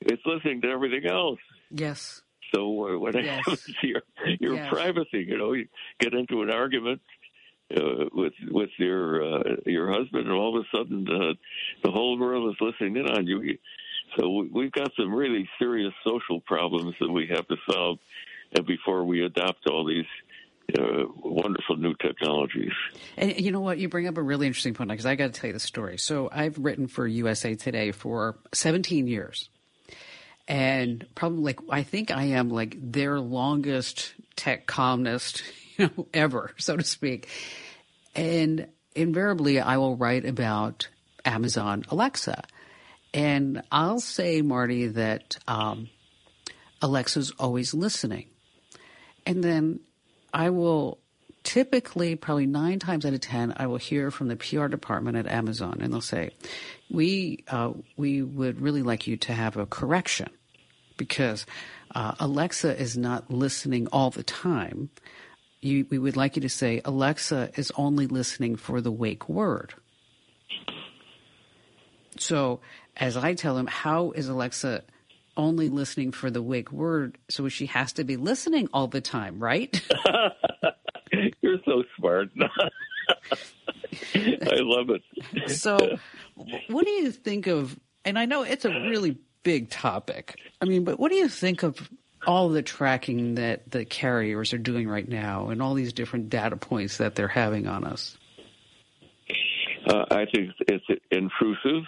it's 0.00 0.22
listening 0.24 0.60
to 0.62 0.68
everything 0.68 1.06
else. 1.06 1.40
Yes. 1.70 2.22
So 2.54 2.60
uh, 2.94 2.98
what 2.98 3.14
Yes. 3.16 3.38
happens 3.38 3.60
to 3.80 3.86
your 3.88 4.02
your 4.38 4.56
Yes. 4.56 4.68
privacy? 4.70 5.24
You 5.28 5.38
know, 5.38 5.52
you 5.54 5.66
get 5.98 6.14
into 6.14 6.42
an 6.42 6.50
argument 6.50 7.00
uh, 7.76 8.06
with 8.12 8.32
with 8.50 8.70
your 8.78 9.22
uh, 9.22 9.56
your 9.66 9.92
husband, 9.92 10.24
and 10.24 10.32
all 10.32 10.56
of 10.56 10.64
a 10.64 10.76
sudden 10.76 11.06
uh, 11.08 11.34
the 11.82 11.90
whole 11.90 12.18
world 12.18 12.50
is 12.50 12.60
listening 12.60 12.96
in 12.96 13.10
on 13.10 13.26
you. 13.26 13.58
So 14.16 14.30
we- 14.30 14.48
we've 14.48 14.72
got 14.72 14.92
some 14.96 15.12
really 15.12 15.48
serious 15.58 15.92
social 16.04 16.40
problems 16.40 16.94
that 17.00 17.10
we 17.10 17.26
have 17.28 17.46
to 17.48 17.56
solve, 17.70 17.98
and 18.52 18.66
before 18.66 19.04
we 19.04 19.24
adopt 19.24 19.66
all 19.66 19.84
these 19.84 20.06
uh, 20.78 21.04
wonderful 21.16 21.76
new 21.76 21.94
technologies. 21.94 22.72
And 23.16 23.38
you 23.38 23.52
know 23.52 23.60
what? 23.60 23.78
You 23.78 23.88
bring 23.88 24.06
up 24.06 24.16
a 24.16 24.22
really 24.22 24.46
interesting 24.46 24.74
point 24.74 24.90
because 24.90 25.06
I 25.06 25.14
got 25.14 25.32
to 25.32 25.40
tell 25.40 25.48
you 25.48 25.54
the 25.54 25.60
story. 25.60 25.98
So 25.98 26.28
I've 26.32 26.58
written 26.58 26.86
for 26.86 27.06
USA 27.06 27.54
Today 27.54 27.92
for 27.92 28.38
17 28.52 29.06
years. 29.06 29.48
And 30.46 31.06
probably 31.14 31.42
like, 31.42 31.60
I 31.70 31.82
think 31.82 32.10
I 32.10 32.24
am 32.24 32.50
like 32.50 32.76
their 32.80 33.18
longest 33.18 34.14
tech 34.36 34.66
columnist, 34.66 35.42
you 35.78 35.90
know, 35.96 36.06
ever, 36.12 36.52
so 36.56 36.76
to 36.76 36.84
speak. 36.84 37.28
And 38.14 38.68
invariably 38.94 39.60
I 39.60 39.76
will 39.76 39.96
write 39.96 40.24
about 40.24 40.88
Amazon 41.24 41.84
Alexa. 41.88 42.44
And 43.12 43.62
I'll 43.70 44.00
say, 44.00 44.42
Marty, 44.42 44.88
that 44.88 45.36
um, 45.46 45.88
Alexa's 46.82 47.32
always 47.38 47.72
listening. 47.72 48.26
And 49.26 49.42
then 49.42 49.80
I 50.32 50.50
will 50.50 50.98
typically, 51.44 52.16
probably 52.16 52.46
nine 52.46 52.78
times 52.78 53.06
out 53.06 53.14
of 53.14 53.20
ten, 53.20 53.54
I 53.56 53.66
will 53.66 53.76
hear 53.76 54.10
from 54.10 54.28
the 54.28 54.36
PR 54.36 54.66
department 54.66 55.16
at 55.16 55.26
Amazon, 55.26 55.78
and 55.80 55.92
they'll 55.92 56.00
say, 56.00 56.30
"We 56.90 57.44
uh, 57.48 57.72
we 57.96 58.22
would 58.22 58.60
really 58.60 58.82
like 58.82 59.06
you 59.06 59.16
to 59.18 59.32
have 59.32 59.56
a 59.56 59.66
correction 59.66 60.30
because 60.96 61.46
uh, 61.94 62.14
Alexa 62.18 62.78
is 62.80 62.96
not 62.96 63.30
listening 63.30 63.86
all 63.88 64.10
the 64.10 64.22
time. 64.22 64.90
You, 65.64 65.86
we 65.90 65.98
would 65.98 66.16
like 66.16 66.36
you 66.36 66.42
to 66.42 66.48
say 66.48 66.80
Alexa 66.84 67.50
is 67.56 67.72
only 67.76 68.06
listening 68.06 68.56
for 68.56 68.80
the 68.80 68.92
wake 68.92 69.28
word." 69.28 69.74
So, 72.18 72.60
as 72.96 73.16
I 73.16 73.34
tell 73.34 73.56
them, 73.56 73.66
how 73.66 74.12
is 74.12 74.28
Alexa 74.28 74.84
only 75.36 75.68
listening 75.68 76.12
for 76.12 76.30
the 76.30 76.42
wake 76.42 76.72
word, 76.72 77.18
so 77.28 77.48
she 77.48 77.66
has 77.66 77.92
to 77.94 78.04
be 78.04 78.16
listening 78.16 78.68
all 78.72 78.86
the 78.86 79.00
time, 79.00 79.38
right? 79.42 79.80
You're 81.40 81.58
so 81.64 81.82
smart. 81.96 82.30
I 84.14 84.60
love 84.60 84.90
it. 84.90 85.50
So, 85.50 85.98
what 86.68 86.84
do 86.84 86.90
you 86.90 87.10
think 87.10 87.46
of? 87.46 87.78
And 88.04 88.18
I 88.18 88.26
know 88.26 88.42
it's 88.42 88.64
a 88.64 88.70
really 88.70 89.18
big 89.42 89.70
topic. 89.70 90.38
I 90.60 90.64
mean, 90.66 90.84
but 90.84 90.98
what 90.98 91.10
do 91.10 91.16
you 91.16 91.28
think 91.28 91.62
of 91.62 91.90
all 92.26 92.48
the 92.48 92.62
tracking 92.62 93.36
that 93.36 93.70
the 93.70 93.84
carriers 93.84 94.52
are 94.52 94.58
doing 94.58 94.88
right 94.88 95.08
now, 95.08 95.48
and 95.48 95.62
all 95.62 95.74
these 95.74 95.92
different 95.92 96.30
data 96.30 96.56
points 96.56 96.98
that 96.98 97.14
they're 97.14 97.28
having 97.28 97.66
on 97.66 97.84
us? 97.84 98.16
Uh, 99.86 100.04
I 100.10 100.26
think 100.32 100.50
it's 100.60 100.84
intrusive. 101.10 101.84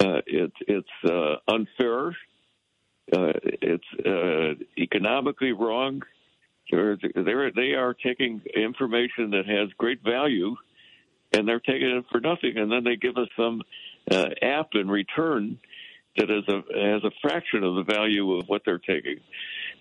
Uh, 0.00 0.20
it, 0.26 0.52
it's 0.66 0.88
uh, 1.04 1.36
unfair. 1.52 2.08
Uh, 3.10 3.32
it's 3.62 3.84
uh, 4.06 4.62
economically 4.78 5.52
wrong. 5.52 6.02
They're, 6.70 6.98
they're, 7.14 7.50
they 7.50 7.72
are 7.72 7.94
taking 7.94 8.42
information 8.54 9.30
that 9.30 9.46
has 9.46 9.70
great 9.78 10.02
value 10.04 10.54
and 11.32 11.46
they're 11.46 11.60
taking 11.60 11.88
it 11.88 12.04
for 12.10 12.20
nothing, 12.20 12.56
and 12.56 12.70
then 12.70 12.84
they 12.84 12.96
give 12.96 13.16
us 13.16 13.28
some 13.36 13.62
uh, 14.10 14.28
app 14.40 14.68
in 14.74 14.88
return 14.88 15.58
that 16.18 16.30
is 16.30 16.44
a 16.48 16.92
has 16.92 17.04
a 17.04 17.10
fraction 17.22 17.64
of 17.64 17.76
the 17.76 17.84
value 17.84 18.34
of 18.34 18.46
what 18.48 18.62
they're 18.64 18.78
taking. 18.78 19.20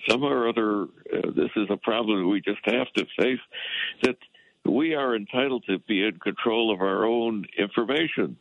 Some 0.07 0.23
or 0.23 0.47
other, 0.47 0.83
uh, 0.83 1.31
this 1.35 1.49
is 1.55 1.67
a 1.69 1.77
problem 1.77 2.29
we 2.29 2.41
just 2.41 2.59
have 2.65 2.87
to 2.95 3.05
face. 3.19 3.39
That 4.03 4.17
we 4.63 4.93
are 4.93 5.15
entitled 5.15 5.65
to 5.67 5.79
be 5.79 6.03
in 6.03 6.19
control 6.19 6.73
of 6.73 6.81
our 6.81 7.05
own 7.05 7.45
information, 7.57 8.37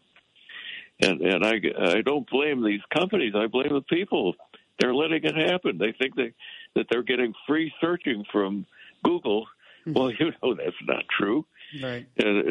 and 1.00 1.20
and 1.20 1.44
I 1.44 1.60
I 1.96 2.02
don't 2.02 2.28
blame 2.30 2.64
these 2.64 2.82
companies. 2.96 3.34
I 3.34 3.46
blame 3.46 3.72
the 3.72 3.82
people. 3.82 4.34
They're 4.78 4.94
letting 4.94 5.24
it 5.24 5.34
happen. 5.34 5.78
They 5.78 5.92
think 5.98 6.14
they 6.16 6.34
that 6.74 6.86
they're 6.90 7.02
getting 7.02 7.32
free 7.46 7.72
searching 7.80 8.24
from 8.30 8.66
Google. 9.02 9.46
Hmm. 9.84 9.92
Well, 9.94 10.10
you 10.10 10.32
know 10.42 10.54
that's 10.54 10.76
not 10.86 11.04
true. 11.18 11.46
Right. 11.82 12.06
They're, 12.16 12.42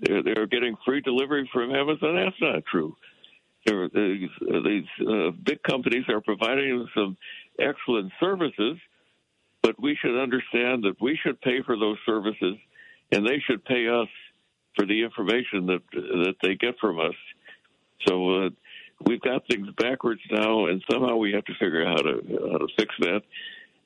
they're, 0.00 0.22
they're 0.22 0.46
getting 0.46 0.76
free 0.84 1.00
delivery 1.00 1.48
from 1.52 1.74
Amazon. 1.74 2.16
That's 2.16 2.40
not 2.40 2.64
true. 2.64 2.96
These 3.66 4.30
these 4.64 5.08
uh, 5.08 5.30
big 5.42 5.62
companies 5.62 6.04
are 6.08 6.20
providing 6.20 6.88
some 6.94 7.16
excellent 7.58 8.12
services, 8.20 8.78
but 9.62 9.80
we 9.80 9.96
should 10.00 10.20
understand 10.20 10.84
that 10.84 10.94
we 11.00 11.18
should 11.22 11.40
pay 11.40 11.62
for 11.62 11.76
those 11.76 11.98
services, 12.06 12.56
and 13.10 13.26
they 13.26 13.42
should 13.46 13.64
pay 13.64 13.88
us 13.88 14.08
for 14.76 14.86
the 14.86 15.02
information 15.02 15.66
that 15.66 15.82
that 15.92 16.36
they 16.42 16.54
get 16.54 16.78
from 16.78 17.00
us. 17.00 17.14
So 18.06 18.46
uh, 18.46 18.50
we've 19.04 19.20
got 19.20 19.46
things 19.48 19.68
backwards 19.76 20.20
now, 20.30 20.66
and 20.66 20.82
somehow 20.90 21.16
we 21.16 21.32
have 21.32 21.44
to 21.46 21.54
figure 21.54 21.86
out 21.86 21.98
how 21.98 22.02
to 22.02 22.48
how 22.52 22.58
to 22.58 22.68
fix 22.78 22.94
that. 23.00 23.22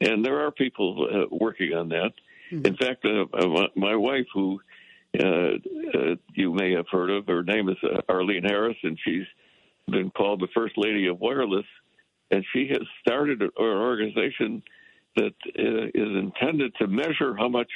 And 0.03 0.25
there 0.25 0.45
are 0.45 0.51
people 0.51 1.07
uh, 1.11 1.35
working 1.35 1.75
on 1.75 1.89
that. 1.91 2.13
Mm-hmm. 2.53 2.67
In 2.67 2.77
fact, 2.77 3.05
uh, 3.05 3.25
uh 3.33 3.69
my 3.77 3.97
wife, 3.97 4.27
who 4.35 4.61
uh, 5.19 5.25
uh, 5.25 6.15
you 6.35 6.53
may 6.53 6.73
have 6.73 6.87
heard 6.91 7.11
of, 7.11 7.27
her 7.27 7.43
name 7.43 7.69
is 7.69 7.77
uh, 7.83 8.01
Arlene 8.09 8.45
Harris, 8.45 8.77
and 8.83 8.99
she's 9.05 9.27
been 9.91 10.11
called 10.11 10.41
the 10.41 10.49
First 10.55 10.75
Lady 10.77 11.07
of 11.07 11.21
Wireless, 11.21 11.67
and 12.31 12.45
she 12.53 12.69
has 12.69 12.83
started 13.01 13.43
an 13.43 13.51
organization 13.57 14.63
that 15.17 15.35
is 15.55 15.89
intended 15.95 16.75
to 16.77 16.87
measure 16.87 17.35
how 17.37 17.49
much 17.49 17.71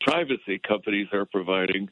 privacy 0.00 0.60
companies 0.66 1.08
are 1.12 1.24
providing 1.24 1.88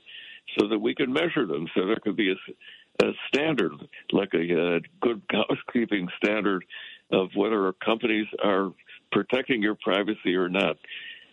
so 0.59 0.69
that 0.69 0.79
we 0.79 0.95
can 0.95 1.13
measure 1.13 1.47
them. 1.47 1.67
So 1.75 1.87
there 1.87 1.99
could 2.03 2.17
be 2.17 2.33
a, 2.33 3.07
a 3.07 3.13
standard, 3.29 3.73
like 4.13 4.35
a, 4.35 4.77
a, 4.77 4.81
good 5.01 5.23
housekeeping 5.31 6.09
standard 6.23 6.65
of 7.13 7.29
whether 7.35 7.73
companies 7.85 8.27
are 8.43 8.71
protecting 9.13 9.63
your 9.63 9.77
privacy 9.77 10.35
or 10.35 10.49
not. 10.49 10.77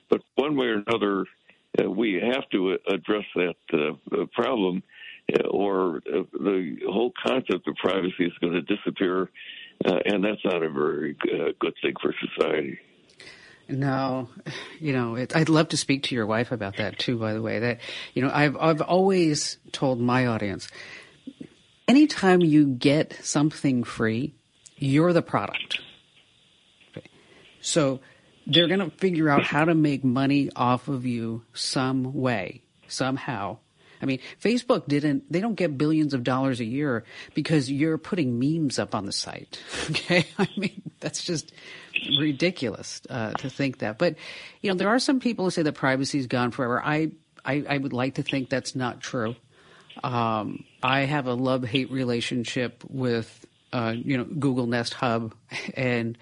But 0.09 0.21
one 0.35 0.55
way 0.55 0.67
or 0.67 0.83
another, 0.87 1.25
uh, 1.79 1.89
we 1.89 2.13
have 2.13 2.47
to 2.51 2.77
address 2.87 3.25
that 3.35 3.55
uh, 3.73 4.25
problem, 4.33 4.77
uh, 4.77 4.96
or 5.49 6.01
the 6.05 6.77
whole 6.87 7.11
concept 7.25 7.67
of 7.67 7.75
privacy 7.75 8.25
is 8.25 8.33
going 8.39 8.53
to 8.53 8.61
disappear, 8.61 9.29
uh, 9.85 9.99
and 10.05 10.23
that's 10.23 10.43
not 10.45 10.63
a 10.63 10.69
very 10.69 11.15
uh, 11.23 11.51
good 11.59 11.73
thing 11.81 11.93
for 12.01 12.13
society. 12.35 12.79
No, 13.69 14.29
you 14.79 14.93
know, 14.93 15.15
it, 15.15 15.35
I'd 15.35 15.49
love 15.49 15.69
to 15.69 15.77
speak 15.77 16.03
to 16.03 16.15
your 16.15 16.25
wife 16.25 16.53
about 16.53 16.77
that 16.77 16.97
too. 16.97 17.17
By 17.17 17.33
the 17.33 17.41
way, 17.41 17.59
that 17.59 17.79
you 18.13 18.21
know, 18.21 18.31
I've 18.33 18.55
I've 18.55 18.81
always 18.81 19.57
told 19.73 19.99
my 19.99 20.27
audience, 20.27 20.69
anytime 21.87 22.41
you 22.41 22.67
get 22.67 23.13
something 23.23 23.83
free, 23.83 24.33
you're 24.77 25.11
the 25.11 25.21
product. 25.21 25.81
Okay. 26.95 27.07
So 27.59 27.99
they're 28.45 28.67
going 28.67 28.79
to 28.79 28.89
figure 28.97 29.27
out 29.27 29.43
how 29.43 29.65
to 29.65 29.75
make 29.75 30.03
money 30.03 30.49
off 30.55 30.87
of 30.87 31.05
you 31.05 31.43
some 31.53 32.13
way, 32.13 32.61
somehow. 32.87 33.57
I 34.01 34.05
mean, 34.05 34.19
Facebook 34.41 34.87
didn't, 34.87 35.31
they 35.31 35.39
don't 35.39 35.55
get 35.55 35.77
billions 35.77 36.13
of 36.13 36.23
dollars 36.23 36.59
a 36.59 36.65
year 36.65 37.03
because 37.33 37.71
you're 37.71 37.97
putting 37.97 38.39
memes 38.39 38.79
up 38.79 38.95
on 38.95 39.05
the 39.05 39.11
site. 39.11 39.59
Okay. 39.89 40.25
I 40.37 40.47
mean, 40.57 40.81
that's 40.99 41.23
just 41.23 41.51
ridiculous 42.19 43.01
uh, 43.09 43.31
to 43.33 43.49
think 43.49 43.79
that. 43.79 43.97
But, 43.97 44.15
you 44.61 44.69
know, 44.69 44.77
there 44.77 44.89
are 44.89 44.99
some 44.99 45.19
people 45.19 45.45
who 45.45 45.51
say 45.51 45.63
that 45.63 45.73
privacy's 45.73 46.27
gone 46.27 46.51
forever. 46.51 46.81
I, 46.83 47.11
I, 47.43 47.63
I 47.67 47.77
would 47.77 47.93
like 47.93 48.15
to 48.15 48.23
think 48.23 48.49
that's 48.49 48.75
not 48.75 49.01
true. 49.01 49.35
Um, 50.03 50.65
I 50.83 51.01
have 51.01 51.27
a 51.27 51.33
love 51.33 51.63
hate 51.63 51.91
relationship 51.91 52.83
with, 52.87 53.45
uh, 53.73 53.93
you 53.95 54.17
know, 54.17 54.25
Google 54.25 54.67
Nest 54.67 54.93
Hub 54.93 55.33
and 55.73 56.17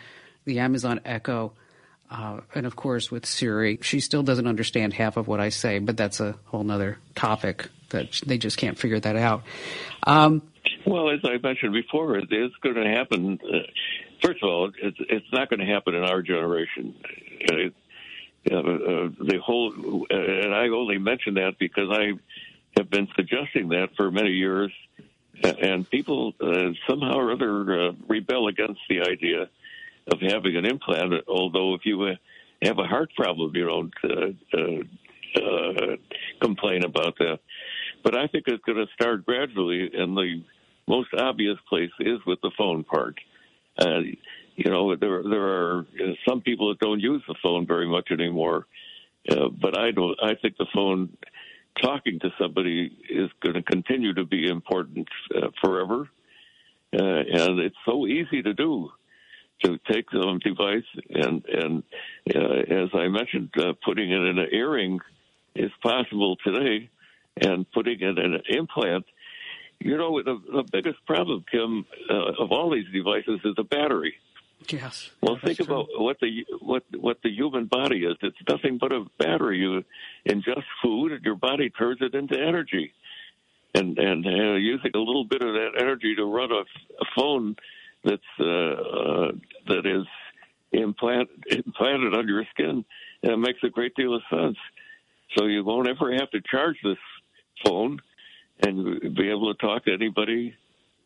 the 0.46 0.60
Amazon 0.60 1.02
Echo. 1.06 1.54
Uh, 2.10 2.42
and 2.54 2.66
of 2.66 2.76
course, 2.76 3.12
with 3.12 3.26
Siri, 3.26 3.80
she 3.82 4.00
still 4.00 4.24
doesn't 4.24 4.48
understand 4.48 4.94
half 4.94 5.18
of 5.18 5.28
what 5.28 5.40
I 5.40 5.50
say, 5.50 5.80
but 5.80 5.98
that's 5.98 6.20
a 6.20 6.36
whole 6.46 6.70
other 6.70 7.00
topic 7.16 7.70
that 7.90 8.22
they 8.26 8.38
just 8.38 8.58
can't 8.58 8.78
figure 8.78 9.00
that 9.00 9.16
out. 9.16 9.44
Um, 10.04 10.42
well, 10.86 11.10
as 11.10 11.20
I 11.24 11.38
mentioned 11.38 11.74
before, 11.74 12.18
it's 12.18 12.56
going 12.62 12.76
to 12.76 12.90
happen. 12.90 13.40
Uh, 13.44 13.60
first 14.22 14.44
of 14.44 14.50
all, 14.50 14.72
it's, 14.82 14.98
it's 15.00 15.26
not 15.32 15.50
going 15.50 15.60
to 15.60 15.66
happen 15.66 15.96
in 15.96 16.04
our 16.04 16.22
generation. 16.22 16.96
Uh, 17.50 17.70
uh, 18.52 19.10
the 19.20 19.40
whole, 19.44 20.06
uh, 20.12 20.16
and 20.16 20.54
I 20.54 20.68
only 20.70 21.00
mention 21.00 21.36
that 21.36 21.58
because 21.58 21.90
I 21.92 22.14
have 22.78 22.90
been 22.90 23.08
suggesting 23.16 23.70
that 23.70 23.96
for 23.96 24.12
many 24.12 24.32
years, 24.32 24.72
and 25.44 25.90
people 25.90 26.34
uh, 26.40 26.70
somehow 26.88 27.16
or 27.18 27.32
other 27.32 27.90
uh, 27.90 27.92
rebel 28.08 28.48
against 28.48 28.80
the 28.88 29.02
idea 29.02 29.50
of 30.12 30.20
having 30.22 30.56
an 30.56 30.66
implant. 30.66 31.14
Although 31.28 31.74
if 31.76 31.82
you 31.86 32.02
uh, 32.04 32.16
have 32.62 32.80
a 32.80 32.88
heart 32.88 33.12
problem, 33.16 33.52
you 33.56 33.66
don't 33.66 33.94
uh, 34.04 34.58
uh, 34.58 35.42
uh, 35.42 35.96
complain 36.42 36.84
about 36.84 37.18
that. 37.20 37.40
But 38.04 38.16
I 38.18 38.28
think 38.28 38.46
it's 38.48 38.64
going 38.66 38.78
to 38.78 38.94
start 38.94 39.26
gradually, 39.26 39.90
and 39.94 40.16
the 40.16 40.44
most 40.88 41.10
obvious 41.18 41.58
place 41.68 41.92
is 42.00 42.20
with 42.26 42.40
the 42.42 42.52
phone 42.58 42.84
part. 42.84 43.16
Uh, 43.78 44.02
you 44.56 44.72
know, 44.72 44.96
there 44.96 45.22
there 45.24 45.48
are 45.48 45.86
some 46.28 46.42
people 46.42 46.70
that 46.70 46.80
don't 46.80 47.00
use 47.00 47.22
the 47.28 47.36
phone 47.42 47.68
very 47.68 47.88
much 47.88 48.10
anymore, 48.12 48.68
uh, 49.30 49.50
but 49.50 49.78
I 49.78 49.92
don't. 49.92 50.18
I 50.24 50.36
think 50.36 50.56
the 50.58 50.68
phone, 50.74 51.18
talking 51.82 52.20
to 52.20 52.30
somebody, 52.40 52.96
is 53.10 53.30
going 53.42 53.56
to 53.56 53.64
continue 53.64 54.14
to 54.14 54.24
be 54.24 54.48
important 54.48 55.08
uh, 55.36 55.48
forever, 55.62 56.08
uh, 56.94 57.04
and 57.04 57.60
it's 57.60 57.76
so 57.86 58.08
easy 58.08 58.42
to 58.44 58.54
do 58.54 58.92
to 59.64 59.80
take 59.92 60.10
the 60.12 60.40
device 60.44 60.84
and 61.10 61.46
and 61.46 61.84
uh, 62.34 62.84
as 62.84 62.90
I 62.94 63.08
mentioned, 63.08 63.52
uh, 63.58 63.74
putting 63.84 64.12
it 64.12 64.22
in 64.22 64.40
an 64.40 64.48
earring 64.52 65.00
is 65.56 65.72
possible 65.82 66.36
today, 66.44 66.90
and 67.38 67.70
putting 67.72 68.02
it 68.02 68.18
in 68.18 68.34
an 68.34 68.42
implant. 68.50 69.06
You 69.80 69.98
know, 69.98 70.22
the, 70.24 70.40
the 70.52 70.64
biggest 70.72 71.06
problem, 71.06 71.44
Kim, 71.52 71.86
uh, 72.10 72.44
of 72.44 72.52
all 72.52 72.72
these 72.72 72.86
devices 72.94 73.40
is 73.44 73.56
the 73.56 73.64
battery. 73.64 74.16
Yes. 74.70 75.12
Well, 75.22 75.38
think 75.44 75.58
true. 75.58 75.66
about 75.66 75.88
what 75.98 76.18
the 76.22 76.46
what 76.62 76.84
what 76.98 77.18
the 77.24 77.30
human 77.30 77.66
body 77.66 78.00
is. 78.00 78.16
It's 78.22 78.38
nothing 78.50 78.78
but 78.80 78.92
a 78.92 79.06
battery. 79.20 79.60
You 79.60 79.84
ingest 80.28 80.64
food, 80.82 81.12
and 81.12 81.24
your 81.24 81.36
body 81.36 81.70
turns 81.70 82.00
it 82.02 82.16
into 82.16 82.36
energy. 82.36 82.94
And 83.74 83.98
and 84.00 84.26
uh, 84.26 84.56
using 84.56 84.92
a 84.96 85.00
little 85.00 85.26
bit 85.26 85.42
of 85.42 85.54
that 85.54 85.72
energy 85.78 86.16
to 86.16 86.26
run 86.26 86.52
a, 86.52 86.62
a 86.62 87.06
phone 87.16 87.56
that's 88.06 88.22
uh, 88.40 88.46
uh, 88.46 89.32
that 89.68 89.86
is 89.86 90.06
implant, 90.72 91.30
implanted 91.50 92.14
under 92.14 92.32
your 92.32 92.46
skin 92.54 92.86
and 93.26 93.34
it 93.34 93.38
makes 93.38 93.60
a 93.64 93.70
great 93.70 93.96
deal 93.96 94.16
of 94.16 94.22
sense. 94.30 94.58
So 95.36 95.46
you 95.46 95.64
won't 95.64 95.88
ever 95.88 96.14
have 96.14 96.30
to 96.32 96.42
charge 96.42 96.78
this 96.84 96.98
phone 97.66 98.00
and 98.66 99.16
be 99.16 99.30
able 99.30 99.54
to 99.54 99.60
talk 99.60 99.86
to 99.86 99.94
anybody 99.94 100.56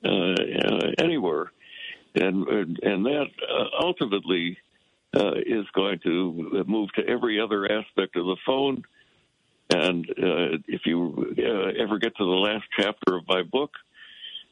uh, 0.04 0.10
uh, 0.10 0.92
anywhere, 1.00 1.52
and 2.16 2.48
and 2.84 3.06
that 3.06 3.28
uh, 3.50 3.84
ultimately 3.84 4.58
uh, 5.18 5.34
is 5.46 5.66
going 5.74 6.00
to 6.04 6.64
move 6.68 6.90
to 6.94 7.08
every 7.08 7.40
other 7.40 7.66
aspect 7.72 8.16
of 8.16 8.26
the 8.26 8.38
phone. 8.46 8.84
And 9.72 10.06
if 10.68 10.82
you 10.88 11.36
ever 11.80 12.00
get 12.00 12.18
to 12.18 12.26
the 12.26 12.30
last 12.30 12.66
chapter 12.78 13.16
of 13.16 13.28
my 13.28 13.44
book, 13.44 13.72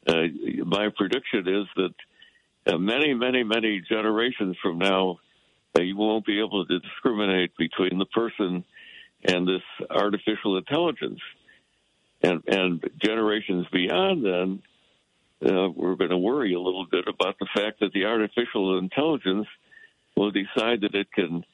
my 0.07 0.89
prediction 0.95 1.47
is 1.47 1.65
that 1.75 1.93
uh, 2.67 2.77
many, 2.77 3.13
many, 3.13 3.43
many 3.43 3.81
generations 3.87 4.57
from 4.61 4.77
now, 4.77 5.19
uh, 5.77 5.81
you 5.81 5.95
won't 5.95 6.25
be 6.25 6.39
able 6.39 6.65
to 6.65 6.79
discriminate 6.79 7.55
between 7.57 7.97
the 7.97 8.05
person 8.05 8.63
and 9.23 9.47
this 9.47 9.61
artificial 9.89 10.57
intelligence. 10.57 11.19
And, 12.21 12.41
and 12.47 12.83
generations 13.03 13.67
beyond 13.71 14.25
then, 14.25 14.61
uh, 15.45 15.69
we're 15.69 15.95
going 15.95 16.09
to 16.09 16.17
worry 16.17 16.53
a 16.53 16.59
little 16.59 16.87
bit 16.89 17.05
about 17.07 17.37
the 17.39 17.47
fact 17.55 17.79
that 17.81 17.93
the 17.93 18.05
artificial 18.05 18.79
intelligence 18.79 19.47
will 20.15 20.31
decide 20.31 20.81
that 20.81 20.95
it 20.95 21.11
can 21.13 21.45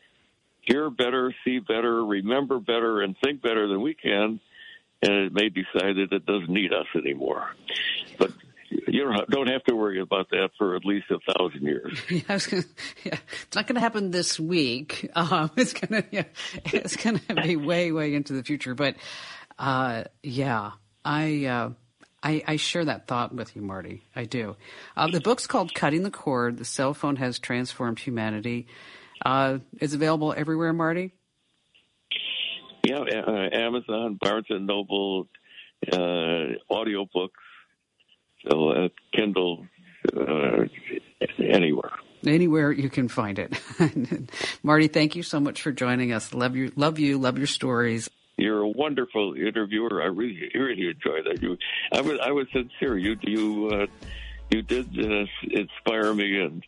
hear 0.61 0.89
better, 0.89 1.36
see 1.43 1.59
better, 1.59 2.05
remember 2.05 2.59
better, 2.59 3.01
and 3.01 3.16
think 3.22 3.41
better 3.41 3.68
than 3.68 3.82
we 3.82 3.93
can, 3.93 4.39
and 5.01 5.11
it 5.11 5.34
may 5.34 5.49
decide 5.49 5.97
that 5.97 6.07
it 6.11 6.26
doesn't 6.26 6.49
need 6.49 6.72
us 6.72 6.88
anymore. 6.95 7.55
But 8.18 8.32
you 8.88 9.13
don't 9.30 9.47
have 9.47 9.63
to 9.65 9.76
worry 9.76 9.99
about 9.99 10.30
that 10.32 10.49
for 10.57 10.76
at 10.76 10.86
least 10.86 11.05
a 11.11 11.19
thousand 11.34 11.63
years. 11.63 11.99
Yeah, 12.09 12.39
gonna, 12.49 12.63
yeah. 13.03 13.17
it's 13.45 13.55
not 13.55 13.67
going 13.67 13.76
to 13.76 13.82
happen 13.82 14.11
this 14.11 14.39
week. 14.39 15.09
Um, 15.15 15.51
it's 15.57 15.74
going 15.74 16.03
to 16.03 16.07
yeah, 16.11 16.24
it's 16.65 16.95
going 16.95 17.19
to 17.19 17.36
be 17.36 17.55
way 17.55 17.91
way 17.91 18.13
into 18.13 18.34
the 18.34 18.43
future. 18.43 18.76
But 18.76 18.95
uh, 19.57 20.03
yeah, 20.21 20.71
I, 21.03 21.45
uh, 21.45 21.69
I, 22.21 22.43
I 22.47 22.55
share 22.55 22.86
that 22.86 23.07
thought 23.07 23.34
with 23.34 23.55
you, 23.55 23.61
Marty. 23.61 24.03
I 24.15 24.26
do. 24.26 24.55
Uh, 24.95 25.07
the 25.07 25.21
book's 25.21 25.47
called 25.47 25.74
"Cutting 25.74 26.03
the 26.03 26.11
Cord: 26.11 26.57
The 26.57 26.65
Cell 26.65 26.93
Phone 26.93 27.17
Has 27.17 27.39
Transformed 27.39 27.99
Humanity." 27.99 28.67
Uh, 29.26 29.59
it's 29.80 29.93
available 29.93 30.34
everywhere, 30.36 30.74
Marty. 30.74 31.13
Yeah, 32.86 32.99
uh, 32.99 33.49
Amazon, 33.53 34.17
Barnes 34.19 34.47
and 34.49 34.67
Noble, 34.67 35.30
uh, 35.91 35.95
audiobooks, 36.69 37.30
so 38.49 38.69
uh, 38.69 38.89
Kindle, 39.13 39.65
uh, 40.15 40.63
anywhere. 41.39 41.91
Anywhere 42.25 42.71
you 42.71 42.89
can 42.89 43.07
find 43.09 43.37
it. 43.37 43.53
Marty, 44.63 44.87
thank 44.87 45.15
you 45.15 45.23
so 45.23 45.39
much 45.39 45.61
for 45.61 45.71
joining 45.71 46.13
us. 46.13 46.33
Love 46.33 46.55
you, 46.55 46.71
love 46.75 46.99
you, 46.99 47.17
love 47.17 47.37
your 47.37 47.47
stories. 47.47 48.09
You're 48.37 48.61
a 48.61 48.69
wonderful 48.69 49.35
interviewer. 49.35 50.01
I 50.01 50.05
really, 50.05 50.49
really 50.55 50.87
enjoyed 50.87 51.25
that. 51.25 51.41
You, 51.41 51.57
I 51.91 52.01
was, 52.01 52.19
I 52.23 52.31
was 52.31 52.47
sincere. 52.51 52.97
You, 52.97 53.17
you, 53.21 53.69
uh, 53.69 53.85
you 54.49 54.61
did 54.61 54.87
uh, 54.97 55.25
inspire 55.51 56.13
me, 56.13 56.39
and 56.39 56.63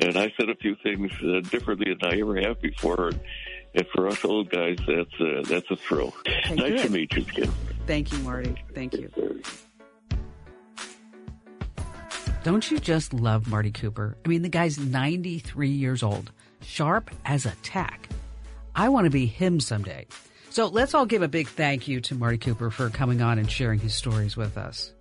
and 0.00 0.16
I 0.16 0.32
said 0.38 0.48
a 0.48 0.54
few 0.54 0.76
things 0.82 1.10
uh, 1.22 1.40
differently 1.48 1.94
than 1.94 2.12
I 2.12 2.20
ever 2.20 2.40
have 2.40 2.60
before. 2.60 3.08
And, 3.08 3.20
and 3.74 3.86
for 3.94 4.08
us 4.08 4.24
old 4.24 4.50
guys, 4.50 4.78
that's 4.86 5.20
uh, 5.20 5.42
that's 5.48 5.70
a 5.70 5.76
thrill. 5.76 6.14
Nice 6.50 6.82
to 6.82 6.90
meet 6.90 7.12
you, 7.14 7.24
Kim. 7.24 7.52
Thank 7.86 8.12
you, 8.12 8.18
Marty. 8.18 8.54
Thank 8.74 8.94
you. 8.94 9.10
Don't 12.48 12.70
you 12.70 12.78
just 12.78 13.12
love 13.12 13.46
Marty 13.46 13.70
Cooper? 13.70 14.16
I 14.24 14.28
mean, 14.28 14.40
the 14.40 14.48
guy's 14.48 14.78
93 14.78 15.68
years 15.68 16.02
old, 16.02 16.32
sharp 16.62 17.10
as 17.26 17.44
a 17.44 17.50
tack. 17.62 18.08
I 18.74 18.88
want 18.88 19.04
to 19.04 19.10
be 19.10 19.26
him 19.26 19.60
someday. 19.60 20.06
So 20.48 20.68
let's 20.68 20.94
all 20.94 21.04
give 21.04 21.20
a 21.20 21.28
big 21.28 21.46
thank 21.46 21.88
you 21.88 22.00
to 22.00 22.14
Marty 22.14 22.38
Cooper 22.38 22.70
for 22.70 22.88
coming 22.88 23.20
on 23.20 23.38
and 23.38 23.50
sharing 23.52 23.80
his 23.80 23.94
stories 23.94 24.34
with 24.34 24.56
us. 24.56 24.94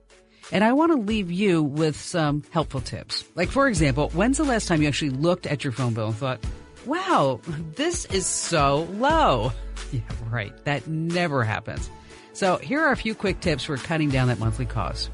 And 0.51 0.61
I 0.61 0.73
want 0.73 0.91
to 0.91 0.97
leave 0.97 1.31
you 1.31 1.63
with 1.63 1.95
some 1.95 2.43
helpful 2.51 2.81
tips. 2.81 3.23
Like, 3.33 3.49
for 3.49 3.69
example, 3.69 4.09
when's 4.09 4.35
the 4.35 4.43
last 4.43 4.67
time 4.67 4.81
you 4.81 4.89
actually 4.89 5.11
looked 5.11 5.47
at 5.47 5.63
your 5.63 5.71
phone 5.71 5.93
bill 5.93 6.07
and 6.07 6.17
thought, 6.17 6.45
wow, 6.85 7.39
this 7.75 8.03
is 8.07 8.25
so 8.25 8.89
low? 8.95 9.53
Yeah, 9.93 10.01
right. 10.29 10.51
That 10.65 10.85
never 10.87 11.45
happens. 11.45 11.89
So 12.33 12.57
here 12.57 12.81
are 12.81 12.91
a 12.91 12.97
few 12.97 13.15
quick 13.15 13.39
tips 13.39 13.63
for 13.63 13.77
cutting 13.77 14.09
down 14.09 14.27
that 14.27 14.37
monthly 14.37 14.65
cost. 14.65 15.09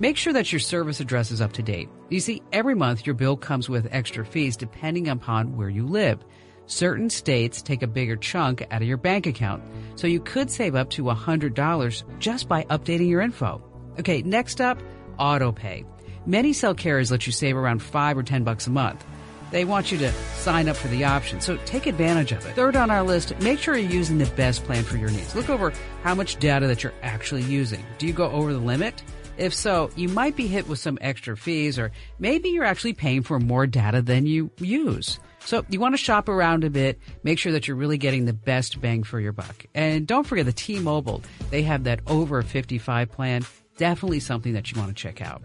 Make 0.00 0.16
sure 0.16 0.32
that 0.34 0.52
your 0.52 0.60
service 0.60 1.00
address 1.00 1.32
is 1.32 1.40
up 1.40 1.54
to 1.54 1.62
date. 1.62 1.88
You 2.08 2.20
see, 2.20 2.40
every 2.52 2.76
month 2.76 3.04
your 3.04 3.16
bill 3.16 3.36
comes 3.36 3.68
with 3.68 3.88
extra 3.90 4.24
fees 4.24 4.56
depending 4.56 5.08
upon 5.08 5.56
where 5.56 5.68
you 5.68 5.86
live. 5.86 6.24
Certain 6.66 7.10
states 7.10 7.62
take 7.62 7.82
a 7.82 7.88
bigger 7.88 8.14
chunk 8.14 8.64
out 8.70 8.80
of 8.80 8.86
your 8.86 8.96
bank 8.96 9.26
account, 9.26 9.60
so 9.96 10.06
you 10.06 10.20
could 10.20 10.52
save 10.52 10.76
up 10.76 10.90
to 10.90 11.02
$100 11.02 12.18
just 12.20 12.48
by 12.48 12.62
updating 12.64 13.08
your 13.08 13.22
info. 13.22 13.60
Okay, 13.98 14.22
next 14.22 14.60
up, 14.60 14.80
auto 15.18 15.50
pay. 15.50 15.84
Many 16.26 16.52
cell 16.52 16.74
carriers 16.74 17.10
let 17.10 17.26
you 17.26 17.32
save 17.32 17.56
around 17.56 17.82
5 17.82 18.18
or 18.18 18.22
10 18.22 18.44
bucks 18.44 18.68
a 18.68 18.70
month. 18.70 19.04
They 19.50 19.64
want 19.64 19.90
you 19.90 19.98
to 19.98 20.12
sign 20.36 20.68
up 20.68 20.76
for 20.76 20.88
the 20.88 21.04
option, 21.04 21.40
so 21.40 21.56
take 21.64 21.86
advantage 21.86 22.30
of 22.30 22.46
it. 22.46 22.54
Third 22.54 22.76
on 22.76 22.90
our 22.90 23.02
list, 23.02 23.36
make 23.40 23.58
sure 23.58 23.76
you're 23.76 23.90
using 23.90 24.18
the 24.18 24.26
best 24.26 24.62
plan 24.62 24.84
for 24.84 24.96
your 24.98 25.10
needs. 25.10 25.34
Look 25.34 25.48
over 25.48 25.72
how 26.04 26.14
much 26.14 26.36
data 26.36 26.68
that 26.68 26.84
you're 26.84 26.92
actually 27.02 27.42
using. 27.42 27.84
Do 27.96 28.06
you 28.06 28.12
go 28.12 28.30
over 28.30 28.52
the 28.52 28.60
limit? 28.60 29.02
If 29.38 29.54
so, 29.54 29.88
you 29.94 30.08
might 30.08 30.34
be 30.34 30.48
hit 30.48 30.66
with 30.66 30.80
some 30.80 30.98
extra 31.00 31.36
fees, 31.36 31.78
or 31.78 31.92
maybe 32.18 32.48
you're 32.48 32.64
actually 32.64 32.92
paying 32.92 33.22
for 33.22 33.38
more 33.38 33.68
data 33.68 34.02
than 34.02 34.26
you 34.26 34.50
use. 34.58 35.20
So 35.38 35.64
you 35.70 35.78
want 35.78 35.92
to 35.94 35.96
shop 35.96 36.28
around 36.28 36.64
a 36.64 36.70
bit, 36.70 36.98
make 37.22 37.38
sure 37.38 37.52
that 37.52 37.68
you're 37.68 37.76
really 37.76 37.98
getting 37.98 38.24
the 38.24 38.32
best 38.32 38.80
bang 38.80 39.04
for 39.04 39.20
your 39.20 39.30
buck. 39.30 39.64
And 39.76 40.08
don't 40.08 40.26
forget 40.26 40.44
the 40.44 40.52
T-Mobile. 40.52 41.22
They 41.50 41.62
have 41.62 41.84
that 41.84 42.00
over 42.08 42.42
55 42.42 43.12
plan. 43.12 43.46
Definitely 43.76 44.18
something 44.18 44.54
that 44.54 44.72
you 44.72 44.80
want 44.80 44.94
to 44.94 45.00
check 45.00 45.22
out. 45.22 45.40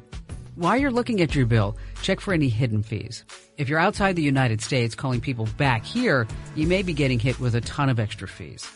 While 0.56 0.78
you're 0.78 0.92
looking 0.92 1.22
at 1.22 1.36
your 1.36 1.46
bill, 1.46 1.78
check 2.02 2.20
for 2.20 2.34
any 2.34 2.50
hidden 2.50 2.82
fees. 2.82 3.24
If 3.58 3.70
you're 3.70 3.80
outside 3.80 4.16
the 4.16 4.24
United 4.24 4.62
States 4.62 4.96
calling 4.96 5.22
people 5.22 5.48
back 5.58 5.86
here, 5.86 6.28
you 6.56 6.66
may 6.66 6.82
be 6.82 6.94
getting 6.94 7.20
hit 7.20 7.40
with 7.40 7.54
a 7.54 7.62
ton 7.62 7.90
of 7.90 8.00
extra 8.00 8.28
fees. 8.28 8.68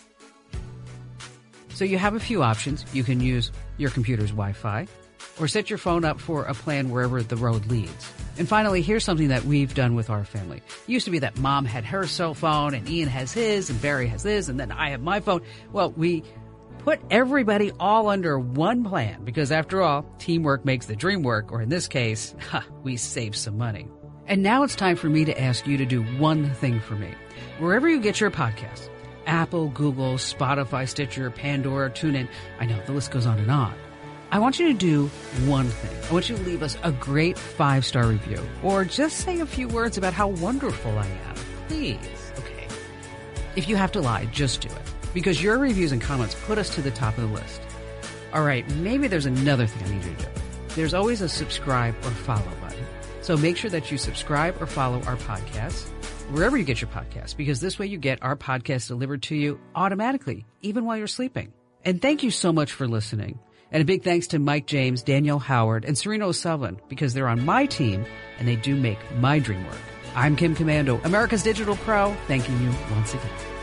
So 1.70 1.86
you 1.86 1.98
have 1.98 2.14
a 2.14 2.20
few 2.20 2.44
options. 2.44 2.86
You 2.94 3.04
can 3.04 3.20
use 3.20 3.52
your 3.78 3.90
computer's 3.90 4.30
Wi-Fi 4.30 4.88
or 5.40 5.48
set 5.48 5.70
your 5.70 5.78
phone 5.78 6.06
up 6.06 6.20
for 6.20 6.44
a 6.44 6.54
plan 6.54 6.90
wherever 6.90 7.22
the 7.22 7.36
road 7.36 7.66
leads. 7.68 8.12
And 8.38 8.48
finally, 8.48 8.82
here's 8.82 9.04
something 9.04 9.30
that 9.30 9.46
we've 9.46 9.74
done 9.74 9.96
with 9.96 10.10
our 10.10 10.24
family. 10.24 10.58
It 10.58 10.92
used 10.92 11.06
to 11.06 11.12
be 11.12 11.20
that 11.20 11.38
mom 11.38 11.66
had 11.66 11.86
her 11.86 12.06
cell 12.06 12.34
phone 12.34 12.74
and 12.74 12.88
Ian 12.90 13.10
has 13.10 13.32
his 13.32 13.70
and 13.70 13.82
Barry 13.82 14.08
has 14.08 14.24
his 14.24 14.50
and 14.50 14.60
then 14.60 14.72
I 14.72 14.92
have 14.92 15.02
my 15.02 15.20
phone. 15.20 15.42
Well, 15.72 15.92
we 15.92 16.24
put 16.80 17.02
everybody 17.12 17.72
all 17.80 18.08
under 18.08 18.40
one 18.40 18.84
plan 18.84 19.24
because 19.26 19.52
after 19.52 19.82
all, 19.82 20.06
teamwork 20.20 20.64
makes 20.64 20.86
the 20.86 20.96
dream 20.96 21.22
work, 21.22 21.52
or 21.52 21.62
in 21.62 21.68
this 21.68 21.88
case, 21.88 22.34
ha, 22.50 22.66
we 22.84 22.96
save 22.96 23.36
some 23.36 23.58
money. 23.58 23.88
And 24.26 24.44
now 24.44 24.64
it's 24.64 24.76
time 24.76 24.96
for 24.96 25.10
me 25.10 25.26
to 25.26 25.42
ask 25.42 25.68
you 25.68 25.78
to 25.78 25.86
do 25.86 26.04
one 26.18 26.50
thing 26.56 26.80
for 26.80 26.96
me. 26.96 27.14
Wherever 27.60 27.90
you 27.90 28.00
get 28.00 28.20
your 28.20 28.32
podcasts, 28.32 28.90
Apple, 29.26 29.70
Google, 29.70 30.14
Spotify, 30.14 30.88
Stitcher, 30.88 31.30
Pandora, 31.30 31.90
TuneIn, 31.90 32.30
I 32.60 32.66
know 32.66 32.82
the 32.86 32.94
list 32.94 33.12
goes 33.12 33.26
on 33.26 33.40
and 33.40 33.52
on. 33.52 33.74
I 34.30 34.40
want 34.40 34.60
you 34.60 34.68
to 34.68 34.74
do 34.74 35.08
one 35.50 35.68
thing. 35.68 35.98
I 36.10 36.14
want 36.14 36.28
you 36.28 36.36
to 36.36 36.44
leave 36.44 36.62
us 36.62 36.78
a 36.84 36.92
great 36.92 37.38
five 37.38 37.86
star 37.86 38.06
review 38.06 38.42
or 38.62 38.84
just 38.84 39.20
say 39.20 39.40
a 39.40 39.46
few 39.46 39.68
words 39.68 39.98
about 39.98 40.14
how 40.14 40.28
wonderful 40.28 40.98
I 40.98 41.06
am. 41.06 41.36
Please. 41.68 41.98
Okay. 42.40 42.68
If 43.56 43.70
you 43.70 43.78
have 43.78 43.92
to 43.94 44.02
lie, 44.02 44.26
just 44.26 44.62
do 44.62 44.68
it 44.68 45.14
because 45.14 45.42
your 45.42 45.58
reviews 45.58 45.92
and 45.92 46.02
comments 46.02 46.36
put 46.46 46.58
us 46.58 46.74
to 46.76 46.82
the 46.82 46.92
top 46.92 47.18
of 47.18 47.30
the 47.30 47.36
list. 47.36 47.62
All 48.34 48.44
right, 48.44 48.70
maybe 48.76 49.08
there's 49.08 49.26
another 49.26 49.66
thing 49.66 49.88
I 49.88 49.96
need 49.96 50.04
you 50.06 50.16
to 50.16 50.24
do. 50.24 50.30
There's 50.76 50.94
always 50.94 51.22
a 51.22 51.30
subscribe 51.30 51.96
or 52.04 52.12
follow 52.12 52.52
button. 52.62 52.86
So 53.22 53.38
make 53.38 53.58
sure 53.58 53.72
that 53.72 53.92
you 53.92 53.98
subscribe 53.98 54.62
or 54.62 54.68
follow 54.68 55.02
our 55.04 55.16
podcast 55.16 55.88
wherever 56.32 56.58
you 56.58 56.66
get 56.66 56.82
your 56.82 56.90
podcast 56.90 57.38
because 57.38 57.62
this 57.62 57.80
way 57.80 57.86
you 57.86 57.98
get 57.98 58.22
our 58.22 58.36
podcast 58.36 58.88
delivered 58.90 59.24
to 59.24 59.36
you 59.36 59.60
automatically, 59.74 60.46
even 60.62 60.86
while 60.86 60.98
you're 60.98 61.08
sleeping. 61.08 61.54
And 61.86 62.02
thank 62.02 62.24
you 62.24 62.32
so 62.32 62.52
much 62.52 62.74
for 62.74 62.88
listening. 62.88 63.40
And 63.72 63.82
a 63.82 63.86
big 63.86 64.04
thanks 64.04 64.28
to 64.28 64.40
Mike 64.40 64.66
James, 64.66 65.04
Danielle 65.04 65.40
Howard, 65.40 65.86
and 65.86 65.98
Serena 65.98 66.28
O'Sullivan 66.28 66.80
because 66.88 67.14
they're 67.14 67.28
on 67.28 67.44
my 67.46 67.66
team 67.66 68.06
and 68.40 68.48
they 68.48 68.56
do 68.56 68.76
make 68.76 69.00
my 69.18 69.40
dream 69.40 69.66
work. 69.66 69.78
I'm 70.16 70.36
Kim 70.36 70.56
Komando, 70.56 71.04
America's 71.06 71.44
Digital 71.44 71.76
Pro, 71.76 72.14
thanking 72.28 72.60
you 72.62 72.72
once 72.92 73.14
again. 73.14 73.57